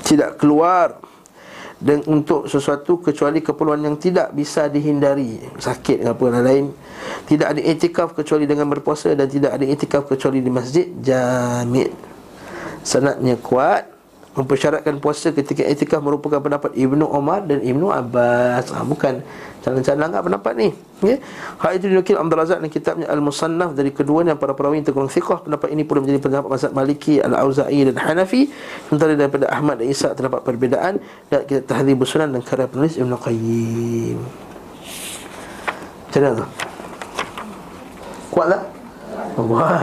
tidak 0.08 0.40
keluar 0.40 0.96
dan 1.82 2.06
untuk 2.06 2.46
sesuatu 2.46 3.02
kecuali 3.02 3.42
keperluan 3.42 3.82
yang 3.82 3.98
tidak 3.98 4.32
bisa 4.32 4.70
dihindari. 4.70 5.42
Sakit 5.58 6.06
apa 6.06 6.24
dan 6.30 6.44
lain. 6.46 6.66
Tidak 7.26 7.48
ada 7.50 7.60
itikaf 7.60 8.14
kecuali 8.14 8.46
dengan 8.46 8.70
berpuasa 8.70 9.12
dan 9.18 9.26
tidak 9.26 9.58
ada 9.58 9.66
itikaf 9.66 10.06
kecuali 10.06 10.40
di 10.46 10.52
masjid. 10.54 10.88
Jami' 10.88 11.90
sanadnya 12.86 13.36
kuat 13.42 13.91
mempersyaratkan 14.32 15.04
puasa 15.04 15.36
ketika 15.36 15.60
etikaf 15.68 16.00
merupakan 16.00 16.40
pendapat 16.40 16.72
Ibnu 16.72 17.04
Omar 17.04 17.44
dan 17.44 17.60
Ibnu 17.60 17.92
Abbas. 17.92 18.72
Ha, 18.72 18.88
bukan 18.88 19.20
calon-calon 19.60 20.08
enggak 20.08 20.24
pendapat 20.24 20.54
ni. 20.56 20.70
Okay? 21.04 21.20
Hal 21.60 21.76
itu 21.76 21.92
dinukil 21.92 22.16
Abdul 22.16 22.40
Razak 22.40 22.64
dan 22.64 22.70
kitabnya 22.72 23.08
Al-Musannaf 23.12 23.76
dari 23.76 23.92
keduanya 23.92 24.40
para 24.40 24.56
perawi 24.56 24.80
yang 24.80 24.88
tergolong 24.88 25.12
thiqah. 25.12 25.44
Pendapat 25.44 25.76
ini 25.76 25.84
pula 25.84 26.00
menjadi 26.00 26.24
pendapat 26.24 26.48
mazhab 26.48 26.72
Maliki, 26.72 27.20
Al-Auza'i 27.20 27.92
dan 27.92 28.00
Hanafi. 28.00 28.48
Sementara 28.88 29.20
daripada 29.20 29.52
Ahmad 29.52 29.84
dan 29.84 29.92
Isa 29.92 30.16
terdapat 30.16 30.48
perbezaan 30.48 31.04
dan 31.28 31.44
kitab 31.44 31.68
Tahdhibus 31.68 32.08
Sunan 32.16 32.32
dan 32.32 32.40
karya 32.40 32.72
penulis 32.72 32.96
Ibnu 32.96 33.16
Qayyim. 33.20 34.18
Macam 36.08 36.22
mana 36.24 36.40
tu? 36.40 36.48
Kuat 38.32 38.48
tak? 38.48 38.64
Kuat 39.36 39.80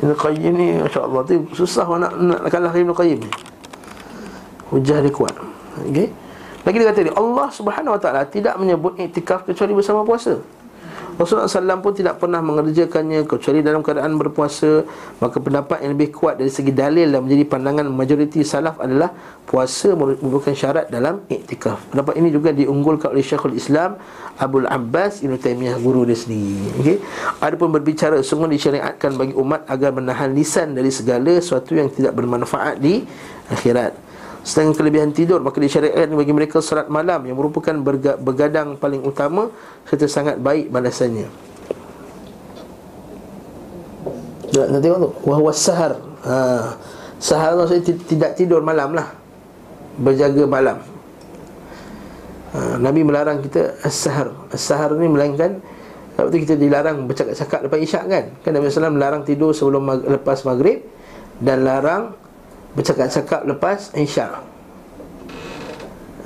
Ibn 0.00 0.12
Qayyim 0.16 0.52
ni 0.56 0.68
Masya 0.80 1.00
Allah 1.04 1.20
tu 1.24 1.34
Susah 1.56 1.84
nak, 1.96 2.12
nak 2.16 2.40
kalah 2.48 2.72
Ibn 2.72 2.92
Qayyim 2.92 3.18
ni 3.24 3.30
Hujah 4.68 5.00
dia 5.00 5.12
kuat. 5.12 5.32
Okay 5.88 6.12
Lagi 6.66 6.76
dia 6.84 6.88
kata 6.90 7.00
ni 7.06 7.12
Allah 7.14 7.48
subhanahu 7.48 7.96
wa 7.96 8.00
ta'ala 8.00 8.28
Tidak 8.28 8.58
menyebut 8.60 8.98
iktikaf 9.00 9.48
Kecuali 9.48 9.72
bersama 9.72 10.04
puasa. 10.04 10.36
Rasulullah 11.18 11.50
SAW 11.50 11.82
pun 11.82 11.96
tidak 11.96 12.22
pernah 12.22 12.38
mengerjakannya 12.44 13.24
Kecuali 13.26 13.64
dalam 13.64 13.80
keadaan 13.80 14.20
berpuasa. 14.20 14.84
Maka 15.18 15.40
pendapat 15.40 15.80
yang 15.80 15.96
lebih 15.96 16.12
kuat 16.12 16.36
dari 16.36 16.52
segi 16.52 16.70
dalil 16.76 17.08
Dan 17.08 17.24
menjadi 17.24 17.44
pandangan 17.48 17.88
majoriti 17.88 18.44
salaf 18.44 18.76
adalah 18.84 19.10
Puasa 19.48 19.96
merupakan 19.96 20.52
syarat 20.52 20.92
dalam 20.92 21.24
iktikaf. 21.24 21.88
Pendapat 21.88 22.20
ini 22.20 22.28
juga 22.28 22.52
diunggulkan 22.52 23.16
oleh 23.16 23.24
Syekhul 23.24 23.56
Islam 23.56 23.96
Abdul 24.36 24.68
Abbas 24.68 25.24
Ibn 25.24 25.40
Taymiyah 25.40 25.80
guru 25.80 26.04
dia 26.04 26.20
sendiri. 26.20 26.68
Okay? 26.84 26.96
Ada 27.40 27.56
pun 27.56 27.72
berbicara 27.72 28.20
Sungguh 28.20 28.52
disyariatkan 28.52 29.16
bagi 29.16 29.32
umat 29.32 29.64
Agar 29.72 29.96
menahan 29.96 30.36
lisan 30.36 30.76
dari 30.76 30.92
segala 30.92 31.40
Sesuatu 31.40 31.72
yang 31.72 31.88
tidak 31.88 32.12
bermanfaat 32.12 32.76
di 32.76 33.08
akhirat 33.48 34.07
Sedangkan 34.48 34.80
kelebihan 34.80 35.12
tidur 35.12 35.44
Maka 35.44 35.60
disyariatkan 35.60 36.16
bagi 36.16 36.32
mereka 36.32 36.64
salat 36.64 36.88
malam 36.88 37.20
Yang 37.28 37.36
merupakan 37.36 37.74
bergadang 38.16 38.80
paling 38.80 39.04
utama 39.04 39.52
Serta 39.84 40.08
sangat 40.08 40.40
baik 40.40 40.72
balasannya. 40.72 41.28
Nak 44.56 44.80
tengok 44.80 44.98
tu. 44.98 45.10
Wahwa 45.28 45.52
sahar. 45.52 46.00
Ha. 46.24 46.36
Sahar 47.20 47.52
maksudnya 47.54 47.94
tidak 48.08 48.30
tidur 48.40 48.64
malam 48.64 48.96
lah. 48.96 49.12
Berjaga 50.00 50.48
malam. 50.48 50.80
Ha. 52.56 52.80
Nabi 52.80 53.04
melarang 53.04 53.44
kita 53.44 53.76
As-sahar. 53.84 54.32
As-sahar 54.48 54.96
ni 54.96 55.08
melainkan 55.08 55.60
Waktu 56.18 56.42
kita 56.42 56.58
dilarang 56.58 57.06
bercakap-cakap 57.06 57.70
lepas 57.70 57.78
isyak 57.78 58.04
kan? 58.10 58.24
Kan 58.42 58.50
Nabi 58.58 58.72
SAW 58.72 58.90
melarang 58.90 59.22
tidur 59.22 59.54
sebelum 59.54 59.86
mag- 59.86 60.02
lepas 60.02 60.42
maghrib 60.42 60.82
Dan 61.38 61.62
larang 61.62 62.16
bercakap-cakap 62.78 63.42
lepas 63.42 63.90
Isya. 63.98 64.38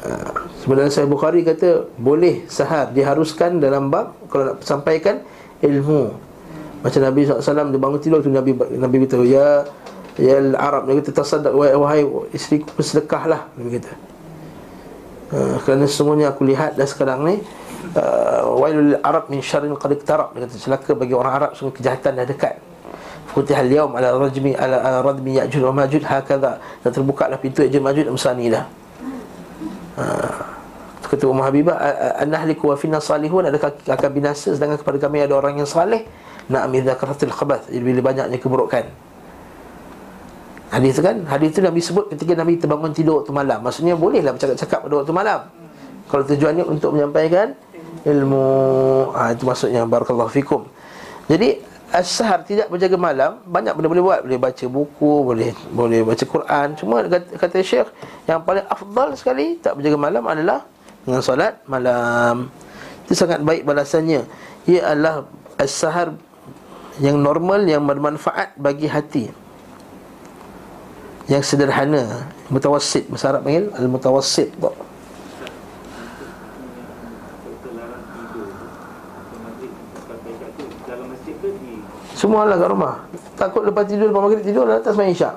Uh, 0.05 0.43
Sebenarnya 0.61 0.93
saya 0.95 1.07
Bukhari 1.11 1.43
kata 1.43 1.91
Boleh 1.99 2.45
sahar 2.47 2.93
diharuskan 2.95 3.59
dalam 3.59 3.91
bab 3.91 4.15
Kalau 4.29 4.53
nak 4.53 4.63
sampaikan 4.63 5.25
ilmu. 5.65 6.13
Macam 6.83 7.01
Nabi 7.03 7.27
SAW 7.27 7.71
dia 7.71 7.81
bangun 7.81 8.01
tidur 8.03 8.19
tu 8.21 8.29
Nabi 8.29 8.53
Nabi 8.55 8.97
beritahu 9.03 9.25
Ya 9.25 9.65
Ya 10.21 10.39
Arab 10.59 10.91
Dia 10.91 11.01
kata 11.01 11.11
tersadak 11.23 11.55
Wahai 11.57 12.05
isteri 12.37 12.61
bersedekah 12.63 13.23
lah 13.25 13.43
kata. 13.57 13.93
Uh, 15.33 15.57
Kerana 15.65 15.89
semuanya 15.89 16.31
aku 16.35 16.45
lihat 16.45 16.77
dah 16.77 16.85
sekarang 16.85 17.25
ni 17.25 17.41
uh, 17.97 18.45
Wailul 18.59 19.01
Arab 19.01 19.33
min 19.33 19.41
syarin 19.41 19.73
qad 19.79 19.95
iktarab. 19.97 20.35
Dia 20.37 20.45
kata 20.45 20.57
celaka 20.61 20.93
bagi 20.93 21.15
orang 21.17 21.33
Arab 21.33 21.51
Semua 21.57 21.73
kejahatan 21.73 22.23
dah 22.23 22.27
dekat 22.27 22.72
Futihal 23.33 23.73
yaum 23.73 23.97
ala 23.97 24.13
rajmi 24.13 24.53
ala, 24.53 24.77
ala 24.85 25.01
radmi 25.01 25.41
ya'jud 25.41 25.65
wa 25.65 25.73
ma'jud 25.73 26.05
hakadha. 26.05 26.61
Dan 26.85 26.91
terbuka 26.93 27.33
lah 27.33 27.41
pintu 27.41 27.65
ya'jud 27.65 27.81
ma'jud 27.81 28.13
Musani 28.13 28.53
dah. 28.53 28.65
Ha. 29.97 30.05
Kata 31.13 31.29
Umar 31.29 31.53
Habibah 31.53 31.77
An-nahliku 32.17 32.73
wa 32.73 32.77
finna 32.77 32.97
salihun. 32.97 33.45
Adakah 33.45 33.77
akan 33.85 34.11
binasa 34.17 34.57
Sedangkan 34.57 34.81
kepada 34.81 34.97
kami 34.97 35.21
ada 35.21 35.37
orang 35.37 35.61
yang 35.61 35.69
salih? 35.69 36.05
Na'amir 36.49 36.85
dhakaratil 36.85 37.33
khabath. 37.33 37.69
Jadi 37.69 37.85
bila 37.85 38.01
banyaknya 38.01 38.37
keburukan. 38.41 38.85
Hadis 40.73 40.97
tu 40.97 41.05
kan? 41.05 41.21
Hadis 41.29 41.53
tu 41.53 41.61
Nabi 41.61 41.85
sebut 41.85 42.09
ketika 42.09 42.33
Nabi 42.33 42.57
terbangun 42.57 42.97
tidur 42.97 43.21
waktu 43.21 43.33
malam. 43.33 43.61
Maksudnya 43.61 43.93
bolehlah 43.93 44.33
bercakap-cakap 44.33 44.89
pada 44.89 44.95
waktu 45.05 45.13
malam. 45.13 45.41
Kalau 46.09 46.25
tujuannya 46.25 46.65
untuk 46.65 46.97
menyampaikan 46.97 47.53
Ilmu. 48.09 48.49
Ha, 49.13 49.37
Itu 49.37 49.45
maksudnya. 49.45 49.85
Barakallahu 49.85 50.33
fikum. 50.33 50.65
Jadi 51.29 51.61
As-sahar 51.93 52.41
tidak 52.49 52.73
berjaga 52.73 52.97
malam 52.97 53.45
Banyak 53.45 53.77
benda 53.77 53.89
boleh 53.93 54.05
buat. 54.05 54.21
Boleh 54.25 54.41
baca 54.41 54.65
buku 54.65 55.13
Boleh 55.29 55.51
boleh 55.77 56.01
baca 56.01 56.25
Quran. 56.25 56.67
Cuma 56.73 57.05
kata, 57.05 57.37
kata 57.37 57.57
Syekh 57.61 57.89
Yang 58.25 58.41
paling 58.49 58.65
afdal 58.65 59.09
sekali 59.13 59.47
Tak 59.61 59.77
berjaga 59.77 60.01
malam 60.01 60.25
adalah 60.25 60.65
Dengan 61.05 61.21
solat 61.21 61.61
malam. 61.69 62.49
Itu 63.05 63.13
sangat 63.13 63.45
baik 63.45 63.69
balasannya. 63.69 64.25
Ia 64.65 64.81
adalah 64.97 65.29
As-sahar 65.61 66.17
Yang 66.97 67.17
normal 67.21 67.69
Yang 67.69 67.85
bermanfaat 67.85 68.49
bagi 68.57 68.89
hati. 68.89 69.25
Yang 71.29 71.43
sederhana. 71.45 72.33
Mutawassid 72.49 73.13
Bahasa 73.13 73.37
Arab 73.37 73.45
panggil 73.45 73.69
Al-mutawassid 73.77 74.49
Semua 82.23 82.47
lah 82.47 82.55
kat 82.55 82.71
rumah. 82.71 83.03
Takut 83.35 83.67
lepas 83.67 83.83
tidur 83.83 84.15
Lepas 84.15 84.23
maghrib 84.23 84.47
tidur 84.47 84.63
Lepas 84.63 84.95
main 84.95 85.11
isyak. 85.11 85.35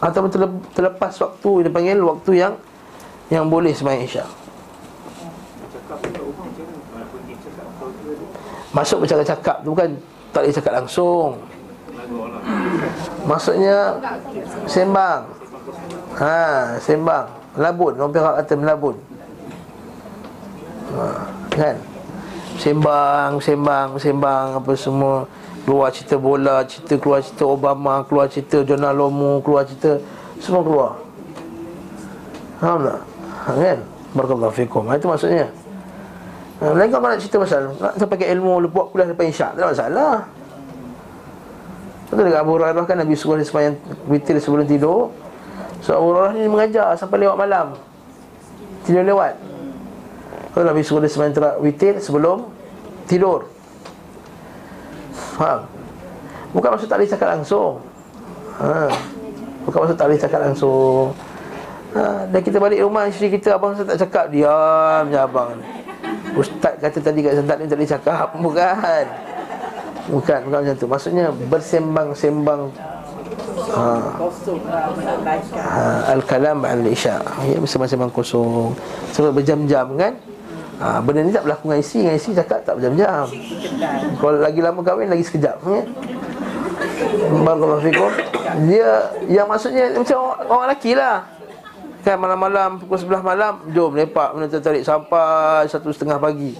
Ataupun 0.00 0.32
terlepas 0.72 1.12
waktu 1.12 1.50
Dia 1.68 1.72
panggil 1.76 2.00
waktu 2.00 2.32
yang 2.40 2.56
Yang 3.28 3.44
boleh 3.52 3.72
semain 3.76 4.00
isyak. 4.00 4.24
Masuk 8.72 9.04
bercakap-cakap 9.04 9.60
tu 9.60 9.76
bukan 9.76 10.00
Tak 10.32 10.40
boleh 10.40 10.56
cakap 10.56 10.72
langsung. 10.72 11.36
Maksudnya 13.28 14.00
Sembang. 14.64 15.20
Ha, 16.16 16.80
sembang. 16.80 17.28
Melabun, 17.60 17.92
orang 18.00 18.12
pihak 18.12 18.34
kata 18.40 18.54
melabun 18.56 18.96
ha, 20.92 21.24
Kan 21.52 21.76
Sembang, 22.56 23.38
sembang, 23.38 23.88
sembang 24.00 24.46
apa 24.60 24.72
semua. 24.76 25.28
Keluar 25.66 25.90
cerita 25.90 26.14
bola, 26.14 26.62
cerita 26.62 26.94
keluar 26.94 27.18
cerita 27.18 27.42
Obama 27.42 27.98
Keluar 28.06 28.30
cerita 28.30 28.62
Jonah 28.62 28.94
Lomu, 28.94 29.42
keluar 29.42 29.66
cerita 29.66 29.98
Semua 30.38 30.62
keluar. 30.62 30.94
Faham 32.62 32.86
tak? 32.86 33.00
Ha, 33.26 33.50
kan? 33.50 33.78
Barakallahu 34.14 34.54
fikum. 34.54 34.86
Ha, 34.86 34.94
Itu 34.94 35.10
maksudnya. 35.10 35.50
Ha, 36.62 36.70
Lain 36.70 36.86
kau 36.86 37.02
nak 37.02 37.18
cerita 37.18 37.42
pasal 37.42 37.74
Nak 37.82 37.98
sampai 37.98 38.14
ke 38.14 38.30
ilmu 38.30 38.62
Lu 38.62 38.70
buat 38.70 38.94
kuliah 38.94 39.10
lepas 39.10 39.26
isyak 39.26 39.58
Tak 39.58 39.60
ada 39.60 39.66
masalah. 39.74 40.14
Betul 42.06 42.30
dekat 42.30 42.40
Abu 42.46 42.52
Hurairah 42.54 42.84
kan 42.86 42.96
Nabi 43.02 43.14
suruh 43.18 43.34
dia 43.34 43.42
semayang 43.42 43.74
witir 44.06 44.38
sebelum 44.38 44.62
tidur. 44.62 45.10
So 45.82 45.98
Abu 45.98 46.14
Hurairah 46.14 46.38
ni 46.38 46.46
mengajar 46.46 46.94
sampai 46.94 47.26
lewat 47.26 47.34
malam. 47.34 47.74
Tidur 48.86 49.02
lewat 49.02 49.34
kalau 50.56 50.72
Nabi 50.72 50.80
suruh 50.80 51.04
dia 51.04 51.12
terak 51.12 51.60
witir 51.60 52.00
sebelum 52.00 52.48
tidur 53.04 53.44
Faham? 55.36 55.68
Bukan 56.56 56.72
maksud 56.72 56.88
tak 56.88 56.96
boleh 56.96 57.12
cakap 57.12 57.28
langsung 57.36 57.76
ha. 58.56 58.88
Bukan 59.68 59.78
maksud 59.84 59.96
tak 60.00 60.08
boleh 60.08 60.16
cakap 60.16 60.40
langsung 60.40 61.12
ha. 61.92 62.24
Dan 62.32 62.40
kita 62.40 62.56
balik 62.56 62.80
rumah 62.80 63.04
isteri 63.04 63.36
kita 63.36 63.60
Abang 63.60 63.76
saya 63.76 63.84
tak 63.84 64.08
cakap 64.08 64.32
Diam 64.32 65.12
je 65.12 65.20
abang 65.20 65.60
Ustaz 66.40 66.72
kata 66.80 67.04
tadi 67.04 67.20
kat 67.20 67.36
sentak 67.36 67.60
ni 67.60 67.68
tak 67.68 67.76
boleh 67.76 67.92
cakap 67.92 68.26
Bukan 68.48 69.04
Bukan, 70.08 70.38
bukan 70.48 70.58
macam 70.64 70.76
tu 70.80 70.88
Maksudnya 70.88 71.36
bersembang-sembang 71.52 72.72
ha. 73.76 73.92
ha. 75.68 76.16
Al-kalam 76.16 76.64
al-isya 76.64 77.20
Ya, 77.44 77.60
bersembang-sembang 77.60 78.08
kosong 78.08 78.72
Sebab 79.12 79.36
berjam-jam 79.36 79.92
kan 80.00 80.16
ha, 80.80 81.00
Benda 81.00 81.20
ni 81.24 81.32
tak 81.32 81.44
berlaku 81.44 81.72
dengan 81.72 81.80
isteri 81.80 82.00
Dengan 82.04 82.16
isteri 82.18 82.34
cakap 82.36 82.58
tak 82.64 82.74
berjam-jam. 82.78 83.24
Kalau 84.20 84.38
lagi 84.40 84.60
lama 84.60 84.80
kahwin 84.84 85.08
lagi 85.08 85.24
sekejap 85.24 85.56
ya? 85.64 85.80
Barakallahu 87.44 88.08
Dia 88.68 88.88
yang 89.28 89.46
maksudnya 89.50 89.92
macam 89.92 90.16
orang, 90.22 90.40
orang 90.48 90.64
lelaki 90.70 90.92
lah. 90.96 91.16
Kan 92.06 92.16
malam-malam 92.22 92.78
pukul 92.78 92.98
sebelah 93.02 93.18
malam 93.18 93.58
Jom 93.74 93.98
lepak 93.98 94.30
benda 94.30 94.46
tertarik 94.46 94.86
sampai 94.86 95.66
Satu 95.66 95.90
setengah 95.90 96.16
pagi. 96.20 96.54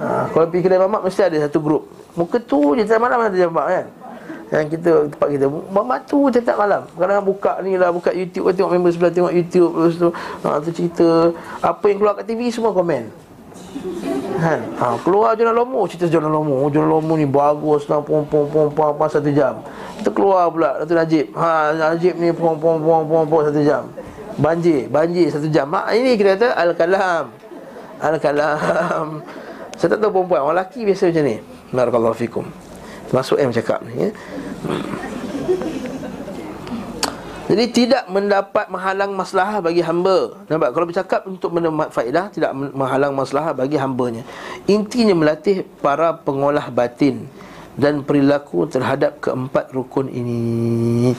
Ha, 0.00 0.32
Kalau 0.32 0.48
pergi 0.48 0.64
kedai 0.64 0.80
mamak 0.80 1.04
mesti 1.04 1.20
ada 1.20 1.36
satu 1.44 1.60
grup. 1.60 1.84
Muka 2.16 2.40
tu 2.40 2.74
je 2.74 2.82
tak 2.88 2.98
malam 2.98 3.20
ada 3.20 3.36
jambak 3.36 3.66
kan? 3.68 3.86
Yang 4.50 4.66
kita 4.74 4.90
tempat 5.14 5.28
kita. 5.30 5.46
Mamak 5.46 5.98
tu 6.10 6.26
tak 6.32 6.56
malam. 6.58 6.82
Kadang-kadang 6.98 7.22
buka 7.22 7.52
ni 7.62 7.78
lah 7.78 7.94
Buka 7.94 8.10
YouTube 8.10 8.50
Tengok 8.50 8.74
member 8.74 8.90
sebelah 8.90 9.14
Tengok 9.14 9.30
YouTube 9.30 9.72
Lepas 9.78 9.94
tu 9.94 10.08
ha, 10.42 10.58
tu 10.58 10.70
cerita. 10.74 11.08
Apa 11.62 11.84
yang 11.86 12.02
keluar 12.02 12.18
kat 12.18 12.26
TV 12.26 12.50
Semua 12.50 12.74
komen 12.74 13.29
Kan? 14.40 14.60
Ha, 14.76 14.96
keluar 15.04 15.36
Jonah 15.36 15.52
Lomo, 15.52 15.84
cerita 15.88 16.08
Jonah 16.08 16.32
Lomo. 16.32 16.64
Oh, 16.64 16.68
Jonah 16.72 16.88
Lomo 16.88 17.16
ni 17.16 17.28
bagus 17.28 17.88
lah, 17.88 18.00
pom 18.00 18.24
pom 18.24 18.48
pom 18.48 18.68
pom 18.72 18.86
apa 18.92 19.04
satu 19.08 19.28
jam. 19.32 19.60
Kita 20.00 20.12
keluar 20.12 20.48
pula 20.48 20.80
Datuk 20.80 20.96
Najib. 20.96 21.26
Ha, 21.36 21.76
Najib 21.76 22.14
ni 22.16 22.32
pom 22.32 22.56
pom 22.56 22.80
pom 22.80 23.04
pom 23.04 23.24
pom 23.28 23.40
satu 23.44 23.60
jam. 23.60 23.88
Banjir, 24.40 24.88
banjir 24.88 25.28
satu 25.28 25.48
jam. 25.52 25.68
Mak 25.68 25.92
ini 25.92 26.16
kita 26.16 26.36
kata 26.36 26.48
al-kalam. 26.56 27.24
Al-kalam. 28.00 29.20
Saya 29.76 29.96
tak 29.96 29.98
tahu 30.04 30.20
perempuan, 30.20 30.40
orang 30.44 30.56
lelaki 30.60 30.84
biasa 30.84 31.08
macam 31.08 31.24
ni. 31.24 31.36
Barakallahu 31.72 32.16
fikum. 32.16 32.44
Termasuk 33.08 33.36
M 33.40 33.52
cakap 33.52 33.80
ni 33.84 33.92
ya. 33.96 34.08
Jadi 37.50 37.64
tidak 37.74 38.06
mendapat 38.06 38.70
menghalang 38.70 39.10
masalah 39.10 39.58
bagi 39.58 39.82
hamba 39.82 40.38
Nampak? 40.46 40.70
Kalau 40.70 40.86
bercakap 40.86 41.20
untuk 41.26 41.50
mendapat 41.50 41.90
faedah 41.90 42.30
Tidak 42.30 42.54
menghalang 42.54 43.10
masalah 43.10 43.50
bagi 43.50 43.74
hambanya 43.74 44.22
Intinya 44.70 45.18
melatih 45.18 45.66
para 45.82 46.14
pengolah 46.14 46.70
batin 46.70 47.26
Dan 47.74 48.06
perilaku 48.06 48.70
terhadap 48.70 49.18
keempat 49.18 49.74
rukun 49.74 50.06
ini 50.14 51.10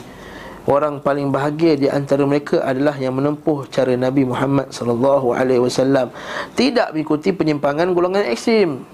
Orang 0.62 1.02
paling 1.02 1.34
bahagia 1.34 1.74
di 1.74 1.90
antara 1.90 2.22
mereka 2.22 2.62
adalah 2.62 2.94
yang 2.94 3.18
menempuh 3.18 3.66
cara 3.66 3.98
Nabi 3.98 4.22
Muhammad 4.22 4.70
sallallahu 4.70 5.34
alaihi 5.34 5.58
wasallam, 5.58 6.14
tidak 6.54 6.94
mengikuti 6.94 7.34
penyimpangan 7.34 7.90
golongan 7.90 8.22
ekstrim. 8.30 8.86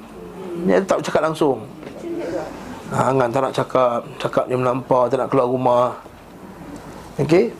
Dia 0.65 0.81
tak 0.81 1.05
cakap 1.05 1.29
langsung. 1.29 1.69
Ha, 2.89 3.13
tak 3.13 3.41
nak 3.45 3.53
cakap, 3.53 4.01
cakap 4.17 4.45
dia 4.49 4.57
melampau, 4.57 5.13
tak 5.13 5.21
nak 5.21 5.29
keluar 5.29 5.45
rumah. 5.45 6.08
Okey. 7.19 7.51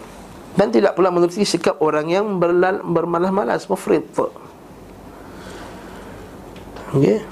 Dan 0.59 0.75
tidak 0.75 0.99
pula 0.99 1.11
menuruti 1.15 1.47
sikap 1.47 1.79
orang 1.79 2.11
yang 2.11 2.27
berlal, 2.39 2.83
bermalas-malas, 2.83 3.67
mufrid. 3.71 4.07
Okey. 6.95 7.23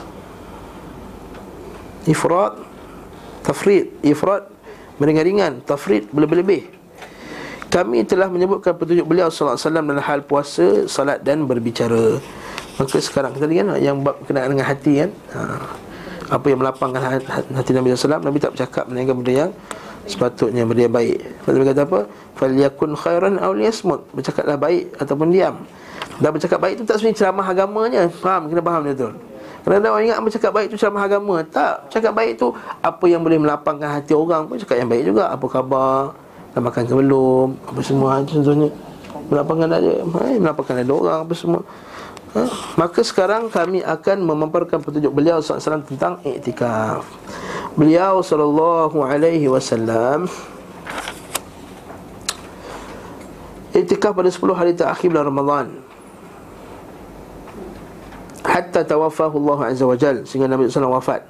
Ifrat 2.07 2.67
tafrid, 3.47 3.95
ifrat 4.03 4.51
meringan-ringan, 4.99 5.63
tafrid 5.63 6.11
berlebih-lebih. 6.11 6.67
Kami 7.71 8.03
telah 8.03 8.27
menyebutkan 8.27 8.75
petunjuk 8.75 9.07
beliau 9.07 9.31
sallallahu 9.31 9.55
alaihi 9.55 9.67
wasallam 9.71 9.87
dalam 9.87 10.05
hal 10.05 10.21
puasa, 10.27 10.67
salat 10.91 11.23
dan 11.23 11.47
berbicara. 11.47 12.19
Maka 12.77 12.99
sekarang 12.99 13.35
kita 13.39 13.47
lihat 13.47 13.65
kan 13.71 13.79
yang 13.79 14.03
bab 14.03 14.19
kenaan 14.27 14.55
dengan 14.55 14.67
hati 14.67 14.93
kan. 15.07 15.11
Ha. 15.35 15.41
Apa 16.27 16.47
yang 16.51 16.59
melapangkan 16.59 17.23
hati 17.55 17.71
Nabi 17.71 17.95
SAW 17.95 18.19
Nabi 18.19 18.43
tak 18.43 18.59
bercakap 18.59 18.91
mengenai 18.91 19.15
benda 19.15 19.33
yang 19.47 19.51
Sepatutnya 20.07 20.63
yang 20.63 20.71
baik. 20.71 21.19
Nabi 21.51 21.67
kata 21.67 21.83
apa? 21.83 22.01
Faliyakun 22.39 22.95
khairan 22.95 23.43
awliyasmut 23.43 24.07
Bercakaplah 24.15 24.55
baik 24.55 24.95
ataupun 25.03 25.35
diam. 25.35 25.67
Dan 26.23 26.31
bercakap 26.31 26.63
baik 26.63 26.79
itu 26.79 26.85
tak 26.87 27.03
sebenarnya 27.03 27.19
ceramah 27.19 27.47
agamanya. 27.47 28.01
Faham? 28.09 28.47
Kena 28.47 28.63
faham 28.63 28.83
dia 28.87 28.95
tu. 28.95 29.11
Kerana 29.67 29.91
orang 29.91 30.07
ingat 30.07 30.19
bercakap 30.23 30.51
baik 30.55 30.67
itu 30.71 30.77
ceramah 30.79 31.03
agama. 31.11 31.43
Tak, 31.43 31.91
cakap 31.91 32.15
baik 32.15 32.39
itu 32.39 32.55
Apa 32.79 33.05
yang 33.11 33.27
boleh 33.27 33.35
melapangkan 33.43 33.91
hati 33.99 34.15
orang 34.15 34.47
pun 34.47 34.63
Cakap 34.63 34.79
yang 34.79 34.89
baik 34.89 35.03
juga. 35.11 35.35
Apa 35.35 35.47
khabar? 35.51 36.15
Dah 36.55 36.63
makan 36.63 36.83
ke 36.87 36.95
belum? 36.95 37.49
Apa 37.67 37.81
semua. 37.83 38.23
Contohnya. 38.23 38.71
Melapangkan 39.27 39.69
aja 39.75 39.91
eh, 40.07 40.39
Melapangkan 40.39 40.87
ada 40.87 40.93
orang 40.95 41.19
Apa 41.27 41.35
semua 41.35 41.67
ha? 42.35 42.43
Maka 42.81 43.05
sekarang 43.05 43.53
kami 43.53 43.85
akan 43.85 44.27
Memaparkan 44.27 44.83
petunjuk 44.83 45.13
beliau 45.15 45.39
SAW 45.39 45.85
Tentang 45.87 46.19
iktikaf 46.25 47.07
Beliau 47.79 48.25
SAW 48.25 48.91
Iktikaf 53.77 54.17
pada 54.17 54.33
10 54.33 54.57
hari 54.57 54.73
terakhir 54.73 55.13
bulan 55.13 55.29
Ramadan. 55.29 55.67
Hatta 58.41 58.81
tawafahu 58.89 59.37
Allah 59.45 59.61
Azza 59.69 59.85
wa 59.85 59.93
Jal 59.93 60.25
sehingga 60.25 60.49
Nabi 60.49 60.73
SAW 60.73 60.97
wafat. 60.97 61.21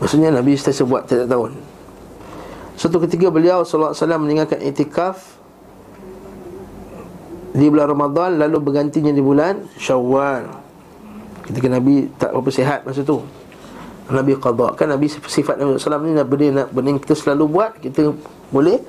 Maksudnya 0.00 0.32
Nabi 0.32 0.56
setiap 0.56 0.88
buat 0.88 1.04
tiap 1.04 1.28
tahun. 1.28 1.52
Satu 2.80 2.96
ketika 3.04 3.28
beliau 3.28 3.60
SAW 3.60 3.92
meninggalkan 4.16 4.62
itikaf 4.64 5.36
di 7.58 7.66
bulan 7.66 7.90
Ramadan 7.90 8.38
lalu 8.38 8.62
bergantinya 8.62 9.10
di 9.10 9.18
bulan 9.18 9.66
Syawal. 9.74 10.46
Ketika 11.50 11.66
Nabi 11.66 12.06
tak 12.14 12.30
apa 12.30 12.48
sihat 12.54 12.86
masa 12.86 13.02
tu. 13.02 13.26
Nabi 14.08 14.38
qada 14.38 14.72
kan 14.72 14.88
Nabi 14.88 15.10
sifat 15.10 15.60
Nabi 15.60 15.76
SAW 15.76 16.00
ni 16.00 16.16
benda, 16.24 16.64
benda 16.72 16.88
yang 16.96 17.02
kita 17.02 17.12
selalu 17.12 17.44
buat 17.44 17.76
kita 17.76 18.16
boleh 18.48 18.80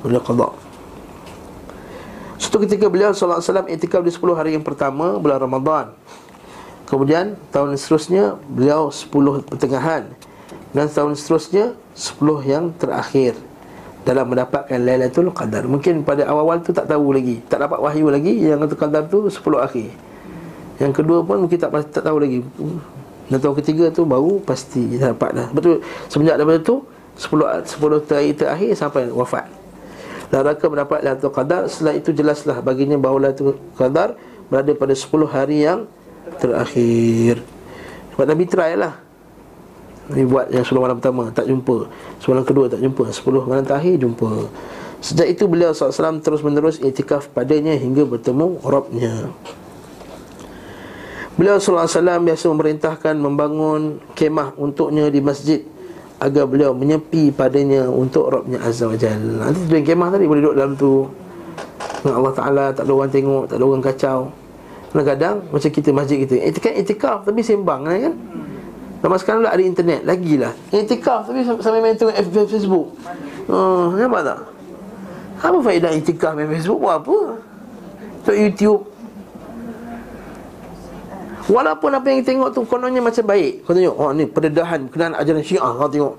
boleh 0.00 0.20
qada 0.24 0.48
satu 2.40 2.56
ketika 2.64 2.88
beliau 2.88 3.12
SAW 3.12 3.68
itikaf 3.68 4.00
di 4.00 4.08
10 4.08 4.32
hari 4.32 4.56
yang 4.56 4.64
pertama 4.64 5.20
bulan 5.20 5.44
Ramadan. 5.44 5.92
Kemudian 6.88 7.36
tahun 7.52 7.76
seterusnya 7.76 8.40
beliau 8.48 8.88
10 8.88 9.44
pertengahan. 9.44 10.08
Dan 10.72 10.88
tahun 10.88 11.20
seterusnya 11.20 11.76
10 11.94 12.42
yang 12.48 12.72
terakhir 12.74 13.36
Dalam 14.00 14.32
mendapatkan 14.32 14.78
Lailatul 14.80 15.28
Qadar. 15.30 15.68
Mungkin 15.68 16.02
pada 16.02 16.24
awal-awal 16.24 16.64
tu 16.64 16.72
tak 16.72 16.88
tahu 16.88 17.12
lagi. 17.12 17.38
Tak 17.46 17.68
dapat 17.68 17.78
wahyu 17.78 18.08
lagi 18.08 18.32
Yang 18.32 18.58
Lailatul 18.64 18.80
Qadar 18.80 19.02
tu 19.06 19.18
10 19.28 19.60
akhir. 19.60 19.88
Yang 20.80 20.92
kedua 20.96 21.18
pun 21.20 21.44
mungkin 21.44 21.58
tak, 21.60 21.70
tak 21.92 22.02
tahu 22.08 22.16
lagi. 22.16 22.40
Dan 23.30 23.38
tahun 23.38 23.54
ketiga 23.60 23.84
tu 23.92 24.08
baru 24.08 24.40
pasti 24.42 24.96
dapat 24.96 25.30
dah. 25.36 25.48
Betul 25.52 25.84
semenjak 26.08 26.40
daripada 26.40 26.58
tu 26.64 26.82
10, 27.20 27.68
10 27.68 28.34
terakhir 28.34 28.70
sampai 28.72 29.12
wafat. 29.12 29.46
Dan 30.32 30.48
raka 30.48 30.66
mendapat 30.66 31.04
Lailatul 31.04 31.34
Qadar. 31.36 31.68
Setelah 31.68 31.94
itu 32.00 32.10
jelaslah 32.16 32.64
baginya 32.64 32.96
bahawa 32.96 33.28
Lailatul 33.28 33.60
Qadar 33.76 34.16
Berada 34.50 34.74
pada 34.74 34.90
10 34.98 35.30
hari 35.30 35.62
yang 35.62 35.86
terakhir. 36.42 37.38
Sebab 38.10 38.26
Nabi 38.26 38.44
try 38.50 38.74
lah 38.74 38.98
Nabi 40.10 40.24
buat 40.26 40.46
yang 40.50 40.66
10 40.66 40.74
malam 40.76 40.96
pertama 40.98 41.30
Tak 41.30 41.46
jumpa. 41.46 41.86
10 42.18 42.32
malam 42.34 42.46
kedua 42.46 42.66
tak 42.66 42.80
jumpa. 42.82 43.04
10 43.08 43.48
malam 43.48 43.64
terakhir 43.64 43.94
jumpa. 44.02 44.30
Sejak 45.00 45.28
itu 45.32 45.48
beliau 45.48 45.72
SAW 45.72 46.20
terus 46.20 46.44
menerus 46.44 46.76
Iktikaf 46.82 47.32
padanya 47.32 47.72
hingga 47.72 48.04
bertemu 48.04 48.60
Rabnya 48.60 49.32
Beliau 51.40 51.56
SAW 51.56 52.20
biasa 52.20 52.52
memerintahkan 52.52 53.16
Membangun 53.16 54.02
kemah 54.12 54.60
untuknya 54.60 55.08
di 55.08 55.24
masjid 55.24 55.64
agar 56.20 56.44
beliau 56.44 56.76
menyepi 56.76 57.32
padanya 57.32 57.88
untuk 57.88 58.28
Rabbnya 58.28 58.60
Azza 58.60 58.84
wa 58.84 58.92
Jal. 58.92 59.40
Nanti 59.40 59.64
tu 59.64 59.72
yang 59.72 59.88
kemah 59.88 60.08
tadi 60.12 60.28
boleh 60.28 60.42
duduk 60.44 60.54
dalam 60.60 60.72
tu. 60.76 61.08
Dengan 62.00 62.14
Allah 62.20 62.34
Ta'ala 62.36 62.64
tak 62.76 62.84
ada 62.84 62.92
orang 62.92 63.12
tengok, 63.12 63.42
tak 63.48 63.56
ada 63.56 63.64
orang 63.64 63.84
kacau. 63.84 64.18
Kadang-kadang 64.92 65.36
macam 65.48 65.70
kita 65.72 65.90
masjid 65.96 66.16
kita 66.20 66.34
Itikaf, 66.36 66.74
itikaf 66.76 67.18
tapi 67.24 67.40
sembang 67.40 67.80
kan 67.88 68.14
Lama 69.00 69.16
sekarang 69.16 69.40
lah 69.48 69.56
ada 69.56 69.64
internet, 69.64 70.04
lagilah. 70.04 70.52
Itikaf 70.68 71.24
tapi 71.24 71.40
sambil 71.44 71.80
main 71.80 71.96
tengok 71.96 72.12
Facebook. 72.48 72.92
Oh, 73.48 73.96
nampak 73.96 74.22
tak? 74.28 74.38
Apa 75.40 75.58
faedah 75.64 75.92
itikaf 75.96 76.36
main 76.36 76.52
Facebook? 76.52 76.84
Buat 76.84 77.00
apa? 77.00 77.18
Tengok 78.28 78.38
YouTube. 78.38 78.80
Walaupun 81.50 81.90
apa 81.96 82.06
yang 82.12 82.22
tengok 82.22 82.48
tu 82.52 82.60
kononnya 82.68 83.00
macam 83.00 83.24
baik. 83.24 83.64
Kau 83.64 83.72
tengok, 83.72 83.96
oh 83.96 84.12
ni 84.12 84.28
perdedahan 84.28 84.86
kenaan 84.86 85.18
ajaran 85.18 85.42
syiah 85.42 85.72
Kau 85.74 85.88
tengok. 85.88 86.14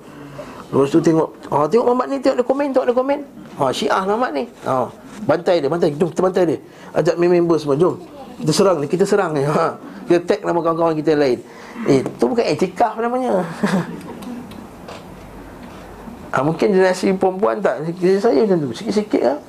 Lepas 0.71 0.89
tu 0.89 0.99
tengok, 0.99 1.29
oh 1.53 1.65
tengok 1.69 1.86
Muhammad 1.86 2.07
ni 2.11 2.17
tengok 2.17 2.36
ada 2.41 2.45
komen, 2.47 2.67
tengok 2.73 2.86
ada 2.89 2.95
komen. 2.97 3.19
Oh 3.61 3.69
syiah 3.69 4.01
Muhammad 4.03 4.32
ni. 4.36 4.43
Oh, 4.65 4.89
Bantai 5.21 5.61
dia, 5.61 5.69
bantai, 5.69 5.93
jom 5.93 6.09
kita 6.09 6.21
bantai 6.25 6.43
dia. 6.49 6.59
Ajak 6.97 7.15
member 7.21 7.57
semua, 7.61 7.77
jom. 7.77 8.01
Kita 8.41 8.51
serang 8.57 8.77
ni, 8.82 8.89
kita 8.89 9.05
serang 9.05 9.38
ni 9.38 9.45
ha. 9.45 9.77
Kita 10.08 10.20
tag 10.26 10.41
nama 10.45 10.60
kawan-kawan 10.62 10.95
kita 10.97 11.14
lain 11.18 11.39
Eh, 11.88 12.06
tu 12.20 12.30
bukan 12.30 12.45
etikah 12.45 12.93
namanya 12.99 13.41
ha, 16.32 16.38
Mungkin 16.47 16.68
generasi 16.72 17.16
perempuan 17.18 17.58
tak 17.64 17.86
Saya 18.22 18.45
macam 18.45 18.58
tu, 18.60 18.70
sikit-sikit 18.76 19.24
lah 19.24 19.39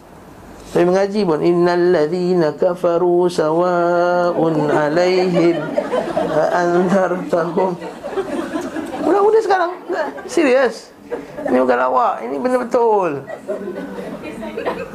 saya 0.72 0.88
mengaji 0.88 1.28
pun 1.28 1.44
innal 1.44 1.92
ladzina 1.92 2.56
kafaru 2.56 3.28
sawaun 3.28 4.72
alaihim 4.72 5.60
anzartahum. 6.32 7.76
Budak-budak 9.04 9.42
sekarang 9.44 9.72
serius. 10.24 10.88
Ini 11.44 11.60
bukan 11.60 11.76
lawak, 11.76 12.24
ini 12.24 12.40
benar 12.40 12.64
betul. 12.64 13.20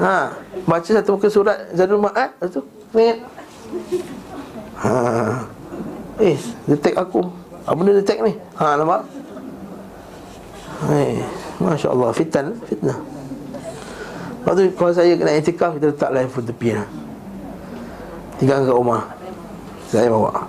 Ha, 0.02 0.34
baca 0.66 0.90
satu 0.90 1.14
muka 1.14 1.30
surat 1.30 1.70
Zadul 1.78 2.02
Ma'ad, 2.02 2.34
lepas 2.42 2.58
tu 2.58 2.66
ingat. 2.98 3.22
Ha. 4.82 4.94
Eh, 6.22 6.38
detect 6.70 6.98
aku. 6.98 7.22
Apa 7.68 7.76
benda 7.76 7.98
detect 7.98 8.22
ni? 8.24 8.34
Ha, 8.58 8.78
nampak? 8.78 9.02
Hai, 10.86 11.22
masya-Allah, 11.58 12.10
fitan, 12.14 12.54
fitnah. 12.70 12.98
Lepas 14.48 14.64
tu 14.64 14.72
kalau 14.80 14.96
saya 14.96 15.12
kena 15.20 15.36
etikaf 15.36 15.76
Kita 15.76 15.92
letaklah 15.92 16.24
handphone 16.24 16.48
tepi 16.48 16.72
lah 16.72 16.88
Tinggal 18.40 18.64
kat 18.64 18.76
rumah 18.80 19.04
Saya 19.92 20.08
bawa 20.08 20.48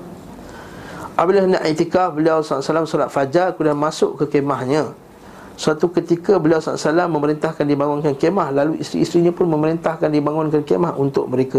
Apabila 1.18 1.42
hendak 1.42 1.66
etikaf 1.66 2.14
Beliau 2.14 2.38
SAW 2.38 2.86
solat 2.86 3.10
fajar 3.10 3.58
Kemudian 3.58 3.74
masuk 3.74 4.22
ke 4.22 4.38
kemahnya 4.38 4.94
Suatu 5.58 5.90
ketika 5.90 6.38
beliau 6.38 6.62
SAW 6.62 7.10
memerintahkan 7.10 7.66
dibangunkan 7.66 8.14
kemah 8.14 8.54
Lalu 8.54 8.78
isteri-isterinya 8.78 9.34
pun 9.34 9.50
memerintahkan 9.50 10.06
dibangunkan 10.06 10.62
kemah 10.62 10.94
untuk 10.94 11.26
mereka. 11.26 11.58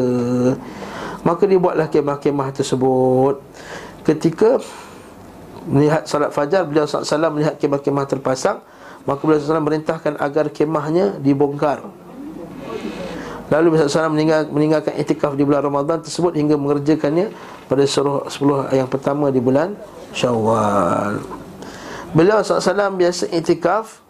Maka 1.28 1.44
dibuatlah 1.44 1.92
kemah-kemah 1.92 2.56
tersebut. 2.56 3.44
Ketika 4.08 4.64
melihat 5.68 6.08
salat 6.08 6.32
fajar 6.32 6.64
Beliau 6.64 6.88
SAW 6.88 7.28
melihat 7.36 7.60
kemah-kemah 7.60 8.08
terpasang 8.08 8.64
Maka 9.04 9.20
beliau 9.20 9.44
SAW 9.44 9.60
merintahkan 9.60 10.16
agar 10.16 10.48
kemahnya 10.48 11.20
dibongkar. 11.20 11.84
Lalu 13.50 13.82
Nabi 13.82 13.90
SAW 13.90 14.14
meninggal, 14.14 14.46
meninggalkan 14.54 14.94
itikaf 14.94 15.34
di 15.34 15.42
bulan 15.42 15.66
Ramadan 15.66 16.06
tersebut 16.06 16.38
hingga 16.38 16.54
mengerjakannya 16.54 17.34
pada 17.66 17.82
10 17.82 18.30
yang 18.78 18.86
pertama 18.86 19.34
di 19.34 19.42
bulan 19.42 19.74
Syawal. 20.14 21.49
Beliau 22.10 22.42
SAW 22.42 22.98
biasa 22.98 23.30
itikaf. 23.30 24.02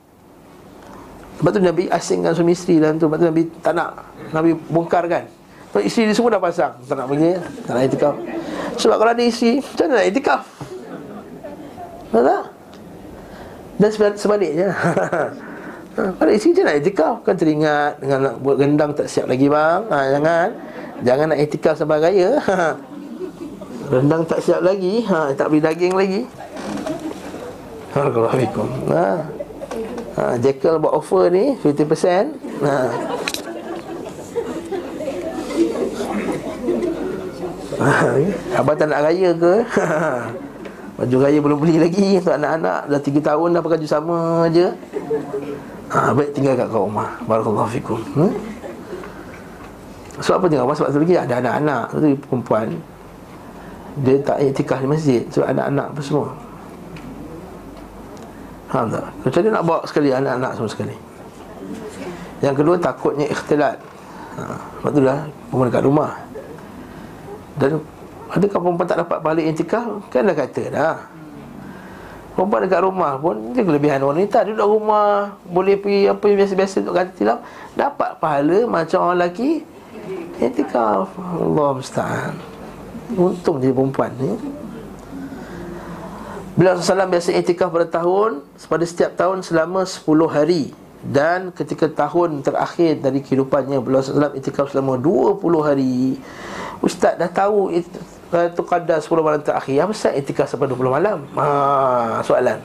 Lepas 1.39 1.51
tu 1.55 1.61
Nabi 1.63 1.83
asingkan 1.87 2.31
suami 2.35 2.55
isteri 2.55 2.79
dalam 2.79 2.99
tu. 2.99 3.07
Lepas 3.07 3.19
tu 3.19 3.27
Nabi 3.27 3.43
tak 3.63 3.73
nak. 3.75 3.89
Nabi 4.29 4.53
bongkar 4.69 5.09
kan 5.09 5.25
Lepas 5.25 5.81
isteri 5.85 6.11
dia 6.11 6.15
semua 6.15 6.35
dah 6.35 6.41
pasang. 6.41 6.73
Tak 6.85 6.95
nak 6.95 7.07
pergi 7.09 7.31
Tak 7.65 7.73
nak 7.73 7.83
itikaf. 7.87 8.15
Sebab 8.79 8.95
kalau 9.01 9.11
ada 9.11 9.23
isteri 9.23 9.59
Macam 9.59 9.85
mana 9.87 9.95
nak 9.97 10.07
itikaf? 10.07 10.41
Betul 12.09 12.23
tak? 12.25 12.43
Dan 13.79 13.89
sebaliknya. 14.19 14.69
Kalau 16.19 16.31
isteri 16.31 16.51
dia 16.55 16.63
nak 16.67 16.77
itikaf? 16.79 17.15
Kan 17.23 17.35
teringat 17.39 17.91
Dengan 18.03 18.19
nak 18.23 18.35
buat 18.43 18.55
gendang 18.59 18.91
tak 18.93 19.07
siap 19.07 19.25
lagi 19.27 19.47
bang. 19.47 19.81
Ha, 19.89 19.97
Jangan. 20.15 20.47
Jangan 20.99 21.25
nak 21.31 21.39
itikaf 21.39 21.75
sampai 21.79 21.99
raya. 22.03 22.29
Rendang 23.93 24.23
tak 24.27 24.39
siap 24.43 24.61
lagi. 24.61 25.05
Ha, 25.07 25.33
Tak 25.33 25.47
beli 25.49 25.61
daging 25.63 25.93
lagi 25.95 26.21
Assalamualaikum 27.99 28.67
ha. 28.95 29.27
ha, 30.15 30.39
Jekyll 30.39 30.79
buat 30.79 30.95
offer 30.95 31.27
ni 31.27 31.59
50% 31.59 32.31
ha. 32.63 32.77
Abang 38.59 38.75
tak 38.79 38.87
nak 38.87 39.03
raya 39.03 39.35
ke? 39.35 39.53
Baju 40.99 41.15
raya 41.19 41.39
belum 41.43 41.59
beli 41.59 41.75
lagi 41.75 42.23
Untuk 42.23 42.39
anak-anak 42.39 42.87
Dah 42.87 43.01
3 43.03 43.19
tahun 43.19 43.47
dah 43.55 43.61
pakai 43.63 43.75
baju 43.83 43.87
sama 43.91 44.47
je 44.47 44.67
ha, 45.91 46.15
Baik 46.15 46.31
tinggal 46.31 46.55
kat 46.55 46.67
kau 46.71 46.87
rumah 46.87 47.19
Barakallahu 47.27 47.67
fikum 47.67 47.99
hmm? 48.15 48.31
Sebab 50.23 50.39
apa 50.39 50.45
tinggal 50.47 50.63
rumah? 50.67 50.75
Sebab 50.79 51.03
lagi 51.03 51.15
ada 51.19 51.35
anak-anak 51.43 51.83
tu 51.99 52.15
perempuan 52.31 52.67
Dia 54.07 54.15
tak 54.23 54.39
iktikaf 54.39 54.79
di 54.83 54.87
masjid 54.87 55.21
Sebab 55.31 55.51
anak-anak 55.51 55.87
apa 55.91 55.99
semua 55.99 56.31
Faham 58.69 58.87
tak? 58.93 59.05
Macam 59.25 59.39
dia 59.41 59.51
nak 59.51 59.65
bawa 59.65 59.81
sekali 59.89 60.09
anak-anak 60.13 60.51
semua 60.53 60.69
sekali? 60.69 60.95
Yang 62.39 62.55
kedua 62.61 62.75
takutnya 62.77 63.25
ikhtilat. 63.27 63.77
Ha, 64.37 64.41
Sebab 64.79 64.91
tu 64.93 65.01
lah 65.03 65.19
Perempuan 65.49 65.67
dekat 65.73 65.83
rumah. 65.83 66.11
Dan 67.57 67.81
Adakah 68.29 68.59
perempuan 68.61 68.87
tak 68.87 68.99
dapat 69.01 69.19
balik 69.25 69.45
intikah 69.49 69.83
Kan 70.13 70.29
dah 70.29 70.37
kata 70.37 70.63
dah. 70.69 70.95
Perempuan 72.37 72.61
dekat 72.69 72.81
rumah 72.85 73.17
pun 73.17 73.35
Itu 73.51 73.65
kelebihan 73.65 74.05
wanita 74.05 74.45
Duduk 74.45 74.69
rumah 74.79 75.33
Boleh 75.49 75.75
pergi 75.75 76.05
apa 76.05 76.23
yang 76.29 76.37
biasa-biasa 76.45 76.75
Untuk 76.85 76.95
kata 76.95 77.11
tilam. 77.17 77.39
Dapat 77.73 78.21
pahala 78.21 78.57
macam 78.69 78.97
orang 79.01 79.17
lelaki 79.17 79.65
Intikah 80.39 81.03
Allah 81.35 81.69
musta'an. 81.75 82.31
Untung 83.19 83.59
jadi 83.59 83.75
perempuan 83.75 84.13
ni 84.15 84.31
Bila 86.59 86.75
Rasulullah 86.75 87.07
biasa 87.07 87.31
intikah 87.31 87.71
pada 87.71 87.87
tahun 87.87 88.43
Pada 88.67 88.83
setiap 88.83 89.15
tahun 89.15 89.47
selama 89.47 89.87
10 89.87 90.03
hari 90.27 90.75
dan 90.99 91.55
ketika 91.55 91.87
tahun 91.87 92.43
terakhir 92.43 92.99
dari 92.99 93.23
kehidupannya 93.23 93.79
Beliau 93.79 94.03
SAW 94.03 94.35
itikaf 94.35 94.75
selama 94.75 94.99
20 94.99 95.39
hari 95.63 96.19
Ustaz 96.83 97.15
dah 97.15 97.31
tahu 97.31 97.71
itu, 97.71 97.95
Qadar 98.67 98.99
10 98.99 99.07
malam 99.23 99.39
terakhir 99.39 99.87
Apa 99.87 99.95
sebab 99.95 100.19
itikaf 100.19 100.51
sampai 100.51 100.67
20 100.67 100.91
malam? 100.91 101.23
Ha, 101.39 102.19
soalan 102.27 102.59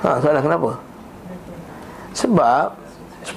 Ha, 0.00 0.08
soalan 0.24 0.40
kenapa? 0.40 0.70
Sebab 2.16 2.68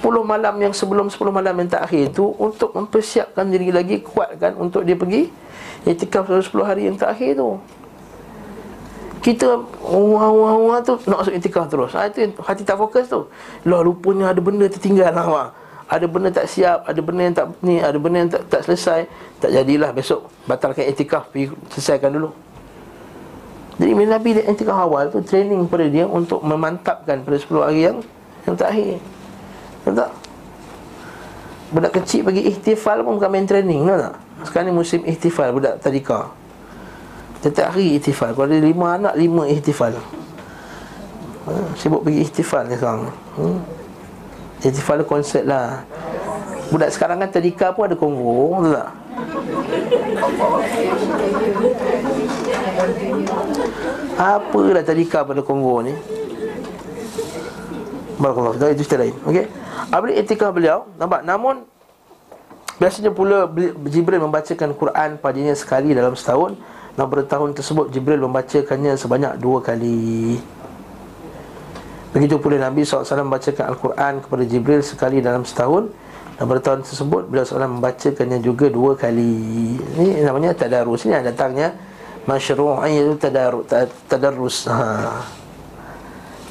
malam 0.24 0.54
yang 0.56 0.72
sebelum 0.72 1.12
10 1.12 1.20
malam 1.28 1.52
yang 1.52 1.68
terakhir 1.68 2.16
itu 2.16 2.24
Untuk 2.40 2.72
mempersiapkan 2.72 3.44
diri 3.52 3.68
lagi 3.68 4.00
Kuatkan 4.00 4.56
untuk 4.56 4.88
dia 4.88 4.96
pergi 4.96 5.28
Itikaf 5.88 6.28
10 6.28 6.50
hari 6.60 6.88
yang 6.88 6.96
terakhir 6.96 7.36
tu 7.40 7.60
kita 9.20 9.68
wah 9.84 10.32
wah 10.32 10.56
wah 10.56 10.78
tu 10.80 10.96
nak 11.04 11.20
masuk 11.20 11.36
itikaf 11.36 11.68
terus. 11.68 11.92
Ha, 11.92 12.08
itu 12.08 12.32
hati 12.40 12.64
tak 12.64 12.80
fokus 12.80 13.04
tu. 13.04 13.28
Lah 13.68 13.84
rupanya 13.84 14.32
ada 14.32 14.40
benda 14.40 14.64
tertinggal 14.64 15.12
lah 15.12 15.52
ada 15.90 16.06
benda 16.06 16.30
tak 16.30 16.46
siap, 16.46 16.86
ada 16.86 17.00
benda 17.02 17.22
yang 17.26 17.34
tak 17.34 17.46
ni, 17.66 17.82
ada 17.82 17.98
benda 17.98 18.22
yang 18.22 18.30
tak, 18.30 18.46
tak 18.46 18.62
selesai, 18.62 19.10
tak 19.42 19.50
jadilah 19.50 19.90
besok 19.90 20.30
batalkan 20.46 20.86
etikaf 20.86 21.26
pergi 21.34 21.50
selesaikan 21.74 22.14
dulu. 22.14 22.30
Jadi 23.74 23.90
bila 23.98 24.08
Nabi 24.14 24.38
dia 24.38 24.44
etikaf 24.46 24.78
awal 24.78 25.10
tu 25.10 25.18
training 25.18 25.66
pada 25.66 25.90
dia 25.90 26.06
untuk 26.06 26.46
memantapkan 26.46 27.26
pada 27.26 27.36
10 27.36 27.66
hari 27.66 27.80
yang 27.90 27.98
yang 28.46 28.54
terakhir. 28.54 29.02
Tahu 29.82 29.94
tak? 29.98 30.10
Budak 31.74 31.92
kecil 31.98 32.22
bagi 32.22 32.46
ihtifal 32.46 33.02
pun 33.02 33.18
bukan 33.18 33.30
main 33.34 33.46
training, 33.50 33.90
tahu 33.90 33.98
tak? 33.98 34.16
Sekarang 34.46 34.66
ni 34.70 34.74
musim 34.74 35.00
ihtifal 35.04 35.52
budak 35.52 35.80
tadika. 35.80 36.32
Setiap 37.40 37.72
hari 37.72 37.96
ihtifal. 37.96 38.36
Kalau 38.36 38.48
ada 38.48 38.60
lima 38.60 38.86
anak, 39.00 39.14
lima 39.16 39.48
ihtifal. 39.48 39.96
Ha, 41.48 41.52
sibuk 41.76 42.04
pergi 42.04 42.28
ihtifal 42.28 42.68
ni 42.68 42.76
sekarang. 42.76 43.08
Hmm. 43.36 43.60
Ihtifal 44.60 45.00
konsert 45.08 45.48
lah 45.48 45.88
Budak 46.68 46.92
sekarang 46.92 47.24
kan 47.24 47.32
tadika 47.32 47.72
pun 47.72 47.88
ada 47.88 47.96
Kongo 47.96 48.60
Betul 48.60 48.76
tak? 48.76 48.88
Apa 54.20 54.60
lah 54.68 54.84
tadika 54.84 55.24
pada 55.24 55.40
Kongo 55.40 55.80
ni? 55.80 55.96
Barakallah 58.20 58.52
Itu 58.76 58.84
cerita 58.84 59.00
lain 59.00 59.16
Okey 59.24 59.48
Abli 59.88 60.12
etika 60.20 60.52
beliau 60.52 60.84
Nampak 61.00 61.24
Namun 61.24 61.64
Biasanya 62.80 63.12
pula 63.12 63.44
Jibril 63.92 64.24
membacakan 64.24 64.72
Quran 64.72 65.20
padanya 65.20 65.52
sekali 65.52 65.92
dalam 65.92 66.16
setahun. 66.16 66.56
Dan 66.96 67.06
pada 67.06 67.24
tahun 67.28 67.52
tersebut 67.52 67.92
Jibril 67.92 68.24
membacakannya 68.24 68.96
sebanyak 68.96 69.36
dua 69.36 69.60
kali. 69.60 70.40
Begitu 72.10 72.40
pula 72.42 72.58
Nabi 72.58 72.82
SAW 72.82 73.06
membacakan 73.22 73.70
Al-Quran 73.70 74.12
kepada 74.24 74.42
Jibril 74.48 74.80
sekali 74.82 75.20
dalam 75.20 75.44
setahun. 75.44 75.92
Dan 76.40 76.48
pada 76.48 76.60
tahun 76.72 76.80
tersebut 76.88 77.28
Beliau 77.28 77.44
SAW 77.44 77.68
membacakannya 77.68 78.40
juga 78.40 78.72
dua 78.72 78.96
kali. 78.96 79.76
Ini 79.76 80.24
namanya 80.24 80.56
tadarus. 80.56 81.04
Ini 81.04 81.20
yang 81.20 81.28
datangnya 81.28 81.76
Masyru'an 82.24 82.88
itu 82.92 83.16
tadarus, 83.16 83.64
tadarus. 84.08 84.56
Ha. 84.68 84.76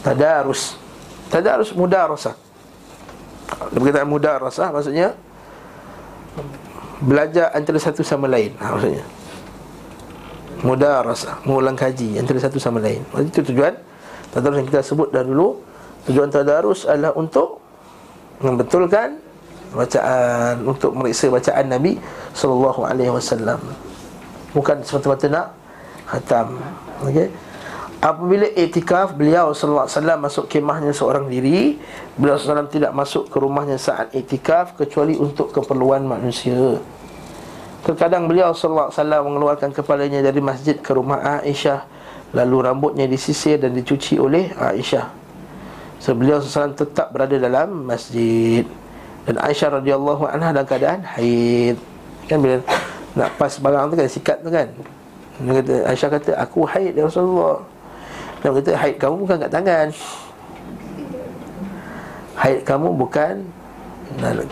Tadarus. 0.02 0.62
Tadarus 1.30 1.70
mudah 1.78 2.10
rasa 2.10 2.34
Berkaitan 3.70 4.10
mudah 4.10 4.42
rasa 4.42 4.74
maksudnya 4.74 5.14
Belajar 7.00 7.56
antara 7.56 7.80
satu 7.80 8.04
sama 8.04 8.28
lain. 8.28 8.52
Ha, 8.60 8.76
Maksudnya. 8.76 9.06
Mudah 10.60 11.08
rasa 11.08 11.40
Mengulang 11.48 11.80
kaji 11.80 12.20
antara 12.20 12.36
satu 12.44 12.60
sama 12.60 12.84
lain. 12.84 13.00
Itu 13.24 13.40
tujuan 13.48 13.80
Tadarus 14.30 14.60
yang 14.60 14.68
kita 14.68 14.84
sebut 14.84 15.08
dah 15.10 15.24
dulu 15.24 15.64
Tujuan 16.06 16.28
tadarus 16.28 16.84
adalah 16.84 17.16
untuk 17.16 17.64
Membetulkan 18.44 19.16
Bacaan 19.72 20.60
Untuk 20.68 20.92
meriksa 20.92 21.32
bacaan 21.32 21.66
Nabi 21.72 21.96
Sallallahu 22.36 22.82
alaihi 22.84 23.12
wasallam. 23.14 23.62
Bukan 24.52 24.84
semata-mata 24.84 25.28
nak 25.32 25.48
Khatam 26.10 26.60
Okey 27.08 27.49
Apabila 28.00 28.47
etikaf 28.56 29.12
beliau 29.12 29.52
sallallahu 29.52 29.84
alaihi 29.84 29.97
wasallam 30.00 30.20
masuk 30.24 30.45
kemahnya 30.47 30.95
seorang 30.95 31.28
diri, 31.28 31.76
beliau 32.16 32.39
sallallahu 32.39 32.72
tidak 32.72 32.95
masuk 32.95 33.28
ke 33.28 33.38
rumahnya 33.43 33.76
saat 33.76 34.16
etikaf 34.16 34.80
kecuali 34.80 35.20
untuk 35.20 35.52
keperluan 35.52 36.08
manusia. 36.08 36.80
Terkadang 37.84 38.32
beliau 38.32 38.56
sallallahu 38.56 38.88
alaihi 38.88 39.00
wasallam 39.04 39.22
mengeluarkan 39.28 39.70
kepalanya 39.76 40.24
dari 40.24 40.39
masjid 40.39 40.80
ke 40.80 40.91
rumah 40.95 41.43
Aisyah 41.43 42.00
Lalu 42.30 42.58
rambutnya 42.62 43.10
disisir 43.10 43.58
dan 43.58 43.74
dicuci 43.74 44.22
oleh 44.22 44.54
Aisyah. 44.54 45.10
So, 45.97 46.14
Beliau 46.14 46.38
seseorang 46.38 46.78
tetap 46.78 47.10
berada 47.10 47.34
dalam 47.41 47.89
masjid. 47.89 48.64
Dan 49.26 49.41
Aisyah 49.41 49.82
radhiyallahu 49.82 50.30
anha 50.30 50.54
dalam 50.54 50.68
keadaan 50.70 51.02
haid. 51.18 51.76
Kan 52.30 52.38
bila 52.45 52.62
nak 53.18 53.34
pas 53.41 53.50
barang 53.58 53.89
tu 53.89 53.95
kan 53.97 54.08
sikat 54.08 54.38
tu 54.45 54.50
kan. 54.54 54.70
Dia 55.41 55.52
kata, 55.58 55.76
Aisyah 55.89 56.10
kata 56.14 56.32
aku 56.38 56.70
haid 56.70 56.93
ya 56.93 57.10
Rasulullah 57.10 57.66
Dia 58.40 58.50
kata 58.56 58.72
haid 58.76 58.96
kamu 58.98 59.16
bukan 59.28 59.38
kat 59.40 59.52
tangan 59.52 59.88
Haid 62.40 62.60
kamu 62.64 62.88
bukan 62.96 63.34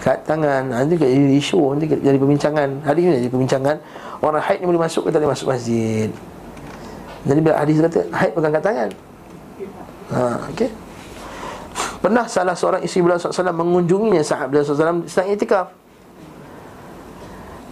kat 0.04 0.20
tangan 0.28 0.68
Nanti 0.68 1.00
jadi 1.00 1.40
isu 1.40 1.76
Nanti 1.76 1.88
jadi 1.88 2.18
perbincangan 2.20 2.84
Hari 2.84 3.00
ini 3.00 3.12
jadi 3.24 3.32
perbincangan 3.32 3.76
Orang 4.20 4.44
haid 4.44 4.60
ni 4.60 4.66
boleh 4.68 4.84
masuk 4.84 5.08
ke 5.08 5.16
tak 5.16 5.24
boleh 5.24 5.32
masuk 5.32 5.48
masjid 5.50 6.12
jadi 7.28 7.40
bila 7.44 7.56
hadis 7.60 7.76
kata 7.84 8.00
haid 8.16 8.32
pegang 8.32 8.54
kat 8.56 8.64
tangan. 8.64 8.90
Ha, 10.08 10.20
okey. 10.56 10.70
Pernah 12.00 12.26
salah 12.30 12.56
seorang 12.56 12.82
isteri 12.88 13.04
beliau 13.04 13.20
SAW 13.20 13.52
mengunjunginya 13.52 14.24
saat 14.24 14.48
beliau 14.48 14.64
SAW 14.64 15.04
sedang 15.10 15.30
itikaf. 15.36 15.68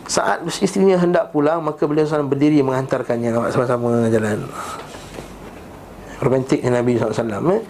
Saat 0.05 0.45
isterinya 0.61 1.01
hendak 1.01 1.34
pulang 1.34 1.66
Maka 1.66 1.82
beliau 1.89 2.05
SAW 2.05 2.30
berdiri 2.30 2.61
menghantarkannya 2.61 3.34
Sama-sama 3.49 4.05
jalan 4.13 4.45
Romantiknya 6.26 6.82
Nabi 6.82 6.97
SAW 6.97 7.53
eh? 7.53 7.61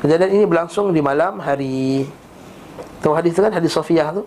Kejadian 0.00 0.30
ini 0.32 0.44
berlangsung 0.48 0.96
di 0.96 1.04
malam 1.04 1.36
hari 1.44 2.08
Tahu 3.04 3.12
hadis 3.12 3.36
tu 3.36 3.44
kan 3.44 3.52
Hadis 3.52 3.76
Sofiyah 3.76 4.16
tu 4.16 4.24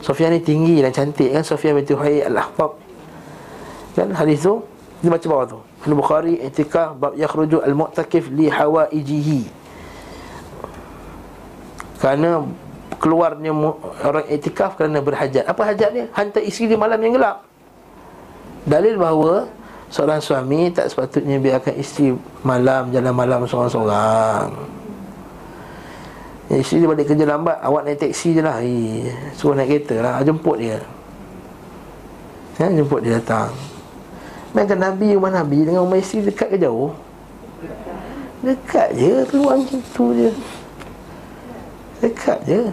Sofiyah 0.00 0.32
ni 0.32 0.40
tinggi 0.40 0.80
dan 0.80 0.90
cantik 0.90 1.28
kan 1.28 1.44
Sofiyah 1.44 1.76
binti 1.76 1.92
Huay 1.92 2.24
Al-Ahbab 2.24 2.80
Kan 3.92 4.16
hadis 4.16 4.40
tu 4.40 4.64
Dia 5.04 5.12
baca 5.12 5.26
bawah 5.28 5.46
tu 5.52 5.58
Al-Bukhari 5.84 6.40
i'tikaf 6.40 6.96
bab 6.96 7.12
yakhruju 7.18 7.58
al-mu'takif 7.58 8.30
li 8.30 8.46
hawaijihi. 8.46 9.40
Kerana 11.98 12.46
keluarnya 13.02 13.50
orang 14.06 14.26
etikaf 14.30 14.78
kerana 14.78 15.02
berhajat 15.02 15.42
Apa 15.44 15.74
hajat 15.74 15.90
dia? 15.90 16.06
Hantar 16.14 16.42
isteri 16.46 16.70
di 16.70 16.78
malam 16.78 17.02
yang 17.02 17.18
gelap 17.18 17.42
Dalil 18.62 18.94
bahawa 18.94 19.50
Seorang 19.92 20.24
suami 20.24 20.72
tak 20.72 20.88
sepatutnya 20.88 21.36
biarkan 21.36 21.76
isteri 21.76 22.16
malam 22.40 22.88
Jalan 22.88 23.12
malam 23.12 23.44
seorang-seorang. 23.44 24.48
Isteri 26.48 26.80
dia 26.80 26.88
balik 26.88 27.06
kerja 27.12 27.24
lambat 27.28 27.60
Awak 27.60 27.82
naik 27.84 27.98
teksi 28.00 28.28
je 28.32 28.40
lah. 28.40 28.56
Hei, 28.64 29.12
Suruh 29.36 29.52
naik 29.52 29.68
kereta 29.68 30.00
lah 30.00 30.24
Jemput 30.24 30.56
dia. 30.56 30.80
Ya, 32.56 32.72
Jemput 32.72 33.04
dia 33.04 33.20
datang. 33.20 33.52
Mereka 34.56 34.80
Nabi 34.80 35.12
rumah 35.12 35.32
Nabi 35.32 35.68
Dengan 35.68 35.84
rumah 35.84 36.00
isteri 36.00 36.24
dekat 36.24 36.56
ke 36.56 36.58
jauh? 36.64 36.96
Dekat 38.40 38.96
je 38.96 39.28
Keluar 39.28 39.60
macam 39.60 39.80
tu 39.92 40.04
je. 40.16 40.30
Dekat 42.00 42.40
je. 42.48 42.64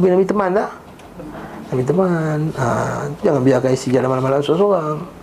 Tapi 0.00 0.06
Nabi 0.08 0.24
teman 0.24 0.56
tak? 0.56 0.72
Nabi 1.68 1.82
teman. 1.84 2.38
Ha, 2.56 2.68
Jangan 3.20 3.44
biarkan 3.44 3.76
isi 3.76 3.92
jalan 3.92 4.08
malam-malam 4.08 4.40
seorang-seorang 4.40 5.19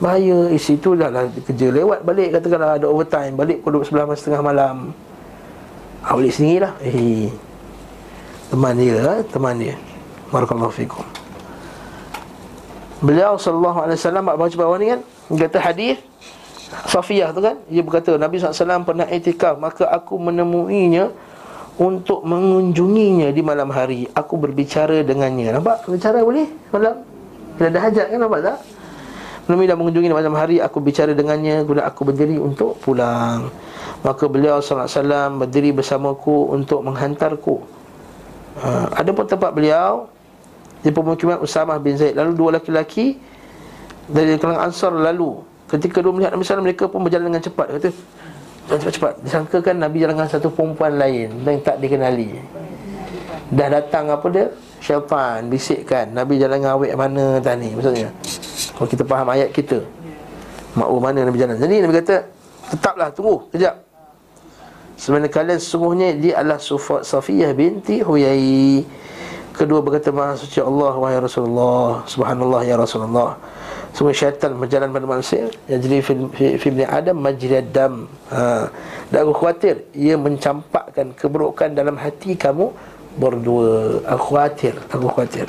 Bahaya 0.00 0.48
isi 0.48 0.80
tu 0.80 0.96
dah 0.96 1.12
lah 1.12 1.28
kerja. 1.28 1.68
Lewat 1.68 2.00
balik 2.08 2.32
Katakanlah 2.32 2.80
ada 2.80 2.88
overtime 2.88 3.36
Balik 3.36 3.60
pukul 3.60 3.84
sebelah 3.84 4.08
setengah 4.16 4.40
malam. 4.40 4.96
Ha, 6.00 6.16
Balik 6.16 6.32
sendiri 6.32 6.64
lah 6.64 6.72
eh, 6.80 7.28
Teman 8.48 8.74
dia 8.80 8.96
ha? 9.04 9.14
Teman 9.28 9.54
dia. 9.60 9.76
Barakallahu 10.32 10.72
fikum. 10.72 11.04
Beliau 13.04 13.36
sallallahu 13.36 13.84
alaihi 13.84 13.98
wasallam 14.00 14.24
baca 14.28 14.56
bawah 14.56 14.76
ni 14.80 14.86
kan 14.92 15.00
kata 15.30 15.58
hadis 15.62 15.96
Safiyah 16.70 17.32
tu 17.32 17.40
kan 17.42 17.56
dia 17.66 17.82
berkata 17.82 18.14
Nabi 18.14 18.38
SAW 18.38 18.86
pernah 18.86 19.06
etikaf 19.08 19.58
maka 19.58 19.88
aku 19.90 20.20
menemuinya 20.20 21.10
untuk 21.80 22.22
mengunjunginya 22.28 23.32
di 23.32 23.40
malam 23.40 23.72
hari. 23.72 24.04
Aku 24.12 24.36
berbicara 24.36 25.00
dengannya. 25.00 25.56
Nampak? 25.56 25.88
Berbicara 25.88 26.20
boleh 26.20 26.46
malam? 26.68 26.94
Bila 27.56 27.66
ada 27.72 27.80
hajat 27.88 28.06
kan 28.12 28.18
nampak 28.20 28.40
tak 28.44 28.58
Nabi 29.50 29.66
dah 29.66 29.74
mengunjungi 29.74 30.08
malam 30.14 30.34
hari 30.38 30.62
aku 30.62 30.78
bicara 30.78 31.10
dengannya 31.10 31.66
kemudian 31.66 31.86
aku 31.86 32.06
berdiri 32.06 32.38
untuk 32.38 32.78
pulang. 32.78 33.50
Maka 34.00 34.24
beliau 34.30 34.62
SAW 34.62 35.42
berdiri 35.44 35.74
bersamaku 35.74 36.54
untuk 36.54 36.80
menghantarku. 36.86 37.60
Ha, 38.62 39.02
ada 39.02 39.10
pun 39.10 39.26
tempat 39.26 39.50
beliau 39.52 40.08
di 40.80 40.88
pemukiman 40.94 41.42
Usamah 41.42 41.76
bin 41.82 41.98
Zaid. 41.98 42.14
Lalu 42.16 42.32
dua 42.38 42.56
laki-laki 42.56 43.18
dari 44.08 44.38
kalangan 44.38 44.70
Ansar 44.70 44.94
lalu 44.94 45.42
ketika 45.68 46.00
dua 46.00 46.14
melihat 46.14 46.32
Nabi 46.32 46.42
SAW 46.46 46.64
mereka 46.64 46.86
pun 46.86 47.02
berjalan 47.04 47.34
dengan 47.34 47.42
cepat. 47.42 47.66
Kata 47.76 47.88
cepat-cepat 48.70 49.12
disangkakan 49.26 49.74
Nabi 49.82 49.96
jalan 49.98 50.14
dengan 50.14 50.30
satu 50.30 50.48
perempuan 50.54 50.94
lain 50.94 51.42
yang 51.42 51.58
tak 51.58 51.82
dikenali. 51.82 52.38
Dah 53.50 53.66
datang 53.66 54.14
apa 54.14 54.26
dia 54.30 54.46
syaitan 54.80 55.46
bisikkan. 55.46 56.10
Nabi 56.10 56.40
jalan 56.40 56.64
dengan 56.64 56.74
awet 56.74 56.96
mana 56.96 57.38
tadi 57.38 57.70
maksudnya? 57.76 58.08
Kalau 58.74 58.88
kita 58.88 59.04
faham 59.04 59.28
ayat 59.28 59.52
kita. 59.52 59.78
Makhluk 60.74 61.00
mana 61.04 61.28
Nabi 61.28 61.38
jalan. 61.38 61.56
Jadi 61.60 61.76
Nabi 61.84 61.92
kata 62.00 62.16
tetaplah 62.72 63.08
tunggu 63.12 63.46
kejap. 63.52 63.76
Sebenarnya 65.00 65.32
kalian 65.32 65.58
sesungguhnya 65.60 66.08
dia 66.16 66.44
adalah 66.44 66.60
Safiyah 67.00 67.56
binti 67.56 68.04
Huyai. 68.04 68.84
Kedua 69.56 69.80
berkata 69.84 70.08
maha 70.08 70.36
suci 70.36 70.60
Allah 70.60 70.92
wahai 70.96 71.20
Rasulullah. 71.20 72.04
Subhanallah 72.04 72.64
ya 72.64 72.76
Rasulullah. 72.80 73.36
Semua 73.90 74.14
syaitan 74.14 74.54
berjalan 74.54 74.92
pada 74.92 75.06
manusia. 75.08 75.50
Yang 75.68 75.80
jadi 75.84 75.96
fi 76.56 76.68
Adam 76.84 77.16
majrid 77.20 77.68
dam. 77.74 78.08
Ha. 78.32 78.68
Dan 79.10 79.18
aku 79.26 79.34
khawatir 79.34 79.88
Ia 79.96 80.14
mencampakkan 80.14 81.12
keburukan 81.16 81.74
dalam 81.74 81.98
hati 81.98 82.38
kamu 82.38 82.70
Berdua 83.20 84.00
Aku 84.08 84.32
khawatir 84.32 84.72
Aku 84.88 85.12
khawatir. 85.12 85.44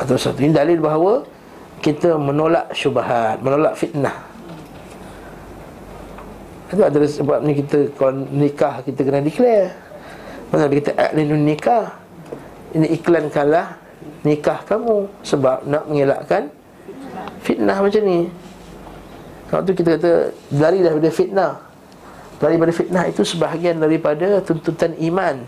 Atau 0.00 0.16
satu 0.16 0.40
Ini 0.40 0.56
dalil 0.56 0.80
bahawa 0.80 1.20
Kita 1.84 2.16
menolak 2.16 2.72
syubahat 2.72 3.44
Menolak 3.44 3.76
fitnah. 3.76 4.16
Itu 6.72 6.80
adalah 6.80 7.04
sebab 7.04 7.38
ni 7.44 7.52
kita 7.60 7.92
Kalau 8.00 8.24
nikah 8.32 8.80
kita 8.80 9.04
kena 9.04 9.20
declare. 9.20 9.76
Mana 10.48 10.72
kita 10.72 10.96
aklinun 10.96 11.44
nikah. 11.44 11.92
Ini 12.72 12.88
iklankanlah 12.96 13.76
Nikah 14.24 14.64
kamu 14.64 15.04
Sebab 15.20 15.68
nak 15.68 15.84
mengelakkan 15.92 16.48
fitnah 17.44 17.76
macam 17.84 18.02
ni. 18.06 18.32
Waktu 19.52 19.70
kita 19.76 20.00
kata 20.00 20.12
Lari 20.56 20.80
daripada 20.80 21.10
fitnah. 21.12 21.52
Daripada 22.40 22.72
fitnah 22.72 23.04
itu 23.04 23.20
sebahagian 23.20 23.76
daripada 23.76 24.40
tuntutan 24.40 24.96
iman 24.96 25.44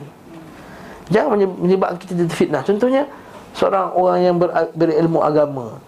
Jangan 1.13 1.37
menyebabkan 1.37 1.99
kita 2.01 2.13
jadi 2.17 2.33
fitnah. 2.33 2.63
Contohnya 2.65 3.05
Seorang 3.55 3.95
orang 3.95 4.19
yang 4.19 4.37
ber, 4.37 4.51
berilmu 4.75 5.23
agama. 5.23 5.79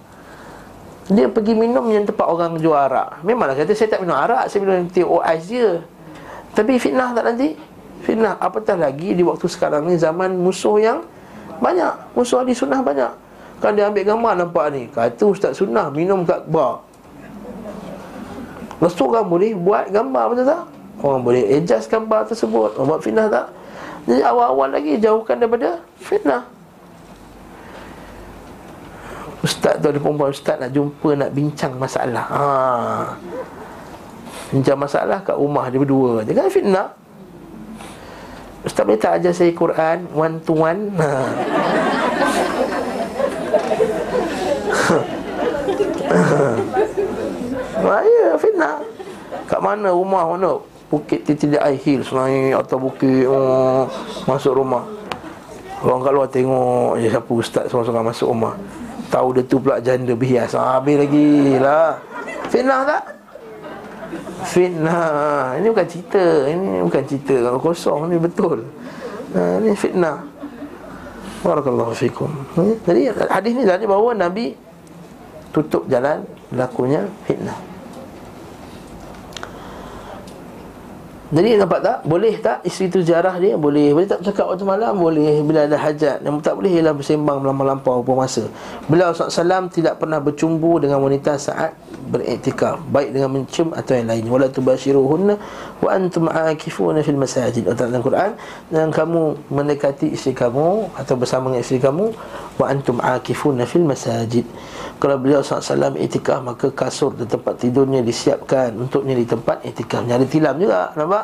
Dia 1.11 1.27
pergi 1.27 1.55
minum 1.55 1.87
yang 1.91 2.07
tempat 2.07 2.27
orang 2.27 2.59
jual 2.63 2.75
arak. 2.75 3.23
Memanglah 3.27 3.59
kata 3.59 3.75
saya 3.75 3.91
tak 3.91 4.03
minum 4.03 4.15
arak 4.15 4.51
Saya 4.51 4.63
minum 4.63 4.87
teh 4.87 5.03
ais 5.03 5.51
je. 5.51 5.83
Tapi 6.55 6.79
fitnah 6.79 7.11
tak 7.11 7.27
nanti? 7.27 7.59
Fitnah 8.07 8.39
Apatah 8.39 8.79
lagi 8.79 9.19
di 9.19 9.23
waktu 9.27 9.51
sekarang 9.51 9.91
ni? 9.91 9.99
Zaman 9.99 10.39
musuh 10.39 10.79
yang 10.79 11.03
banyak. 11.59 12.15
Musuh 12.15 12.43
ahli 12.43 12.55
sunnah 12.55 12.83
banyak. 12.87 13.11
Kan 13.59 13.75
dia 13.75 13.89
ambil 13.89 14.05
gambar 14.05 14.33
nampak 14.37 14.67
ni 14.69 14.85
Kata 14.93 15.25
Ustaz 15.27 15.57
Sunnah 15.57 15.91
minum 15.91 16.23
kat 16.23 16.47
bar. 16.47 16.87
Lepas 18.79 18.93
tu 18.93 19.09
orang 19.09 19.27
boleh 19.27 19.57
buat 19.57 19.89
gambar 19.91 20.25
betul 20.31 20.47
tak? 20.47 20.63
Orang 21.03 21.25
boleh 21.27 21.43
adjust 21.51 21.91
gambar 21.91 22.31
tersebut. 22.31 22.79
Orang 22.79 22.95
buat 22.95 23.03
fitnah 23.03 23.27
tak? 23.27 23.51
Jadi 24.07 24.23
awal-awal 24.23 24.71
lagi 24.71 25.03
jauhkan 25.03 25.43
daripada 25.43 25.83
fitnah. 25.99 26.47
Ustaz 29.43 29.83
tu 29.83 29.91
ada 29.91 29.99
perempuan 29.99 30.31
Ustaz 30.31 30.63
nak 30.63 30.71
jumpa 30.71 31.19
nak 31.19 31.35
bincang 31.35 31.75
masalah. 31.75 32.27
Ha. 32.31 32.47
Bincang 34.55 34.79
masalah 34.79 35.19
kat 35.27 35.35
rumah 35.35 35.67
dia 35.67 35.83
berdua. 35.83 36.23
Kan 36.23 36.47
fitnah. 36.47 36.95
Ustaz 38.63 38.87
boleh 38.87 38.99
tak 38.99 39.23
ajar 39.23 39.33
saya 39.35 39.53
Quran 39.55 40.07
One 40.15 40.41
to 40.43 40.53
one? 40.55 40.91
Ha. 40.99 41.11
Bahaya 47.83 48.39
fitnah. 48.39 48.87
Kat 49.51 49.59
mana 49.59 49.91
rumah 49.91 50.31
mana 50.31 50.63
Bukit 50.87 51.27
Titi 51.27 51.51
Air 51.59 51.79
Hill 51.83 52.07
Selain 52.07 52.55
atau 52.55 52.79
bukit 52.79 53.27
oh, 53.27 53.91
Masuk 54.31 54.55
rumah. 54.55 54.87
Orang 55.83 56.01
kat 56.07 56.13
luar 56.15 56.29
tengok 56.31 56.97
ya, 57.03 57.09
Siapa 57.19 57.31
ustaz 57.31 57.65
seorang-seorang 57.69 58.07
masuk 58.07 58.29
rumah? 58.31 58.55
Tahu 59.07 59.39
dia 59.39 59.43
tu 59.47 59.63
pula 59.63 59.79
janda 59.79 60.15
bias. 60.19 60.59
Ah, 60.59 60.83
Habis 60.83 60.99
lagi 60.99 61.59
lah. 61.63 61.95
Fitnah 62.51 62.81
tak? 62.83 63.03
Fitnah. 64.51 65.55
Ini 65.59 65.67
bukan 65.71 65.87
cerita. 65.87 66.25
Ini 66.51 66.83
bukan 66.83 67.03
cerita. 67.07 67.35
Kalau 67.39 67.61
kosong 67.63 68.11
ni 68.11 68.19
betul. 68.19 68.67
Ha, 69.35 69.63
Ini 69.63 69.71
fitnah. 69.79 70.27
Barakallahu 71.47 71.95
fikum. 71.95 72.31
Hmm? 72.59 72.75
Jadi 72.83 73.15
hadis 73.31 73.53
ni 73.55 73.63
tadi 73.63 73.87
bahawa 73.87 74.11
Nabi 74.19 74.59
tutup 75.55 75.87
jalan 75.87 76.27
berlakunya 76.51 77.07
fitnah. 77.31 77.76
Jadi 81.27 81.59
nampak 81.59 81.83
tak? 81.83 81.99
Boleh 82.07 82.39
tak 82.39 82.63
isteri 82.63 82.87
tu 82.87 83.03
jarah 83.03 83.35
dia? 83.43 83.59
Boleh. 83.59 83.91
Boleh 83.91 84.07
tak 84.07 84.23
bercakap 84.23 84.47
waktu 84.47 84.63
malam? 84.63 84.95
Boleh. 84.95 85.43
Bila 85.43 85.67
ada 85.67 85.75
hajat. 85.75 86.23
Yang 86.23 86.39
tak 86.39 86.55
boleh 86.55 86.71
ialah 86.71 86.95
bersembang 86.95 87.43
melampau-lampau 87.43 87.99
apa 88.07 88.13
masa. 88.15 88.47
Beliau 88.87 89.11
SAW 89.11 89.67
tidak 89.67 89.99
pernah 89.99 90.23
bercumbu 90.23 90.79
dengan 90.79 91.03
wanita 91.03 91.35
saat 91.35 91.75
beriktikaf. 92.07 92.79
Baik 92.95 93.11
dengan 93.11 93.35
mencium 93.35 93.75
atau 93.75 93.99
yang 93.99 94.07
lain. 94.07 94.23
Wala 94.31 94.47
tubashiruhunna 94.47 95.35
wa 95.83 95.89
antum 95.91 96.31
akifuna 96.31 97.03
fil 97.03 97.19
masajid. 97.19 97.67
Atau 97.67 97.91
dalam 97.91 98.07
Quran. 98.07 98.31
Dan 98.71 98.95
kamu 98.95 99.51
mendekati 99.51 100.15
isteri 100.15 100.31
kamu 100.31 100.95
atau 100.95 101.19
bersama 101.19 101.51
dengan 101.51 101.67
isteri 101.67 101.83
kamu. 101.83 102.07
Wa 102.55 102.71
antum 102.71 103.03
akifuna 103.03 103.67
fil 103.67 103.83
masajid. 103.83 104.47
Kalau 104.97 105.21
beliau 105.21 105.45
SAW 105.45 105.93
itikaf 106.01 106.41
Maka 106.41 106.73
kasur 106.73 107.13
dan 107.13 107.29
tempat 107.29 107.61
tidurnya 107.61 108.01
disiapkan 108.01 108.73
Untuknya 108.73 109.13
di 109.13 109.29
tempat 109.29 109.61
itikaf 109.61 110.09
Ada 110.09 110.25
tilam 110.25 110.57
juga 110.57 110.93
Nampak? 110.97 111.16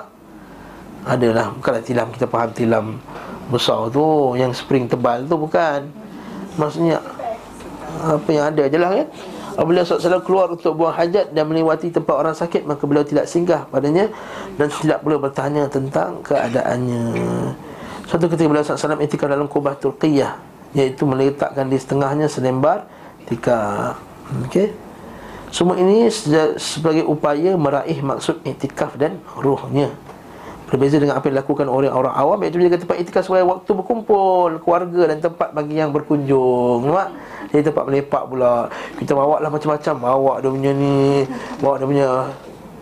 Adalah 1.02 1.50
Bukanlah 1.58 1.82
tilam 1.82 2.08
Kita 2.14 2.26
faham 2.30 2.50
tilam 2.54 2.86
Besar 3.50 3.90
tu 3.90 4.38
Yang 4.38 4.62
spring 4.62 4.86
tebal 4.86 5.26
tu 5.26 5.34
Bukan. 5.34 5.90
Maksudnya 6.54 7.02
Apa 8.06 8.28
yang 8.30 8.44
ada 8.54 8.64
je 8.70 8.78
lah 8.78 8.90
kan? 8.94 9.08
Beliau 9.52 9.84
SAW 9.84 10.24
keluar 10.24 10.48
untuk 10.48 10.78
buang 10.78 10.96
hajat 10.96 11.34
Dan 11.34 11.44
melewati 11.50 11.92
tempat 11.92 12.14
orang 12.14 12.36
sakit 12.38 12.64
Maka 12.64 12.82
beliau 12.86 13.04
tidak 13.04 13.28
singgah 13.28 13.68
padanya 13.68 14.08
Dan 14.56 14.70
tidak 14.72 15.04
perlu 15.04 15.20
bertanya 15.20 15.68
tentang 15.68 16.24
keadaannya. 16.24 17.04
Suatu 18.08 18.30
ketika 18.32 18.48
beliau 18.48 18.64
SAW 18.64 19.02
itikaf 19.02 19.28
dalam 19.28 19.50
kubah 19.50 19.76
Turqiyah 19.76 20.38
Iaitu 20.72 21.04
meletakkan 21.04 21.68
di 21.68 21.76
setengahnya 21.76 22.30
selembar 22.32 22.88
iktikaf 23.26 24.00
Okey 24.48 24.72
Semua 25.52 25.76
ini 25.76 26.08
sebagai 26.56 27.04
upaya 27.04 27.52
meraih 27.60 28.00
maksud 28.00 28.40
iktikaf 28.48 28.96
dan 28.96 29.20
ruhnya 29.36 29.92
Berbeza 30.72 30.96
dengan 30.96 31.20
apa 31.20 31.28
yang 31.28 31.36
dilakukan 31.36 31.68
orang-orang 31.68 32.16
awam 32.16 32.40
Iaitu 32.40 32.56
menjaga 32.56 32.80
tempat 32.80 32.96
itikaf 32.96 33.28
sebagai 33.28 33.44
waktu 33.44 33.70
berkumpul 33.76 34.56
Keluarga 34.64 35.02
dan 35.12 35.18
tempat 35.20 35.52
bagi 35.52 35.76
yang 35.76 35.92
berkunjung. 35.92 36.88
Nampak? 36.88 37.12
Jadi 37.52 37.62
tempat 37.68 37.84
melepak 37.84 38.22
pula. 38.24 38.72
Kita 38.96 39.12
bawa 39.12 39.36
lah 39.44 39.52
macam-macam. 39.52 39.94
Bawa 40.00 40.32
dia 40.40 40.48
punya 40.48 40.72
ni 40.72 41.28
Bawa 41.60 41.76
dia 41.76 41.84
punya 41.84 42.08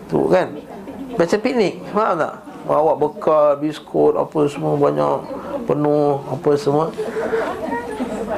Tu 0.07 0.19
kan? 0.31 0.47
Macam 1.19 1.37
piknik. 1.43 1.73
Faham 1.91 2.15
tak? 2.15 2.33
Bawa 2.63 2.95
bekal, 2.95 3.59
biskut, 3.59 4.15
apa 4.15 4.39
semua 4.47 4.79
banyak 4.79 5.19
Penuh, 5.67 6.23
apa 6.31 6.49
semua. 6.55 6.95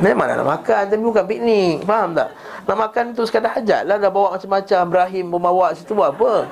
Memang 0.02 0.26
nak 0.34 0.50
makan 0.50 0.82
Tapi 0.90 1.04
bukan 1.06 1.30
piknik. 1.30 1.86
Faham 1.86 2.18
tak? 2.18 2.34
Nak 2.66 2.78
makan 2.90 3.14
tu 3.14 3.22
sekadar 3.30 3.54
hajat 3.54 3.86
lah. 3.86 4.02
Dah 4.02 4.10
bawa 4.10 4.34
macam-macam. 4.34 4.82
Ibrahim 4.90 5.26
pun 5.30 5.42
bawa 5.46 5.78
situ 5.78 5.94
buat 5.94 6.18
apa? 6.18 6.50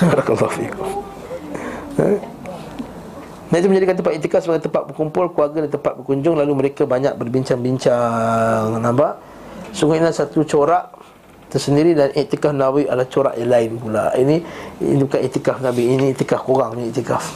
Barakallahu 0.00 0.52
fikum. 0.56 0.88
Ha? 2.00 2.08
Nah 3.52 3.56
itu 3.60 3.68
menjadikan 3.68 3.96
tempat 4.00 4.12
itikaf 4.16 4.40
sebagai 4.48 4.64
tempat 4.64 4.88
berkumpul 4.88 5.28
keluarga 5.36 5.68
dan 5.68 5.70
tempat 5.76 5.92
berkunjung 6.00 6.40
lalu 6.40 6.52
mereka 6.56 6.88
banyak 6.88 7.12
berbincang-bincang. 7.20 8.80
Nampak? 8.80 9.20
Sungguh 9.76 10.00
ini 10.00 10.08
satu 10.08 10.40
corak 10.48 10.88
tersendiri 11.52 11.92
dan 11.92 12.08
itikaf 12.16 12.56
Nabi 12.56 12.88
adalah 12.88 13.04
corak 13.12 13.36
yang 13.36 13.52
lain 13.52 13.70
pula. 13.76 14.08
Ini 14.16 14.36
ini 14.80 15.04
bukan 15.04 15.20
itikaf 15.20 15.60
Nabi, 15.60 15.84
ini 15.84 16.16
itikaf 16.16 16.48
kurang 16.48 16.80
ni 16.80 16.88
itikaf. 16.88 17.28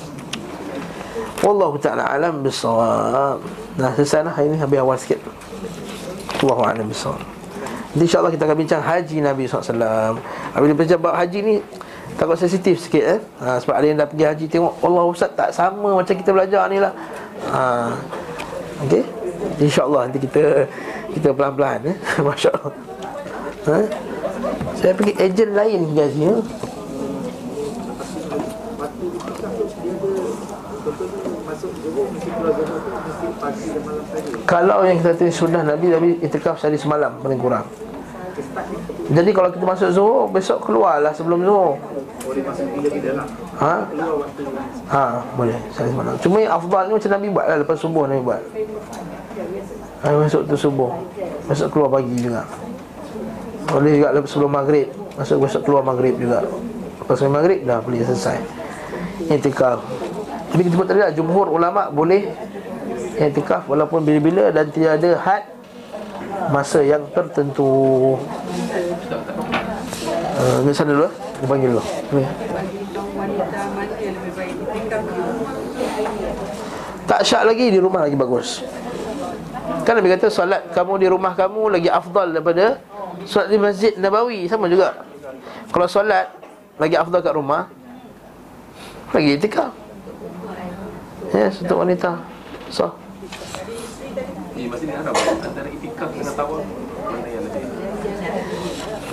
Wallahu 1.44 1.76
ta'ala 1.76 2.08
alam 2.08 2.40
bisawab. 2.40 3.44
Nah, 3.76 3.92
selesai 3.92 4.24
lah 4.24 4.32
hari 4.32 4.48
ini 4.48 4.56
habis 4.56 4.80
awal 4.80 4.96
sikit. 4.96 5.20
Wallahu 6.40 6.64
a'lam 6.64 6.88
bisawab. 6.88 7.20
InsyaAllah 7.96 8.32
kita 8.32 8.44
akan 8.44 8.56
bincang 8.60 8.82
haji 8.84 9.24
Nabi 9.24 9.48
SAW 9.48 10.20
Apabila 10.52 10.76
bincang 10.76 11.00
haji 11.00 11.38
ni 11.40 11.54
Takut 12.16 12.36
sensitif 12.40 12.80
sikit 12.80 13.04
eh? 13.04 13.20
Ha, 13.40 13.60
Sebab 13.60 13.74
ada 13.76 13.86
yang 13.86 13.98
dah 14.00 14.08
pergi 14.08 14.24
haji 14.24 14.46
Tengok 14.48 14.72
Allah 14.80 15.04
Ustaz 15.04 15.30
tak 15.36 15.50
sama 15.52 16.00
Macam 16.00 16.14
kita 16.16 16.30
belajar 16.32 16.64
ni 16.72 16.80
lah. 16.80 16.92
Ha, 17.52 17.92
Okay 18.88 19.04
InsyaAllah 19.60 20.08
nanti 20.08 20.20
kita 20.24 20.64
Kita 21.12 21.32
pelan-pelan 21.32 21.92
eh? 21.92 21.96
Masya 22.26 22.50
Allah 22.52 22.74
ha? 23.68 23.78
Saya 24.76 24.92
pergi 24.92 25.16
ejen 25.16 25.50
lain 25.56 25.80
guys 25.96 26.14
ya. 26.20 26.34
Kalau 34.46 34.84
yang 34.84 35.00
kita 35.00 35.16
tulis 35.16 35.34
sunnah 35.34 35.64
Nabi 35.64 35.90
Nabi 35.90 36.08
itikaf 36.20 36.60
sehari 36.60 36.76
semalam 36.76 37.16
paling 37.24 37.40
kurang. 37.40 37.66
Jadi 39.06 39.30
kalau 39.32 39.48
kita 39.48 39.64
masuk 39.64 39.88
Zuhur 39.96 40.28
Besok 40.28 40.68
keluarlah 40.68 41.08
sebelum 41.16 41.40
Zuhur 41.40 41.80
boleh 42.26 42.42
masuk 42.42 42.66
lah. 43.14 43.26
Ha? 43.62 43.74
Ha, 44.90 45.02
boleh. 45.38 45.58
Saya 45.70 45.88
semalam 45.88 46.14
Cuma 46.18 46.36
yang 46.42 46.52
afdal 46.58 46.82
ni 46.90 46.92
macam 46.98 47.10
Nabi 47.14 47.26
buat 47.30 47.46
lah 47.46 47.56
Lepas 47.62 47.78
subuh 47.78 48.04
Nabi 48.10 48.22
buat. 48.26 48.42
Ha, 50.02 50.06
Masuk 50.12 50.42
tu 50.50 50.56
subuh. 50.58 50.90
Masuk 51.46 51.68
keluar 51.70 51.88
pagi 51.94 52.16
juga. 52.18 52.42
Boleh 53.66 53.92
juga 53.98 54.08
lepas 54.14 54.30
sebelum 54.30 54.50
maghrib. 54.52 54.86
Masuk 55.16 55.36
besok 55.42 55.62
keluar 55.64 55.82
maghrib 55.86 56.14
juga. 56.18 56.44
Lepas 57.00 57.22
maghrib 57.30 57.62
dah 57.62 57.78
boleh 57.80 58.02
selesai. 58.02 58.38
Intikaf. 59.30 59.80
Tapi 60.52 60.60
kita 60.66 60.74
buat 60.78 60.88
tadi 60.90 61.00
lah 61.02 61.10
Jumhur 61.10 61.50
ulama' 61.50 61.90
boleh 61.90 62.30
Intikaf 63.16 63.66
walaupun 63.66 64.06
bila-bila 64.06 64.54
Dan 64.54 64.70
tidak 64.70 65.02
ada 65.02 65.10
had 65.18 65.42
Masa 66.46 66.78
yang 66.84 67.02
tertentu. 67.10 68.14
Uh, 70.36 70.58
di 70.62 70.70
sana 70.70 70.94
dulu 70.94 71.08
eh. 71.10 71.14
Dia 71.42 71.46
panggil 71.48 71.68
dulu. 71.74 71.82
Tak 77.06 77.20
syak 77.26 77.42
lagi 77.42 77.74
di 77.74 77.78
rumah 77.82 78.06
lagi 78.06 78.14
bagus. 78.14 78.62
Kan 79.82 79.98
Nabi 79.98 80.14
kata 80.14 80.30
solat 80.30 80.70
kamu 80.70 81.02
di 81.02 81.06
rumah 81.10 81.34
kamu 81.34 81.74
lagi 81.74 81.90
afdal 81.90 82.30
daripada 82.30 82.78
solat 83.26 83.50
di 83.50 83.58
Masjid 83.58 83.92
Nabawi 83.98 84.46
sama 84.46 84.70
juga. 84.70 85.02
Kalau 85.74 85.90
solat 85.90 86.30
lagi 86.78 86.94
afdal 86.94 87.22
kat 87.22 87.34
rumah 87.34 87.66
lagi 89.10 89.34
etika. 89.34 89.74
Ya, 91.34 91.50
yes, 91.50 91.58
untuk 91.66 91.82
wanita. 91.82 92.22
So. 92.70 92.94
Ini 94.54 94.70
masih 94.70 94.94
ada 94.94 95.10
antara 95.10 95.68
itikaf 95.68 96.14
dengan 96.14 96.34
tawaf 96.38 96.85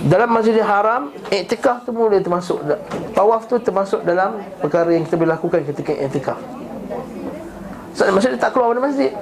dalam 0.04 0.28
Masjidil 0.36 0.64
Haram 0.64 1.08
Iktikaf 1.32 1.88
tu 1.88 1.90
boleh 1.96 2.20
termasuk 2.20 2.60
Tawaf 3.16 3.48
tu 3.48 3.56
termasuk 3.56 4.04
dalam 4.04 4.36
Perkara 4.60 4.92
yang 4.92 5.08
kita 5.08 5.16
boleh 5.16 5.32
lakukan 5.32 5.64
ketika 5.64 5.92
iktikaf 5.96 6.36
so, 7.96 8.04
Maksudnya 8.12 8.36
tak 8.36 8.52
keluar 8.52 8.76
dari 8.76 8.84
masjid? 8.84 9.12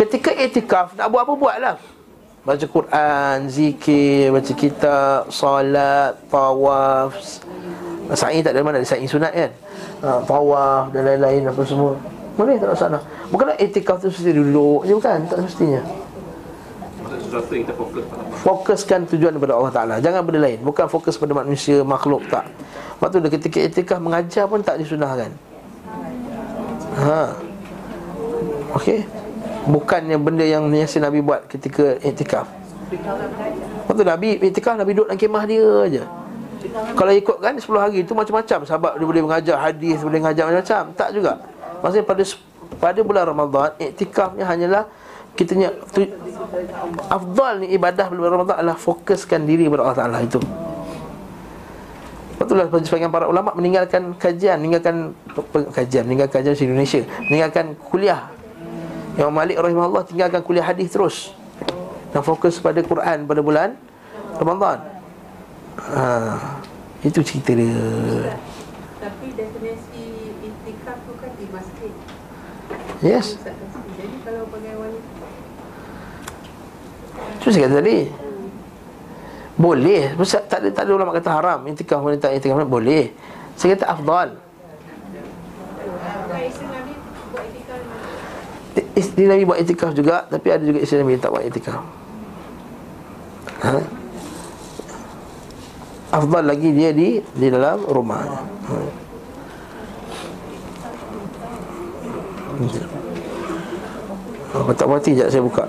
Ketika 0.00 0.32
iktikaf 0.32 0.96
Nak 0.96 1.12
buat 1.12 1.28
apa 1.28 1.34
buatlah. 1.36 1.76
Baca 2.48 2.64
Quran, 2.64 3.36
zikir, 3.52 4.32
baca 4.32 4.52
kitab 4.56 5.28
Salat, 5.28 6.16
tawaf. 6.32 7.12
Sa'i 8.16 8.40
tak 8.40 8.56
ada 8.56 8.64
mana 8.64 8.80
Sa'i 8.80 9.04
sunat 9.04 9.36
kan? 9.36 9.50
Ha, 10.00 10.24
Tawaf 10.24 10.88
dan 10.96 11.04
lain-lain 11.04 11.44
apa 11.44 11.60
semua. 11.68 11.92
Boleh 12.40 12.56
tak 12.56 12.72
masalah 12.72 13.02
Bukanlah 13.28 13.60
iktikaf 13.60 14.00
tu 14.00 14.08
mesti 14.08 14.32
duduk 14.32 14.88
je 14.88 14.96
bukan? 14.96 15.18
Tak 15.28 15.36
semestinya 15.44 16.07
sesuatu 17.28 17.52
yang 17.52 17.62
kita 17.68 17.74
fokus 17.76 18.04
Fokuskan 18.40 19.00
tujuan 19.12 19.32
kepada 19.36 19.52
Allah 19.60 19.72
Ta'ala. 19.72 19.94
Jangan 20.00 20.24
benda 20.24 20.40
lain. 20.48 20.58
Bukan 20.64 20.88
fokus 20.88 21.20
pada 21.20 21.36
manusia, 21.36 21.84
makhluk 21.84 22.24
tak. 22.32 22.48
Waktu 22.98 23.22
dia 23.22 23.30
ketika 23.36 23.58
etikah 23.60 23.98
mengajar 24.00 24.48
pun 24.48 24.64
tak 24.64 24.80
disunahkan. 24.80 25.30
Ha. 26.98 27.22
Okey? 28.74 29.06
Bukannya 29.68 30.16
benda 30.16 30.42
yang 30.48 30.72
biasa 30.72 30.96
Nabi 31.04 31.20
buat 31.20 31.44
ketika 31.44 32.00
etikaf 32.00 32.48
Waktu 33.84 34.02
Nabi 34.02 34.40
etikaf 34.40 34.80
Nabi 34.80 34.96
duduk 34.96 35.12
dalam 35.12 35.20
kemah 35.20 35.44
dia 35.44 35.64
aja. 35.84 36.02
Kalau 36.96 37.12
ikut 37.12 37.36
kan 37.38 37.54
10 37.54 37.68
hari 37.78 38.02
itu 38.02 38.12
macam-macam. 38.16 38.58
Sahabat 38.64 38.92
dia 38.96 39.06
boleh 39.06 39.22
mengajar 39.22 39.56
hadis 39.60 40.00
Boleh 40.00 40.18
mengajar 40.24 40.48
macam-macam. 40.48 40.82
Tak 40.96 41.08
juga. 41.12 41.32
Maksudnya 41.84 42.04
pada 42.08 42.22
pada 42.78 43.00
bulan 43.04 43.24
Ramadan 43.30 43.70
Iktikafnya 43.78 44.44
hanyalah 44.48 44.84
kita 45.38 45.54
tu, 45.94 46.02
afdal 47.08 47.54
ni 47.64 47.72
ibadah 47.76 48.08
bulan 48.08 48.32
Ramadan 48.40 48.56
adalah 48.60 48.78
fokuskan 48.78 49.44
diri 49.44 49.68
kepada 49.68 49.82
Allah 49.84 49.98
Taala 49.98 50.18
itu. 50.24 50.40
Betullah 52.38 52.70
sebagian 52.70 53.10
para 53.10 53.26
ulama 53.26 53.50
meninggalkan 53.58 54.14
kajian, 54.14 54.62
meninggalkan 54.62 55.10
kajian, 55.74 56.06
meninggalkan 56.06 56.40
kajian 56.40 56.54
di 56.54 56.64
Indonesia, 56.70 56.98
meninggalkan 57.26 57.74
kuliah. 57.90 58.30
Imam 59.18 59.34
Malik 59.34 59.58
rahimahullah 59.58 60.06
tinggalkan 60.06 60.40
kuliah 60.46 60.62
hadis 60.62 60.94
terus 60.94 61.34
dan 62.14 62.22
fokus 62.22 62.62
pada 62.62 62.78
Quran 62.80 63.26
pada 63.26 63.40
bulan 63.42 63.74
Ramadan. 64.38 64.78
Ha, 65.78 66.02
itu 67.02 67.18
cerita 67.26 67.58
dia. 67.58 68.38
Tapi 69.02 69.34
definisi 69.34 70.34
itikaf 70.38 70.98
tu 71.02 71.12
kan 71.18 71.30
di 71.34 71.46
masjid. 71.50 71.92
Yes. 73.02 73.38
Itu 77.38 77.54
saya 77.54 77.70
kata 77.70 77.76
tadi 77.80 77.98
Boleh. 79.58 80.14
Tak 80.46 80.58
ada, 80.62 80.68
tak 80.70 80.82
ada 80.86 80.90
ulama 80.94 81.10
kata 81.14 81.30
haram. 81.34 81.60
Intikah 81.66 81.98
wanita 81.98 82.30
intikah 82.34 82.58
wanita 82.58 82.70
Boleh. 82.70 83.14
Saya 83.54 83.74
kata 83.78 83.86
afdal. 83.90 84.28
Isteri 88.94 89.26
Nabi 89.26 89.42
buat 89.46 89.58
itikaf 89.58 89.90
juga 89.90 90.26
Tapi 90.30 90.54
ada 90.54 90.62
juga 90.62 90.78
isteri 90.78 91.02
Nabi 91.02 91.18
tak 91.18 91.34
buat 91.34 91.42
itikaf 91.46 91.82
ha? 93.62 93.74
Afdal 96.08 96.44
lagi 96.48 96.72
dia 96.72 96.88
di 96.96 97.20
di 97.20 97.46
dalam 97.52 97.84
rumah. 97.84 98.24
Ha. 98.64 98.74
Oh, 104.56 104.72
tak 104.72 104.88
mati 104.88 105.12
sekejap 105.12 105.28
saya 105.28 105.42
buka 105.44 105.62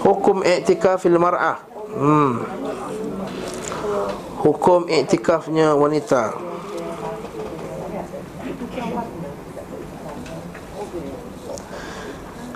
Hukum 0.00 0.40
i'tikafil 0.40 1.16
mar'ah. 1.20 1.60
Hmm. 1.92 2.44
Hukum 4.40 4.88
i'tikafnya 4.88 5.76
wanita. 5.76 6.32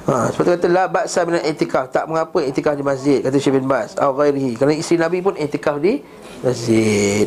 Ha, 0.05 0.29
seperti 0.29 0.61
kata 0.61 0.69
la 0.69 0.85
ba'sa 0.85 1.25
bin 1.25 1.41
i'tikaf 1.41 1.89
tak 1.89 2.05
mengapa 2.05 2.45
i'tikaf 2.45 2.77
di 2.77 2.85
masjid 2.85 3.25
kata 3.25 3.41
Syekh 3.41 3.57
bin 3.57 3.65
Baz 3.65 3.97
atau 3.97 4.13
ghairihi. 4.13 4.53
Kerana 4.61 4.77
isteri 4.77 5.01
Nabi 5.01 5.25
pun 5.25 5.33
i'tikaf 5.33 5.81
di 5.81 6.05
masjid. 6.45 7.25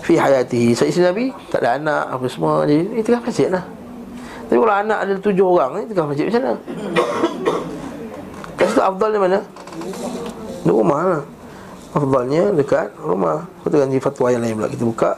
Fi 0.00 0.16
hayatihi. 0.16 0.72
So 0.72 0.88
isteri 0.88 1.04
Nabi 1.04 1.24
tak 1.52 1.60
ada 1.60 1.76
anak 1.76 2.04
apa 2.08 2.24
semua. 2.32 2.64
Jadi 2.64 3.04
i'tikaf 3.04 3.20
masjid 3.20 3.52
lah 3.52 3.78
tapi 4.48 4.64
kalau 4.64 4.76
anak 4.80 4.98
ada 5.04 5.12
tujuh 5.20 5.44
orang 5.44 5.84
i'tikaf 5.84 6.08
masjid 6.08 6.24
macam 6.32 6.40
mana 6.40 6.52
Kat 8.58 8.66
situ 8.68 8.82
afdalnya 8.82 9.18
mana? 9.22 9.38
Di 10.66 10.70
rumah 10.70 11.00
lah 11.06 11.22
Afdalnya 11.94 12.52
dekat 12.52 12.92
rumah 12.98 13.46
Kita 13.62 13.80
ganti 13.80 14.02
fatwa 14.02 14.28
yang 14.34 14.42
lain 14.42 14.54
pula 14.58 14.68
Kita 14.68 14.84
buka 14.84 15.12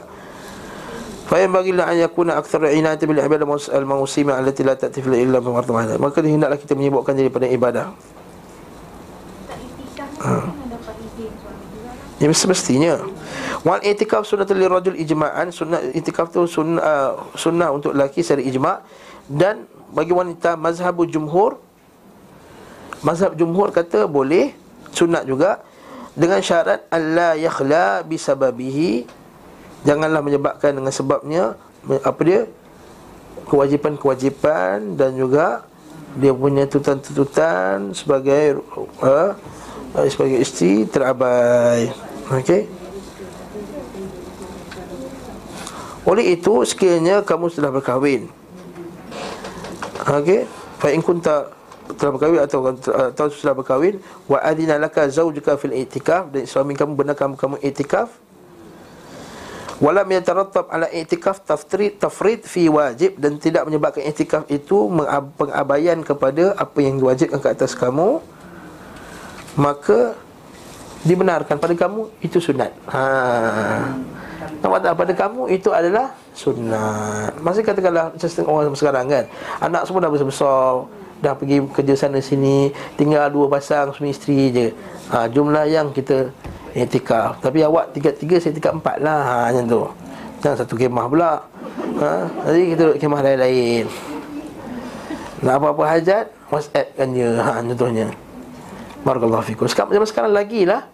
Fa'in 1.31 1.47
bagilah 1.47 1.87
an 1.87 1.95
yakuna 1.95 2.35
akthar 2.35 2.67
inayati 2.67 3.07
bil 3.07 3.23
ibadah 3.23 3.47
al-mawsimah 3.47 4.35
allati 4.35 4.67
la 4.67 4.75
ta'ti 4.75 4.99
fil 4.99 5.15
illa 5.15 5.39
bi 5.39 5.47
martabah. 5.47 5.95
Maka 5.95 6.19
hendaklah 6.19 6.59
kita 6.59 6.75
menyibukkan 6.75 7.15
diri 7.15 7.31
pada 7.31 7.47
ibadah. 7.47 7.95
Ha. 10.27 10.43
Ya 12.19 12.27
semestinya. 12.35 12.99
Wal 13.63 13.79
itikaf 13.79 14.27
sunnatul 14.27 14.59
lirajul 14.59 14.99
ijma'an 14.99 15.55
sunnah 15.55 15.79
itikaf 15.95 16.35
tu 16.35 16.43
sunnah 16.51 16.83
uh, 16.83 17.11
sunnah 17.39 17.71
untuk 17.71 17.95
lelaki 17.95 18.27
secara 18.27 18.43
ijma' 18.43 18.83
dan 19.31 19.63
bagi 19.95 20.11
wanita 20.11 20.59
mazhabu 20.59 21.07
jumhur 21.07 21.63
mazhab 23.01 23.33
jumhur 23.37 23.73
kata 23.73 24.05
boleh 24.05 24.53
sunat 24.93 25.25
juga 25.25 25.61
dengan 26.11 26.43
syarat 26.43 26.85
alla 26.91 27.39
yakhla 27.39 28.03
bisababihi 28.03 29.21
Janganlah 29.81 30.21
menyebabkan 30.21 30.77
dengan 30.77 30.93
sebabnya 30.93 31.57
Apa 32.05 32.21
dia? 32.21 32.41
Kewajipan-kewajipan 33.49 34.93
Dan 34.99 35.17
juga 35.17 35.65
Dia 36.19 36.33
punya 36.35 36.69
tutan-tutan 36.69 37.95
Sebagai 37.97 38.61
uh, 39.01 39.33
Sebagai 40.05 40.43
isteri 40.43 40.85
terabai 40.85 41.89
Okey 42.29 42.69
Oleh 46.01 46.33
itu 46.33 46.65
sekiranya 46.65 47.21
kamu 47.21 47.49
sudah 47.49 47.73
berkahwin 47.73 48.29
Okey 50.05 50.45
Fa 50.77 50.89
in 50.93 51.01
kunta 51.01 51.60
telah 51.95 52.11
berkahwin 52.15 52.41
atau 52.43 52.59
atau 53.13 53.25
sudah 53.31 53.53
berkahwin 53.55 53.95
wa 54.27 54.37
adina 54.39 54.75
laka 54.77 55.07
zawjuka 55.07 55.55
fil 55.57 55.75
i'tikaf 55.75 56.31
dan 56.31 56.43
suami 56.47 56.73
kamu 56.75 56.93
benar 56.95 57.15
kamu 57.15 57.35
kamu 57.35 57.55
i'tikaf 57.61 58.09
Walam 59.81 60.05
yatarattab 60.13 60.69
ala 60.69 60.85
i'tikaf 60.93 61.41
tafrid 61.41 61.97
tafrid 61.97 62.45
fi 62.45 62.69
wajib 62.69 63.17
dan 63.17 63.41
tidak 63.41 63.65
menyebabkan 63.65 64.05
i'tikaf 64.05 64.45
itu 64.45 64.85
pengabaian 65.33 65.97
kepada 66.05 66.53
apa 66.53 66.85
yang 66.85 67.01
diwajibkan 67.01 67.41
ke 67.41 67.49
atas 67.49 67.73
kamu 67.73 68.21
maka 69.57 70.13
dibenarkan 71.01 71.57
pada 71.57 71.73
kamu 71.73 72.13
itu 72.21 72.37
sunat. 72.37 72.69
Ha. 72.93 73.01
Nampak 74.61 74.79
tak 74.85 74.93
pada 74.93 75.13
kamu 75.17 75.41
itu 75.49 75.69
adalah 75.73 76.13
sunat. 76.37 77.33
Masih 77.41 77.65
katakanlah 77.65 78.13
macam 78.13 78.29
orang 78.45 78.77
sekarang 78.77 79.05
kan. 79.09 79.25
Anak 79.57 79.89
semua 79.89 80.05
dah 80.05 80.11
besar-besar, 80.13 80.85
dah 81.21 81.37
pergi 81.37 81.61
kerja 81.69 81.93
sana 81.93 82.17
sini, 82.17 82.73
tinggal 82.97 83.29
dua 83.29 83.45
pasang 83.47 83.93
suami 83.93 84.11
isteri 84.11 84.49
je. 84.49 84.67
Ha, 85.13 85.29
jumlah 85.29 85.69
yang 85.69 85.93
kita 85.93 86.33
Iktikaf. 86.71 87.43
Tapi 87.43 87.67
awak 87.67 87.91
tiga-tiga 87.91 88.39
saya 88.39 88.55
tiga 88.55 88.71
empat 88.71 89.03
lah. 89.03 89.19
Ha, 89.27 89.35
Macam 89.51 89.65
tu. 89.67 89.81
Jangan 90.39 90.57
satu 90.63 90.73
kemah 90.79 91.05
pula. 91.11 91.31
Ha, 91.99 92.11
Jadi 92.47 92.61
kita 92.71 92.81
duduk 92.87 92.97
kemah 92.97 93.21
lain-lain. 93.27 93.85
Nak 95.43 95.55
apa-apa 95.59 95.83
hajat 95.97 96.25
Whatsapp 96.47 96.87
kan 96.95 97.11
dia. 97.11 97.27
Ha, 97.43 97.59
Contohnya. 97.59 98.07
Barakallahu 99.03 99.43
fikum. 99.43 99.67
Sekarang, 99.67 99.91
zaman 99.91 100.07
sekarang 100.07 100.31
lagi 100.31 100.63
lah. 100.63 100.87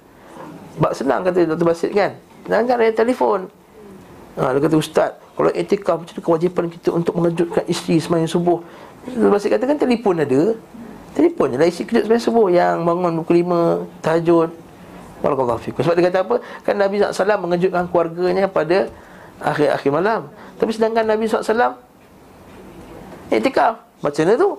Sebab 0.81 0.91
senang 0.97 1.21
kata 1.21 1.45
Dr. 1.45 1.65
Basit 1.67 1.91
kan. 1.93 2.17
Jangan 2.49 2.63
kan 2.65 2.77
ada 2.81 2.93
telefon. 2.97 3.39
Ha, 4.37 4.53
Dia 4.53 4.61
kata 4.61 4.77
Ustaz 4.77 5.17
Kalau 5.33 5.49
etikaf 5.49 5.97
Macam 5.97 6.13
kewajipan 6.21 6.69
kita 6.69 6.93
Untuk 6.93 7.17
mengejutkan 7.17 7.65
isteri 7.65 7.97
Semayang 7.97 8.29
subuh 8.29 8.61
Basit 9.15 9.49
kata 9.55 9.63
kan 9.63 9.79
telefon 9.79 10.19
ada 10.19 10.41
Telefon 11.15 11.55
je 11.55 11.57
lah 11.57 11.67
isi 11.71 11.87
kejut 11.87 12.05
semayang 12.05 12.23
subuh 12.23 12.47
Yang 12.51 12.75
bangun 12.83 13.13
pukul 13.23 13.35
5 13.41 14.03
Tahajud 14.03 14.49
Barakallahu 15.17 15.59
fikum. 15.61 15.81
Sebab 15.81 15.97
dia 15.97 16.13
kata 16.13 16.19
apa? 16.21 16.35
Kan 16.61 16.77
Nabi 16.77 17.01
SAW 17.01 17.41
mengejutkan 17.41 17.89
keluarganya 17.89 18.45
pada 18.45 18.85
akhir-akhir 19.41 19.89
malam. 19.89 20.29
Tapi 20.61 20.71
sedangkan 20.73 21.05
Nabi 21.09 21.25
SAW 21.25 21.73
iktikaf. 23.33 23.81
Macam 24.05 24.21
mana 24.21 24.33
tu? 24.37 24.49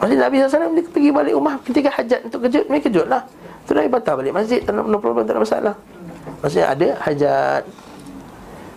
Maksudnya 0.00 0.20
Nabi 0.28 0.34
SAW 0.40 0.72
dia 0.72 0.84
pergi 0.88 1.10
balik 1.12 1.34
rumah 1.36 1.54
ketika 1.64 1.88
hajat 2.00 2.20
untuk 2.28 2.40
kejut, 2.48 2.64
dia 2.64 2.80
kejut 2.80 3.06
lah. 3.08 3.22
Tu 3.64 3.72
Nabi 3.76 3.88
batal 3.92 4.14
balik 4.20 4.32
masjid, 4.36 4.60
tak 4.64 4.72
ada 4.76 4.98
problem, 5.00 5.24
tak 5.24 5.36
ada 5.36 5.40
masalah. 5.44 5.74
Maksudnya 6.40 6.66
ada 6.72 6.86
hajat. 7.08 7.62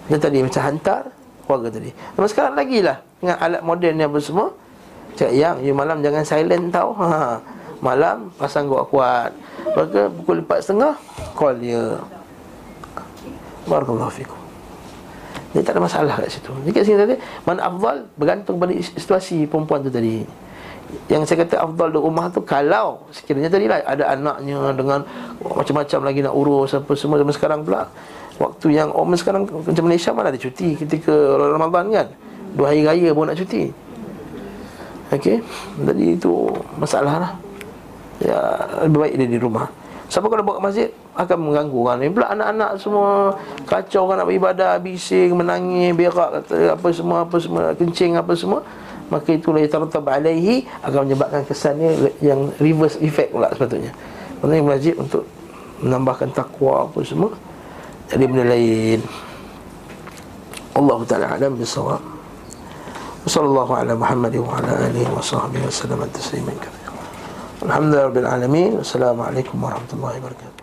Dan 0.07 0.19
tadi 0.23 0.39
macam 0.39 0.61
hantar 0.63 1.01
keluarga 1.47 1.71
tadi. 1.71 1.89
Tapi 1.95 2.27
sekarang 2.27 2.53
lagi 2.59 2.83
lah 2.83 2.99
dengan 3.23 3.39
alat 3.39 3.61
moden 3.63 3.95
yang 3.95 4.11
apa 4.11 4.19
semua. 4.19 4.47
Cakap 5.17 5.33
yang, 5.33 5.55
you 5.63 5.73
malam 5.73 6.03
jangan 6.03 6.23
silent 6.27 6.69
tau. 6.69 6.91
Ha. 6.99 7.39
Malam 7.77 8.33
pasang 8.41 8.65
gua 8.65 8.81
kuat 8.89 9.29
Maka 9.77 10.09
pukul 10.09 10.41
4.30 10.41 11.37
Call 11.37 11.55
dia 11.61 11.83
Barakallahu 13.69 14.09
fikum 14.09 14.39
Dia 15.53 15.61
tak 15.61 15.77
ada 15.77 15.81
masalah 15.85 16.15
kat 16.17 16.29
situ 16.33 16.49
Jadi 16.65 16.71
kat 16.73 16.83
sini 16.87 16.97
tadi 16.97 17.15
Mana 17.45 17.69
afdal 17.69 18.09
Bergantung 18.17 18.57
pada 18.57 18.73
situasi 18.81 19.45
perempuan 19.45 19.85
tu 19.85 19.93
tadi 19.93 20.25
Yang 21.05 21.29
saya 21.29 21.45
kata 21.45 21.69
afdal 21.69 21.93
di 21.93 21.99
rumah 22.01 22.33
tu 22.33 22.41
Kalau 22.41 23.05
Sekiranya 23.13 23.53
tadi 23.53 23.69
lah 23.69 23.85
Ada 23.85 24.17
anaknya 24.17 24.73
Dengan 24.73 25.05
Macam-macam 25.45 25.99
lagi 26.01 26.19
nak 26.25 26.33
urus 26.33 26.73
Apa 26.73 26.97
semua 26.97 27.21
Zaman 27.21 27.33
sekarang 27.35 27.61
pula 27.61 27.85
Waktu 28.37 28.67
yang 28.73 28.89
Orang 28.93 29.17
sekarang 29.17 29.49
Macam 29.49 29.83
Malaysia 29.85 30.13
mana 30.13 30.29
ada 30.29 30.39
cuti 30.39 30.77
Ketika 30.77 31.13
Ramadan 31.37 31.85
kan 31.89 32.07
Dua 32.53 32.73
hari 32.73 32.85
raya 32.85 33.09
pun 33.13 33.29
nak 33.29 33.37
cuti 33.37 33.69
Okey 35.13 35.41
Jadi 35.83 36.05
itu 36.17 36.33
Masalah 36.77 37.15
lah 37.21 37.31
ya 38.17 38.37
lebih 38.81 38.97
baik 39.05 39.13
dia 39.13 39.29
di 39.29 39.37
rumah 39.37 39.69
Siapa 40.07 40.31
kalau 40.31 40.39
ke 40.55 40.63
masjid 40.63 40.87
akan 41.19 41.37
mengganggu 41.51 41.81
kan. 41.83 41.97
Ini 41.99 42.11
pula 42.15 42.27
anak-anak 42.31 42.71
semua 42.79 43.35
kacau 43.67 44.07
kan 44.07 44.23
nak 44.23 44.27
beribadah, 44.31 44.79
bising, 44.79 45.35
menangis, 45.35 45.91
berak 45.91 46.29
kata 46.39 46.79
apa 46.79 46.87
semua 46.95 47.17
apa 47.27 47.35
semua, 47.43 47.75
kencing 47.75 48.15
apa 48.15 48.31
semua. 48.37 48.63
Maka 49.11 49.35
itulah 49.35 49.59
yang 49.59 49.71
tartab 49.71 50.07
alaihi 50.07 50.63
akan 50.83 51.07
menyebabkan 51.07 51.43
kesannya 51.43 52.11
yang 52.23 52.51
reverse 52.59 52.99
effect 53.03 53.35
pula 53.35 53.51
sepatutnya. 53.51 53.91
Maksudnya 54.39 54.63
masjid 54.63 54.95
untuk 54.95 55.23
menambahkan 55.83 56.29
takwa 56.31 56.87
apa 56.87 56.99
semua. 57.03 57.31
Jadi 58.07 58.23
benda 58.23 58.45
lain. 58.47 58.99
Allah 60.77 60.99
Taala 61.03 61.27
alam 61.35 61.59
bisawab. 61.59 61.99
Sallallahu 63.27 63.75
ala 63.75 63.91
Muhammad 63.91 64.31
wa 64.39 64.55
ala 64.55 64.87
alihi 64.87 65.11
wa 65.11 65.19
sahbihi 65.19 65.67
wa 65.67 65.73
sallam 65.73 65.99
tasliman 66.15 66.55
katsira. 66.63 66.95
Alhamdulillah 67.67 68.07
Rabbil 68.07 68.29
Alamin 68.29 68.71
Assalamualaikum 68.79 69.59
warahmatullahi 69.59 70.21
wabarakatuh 70.23 70.56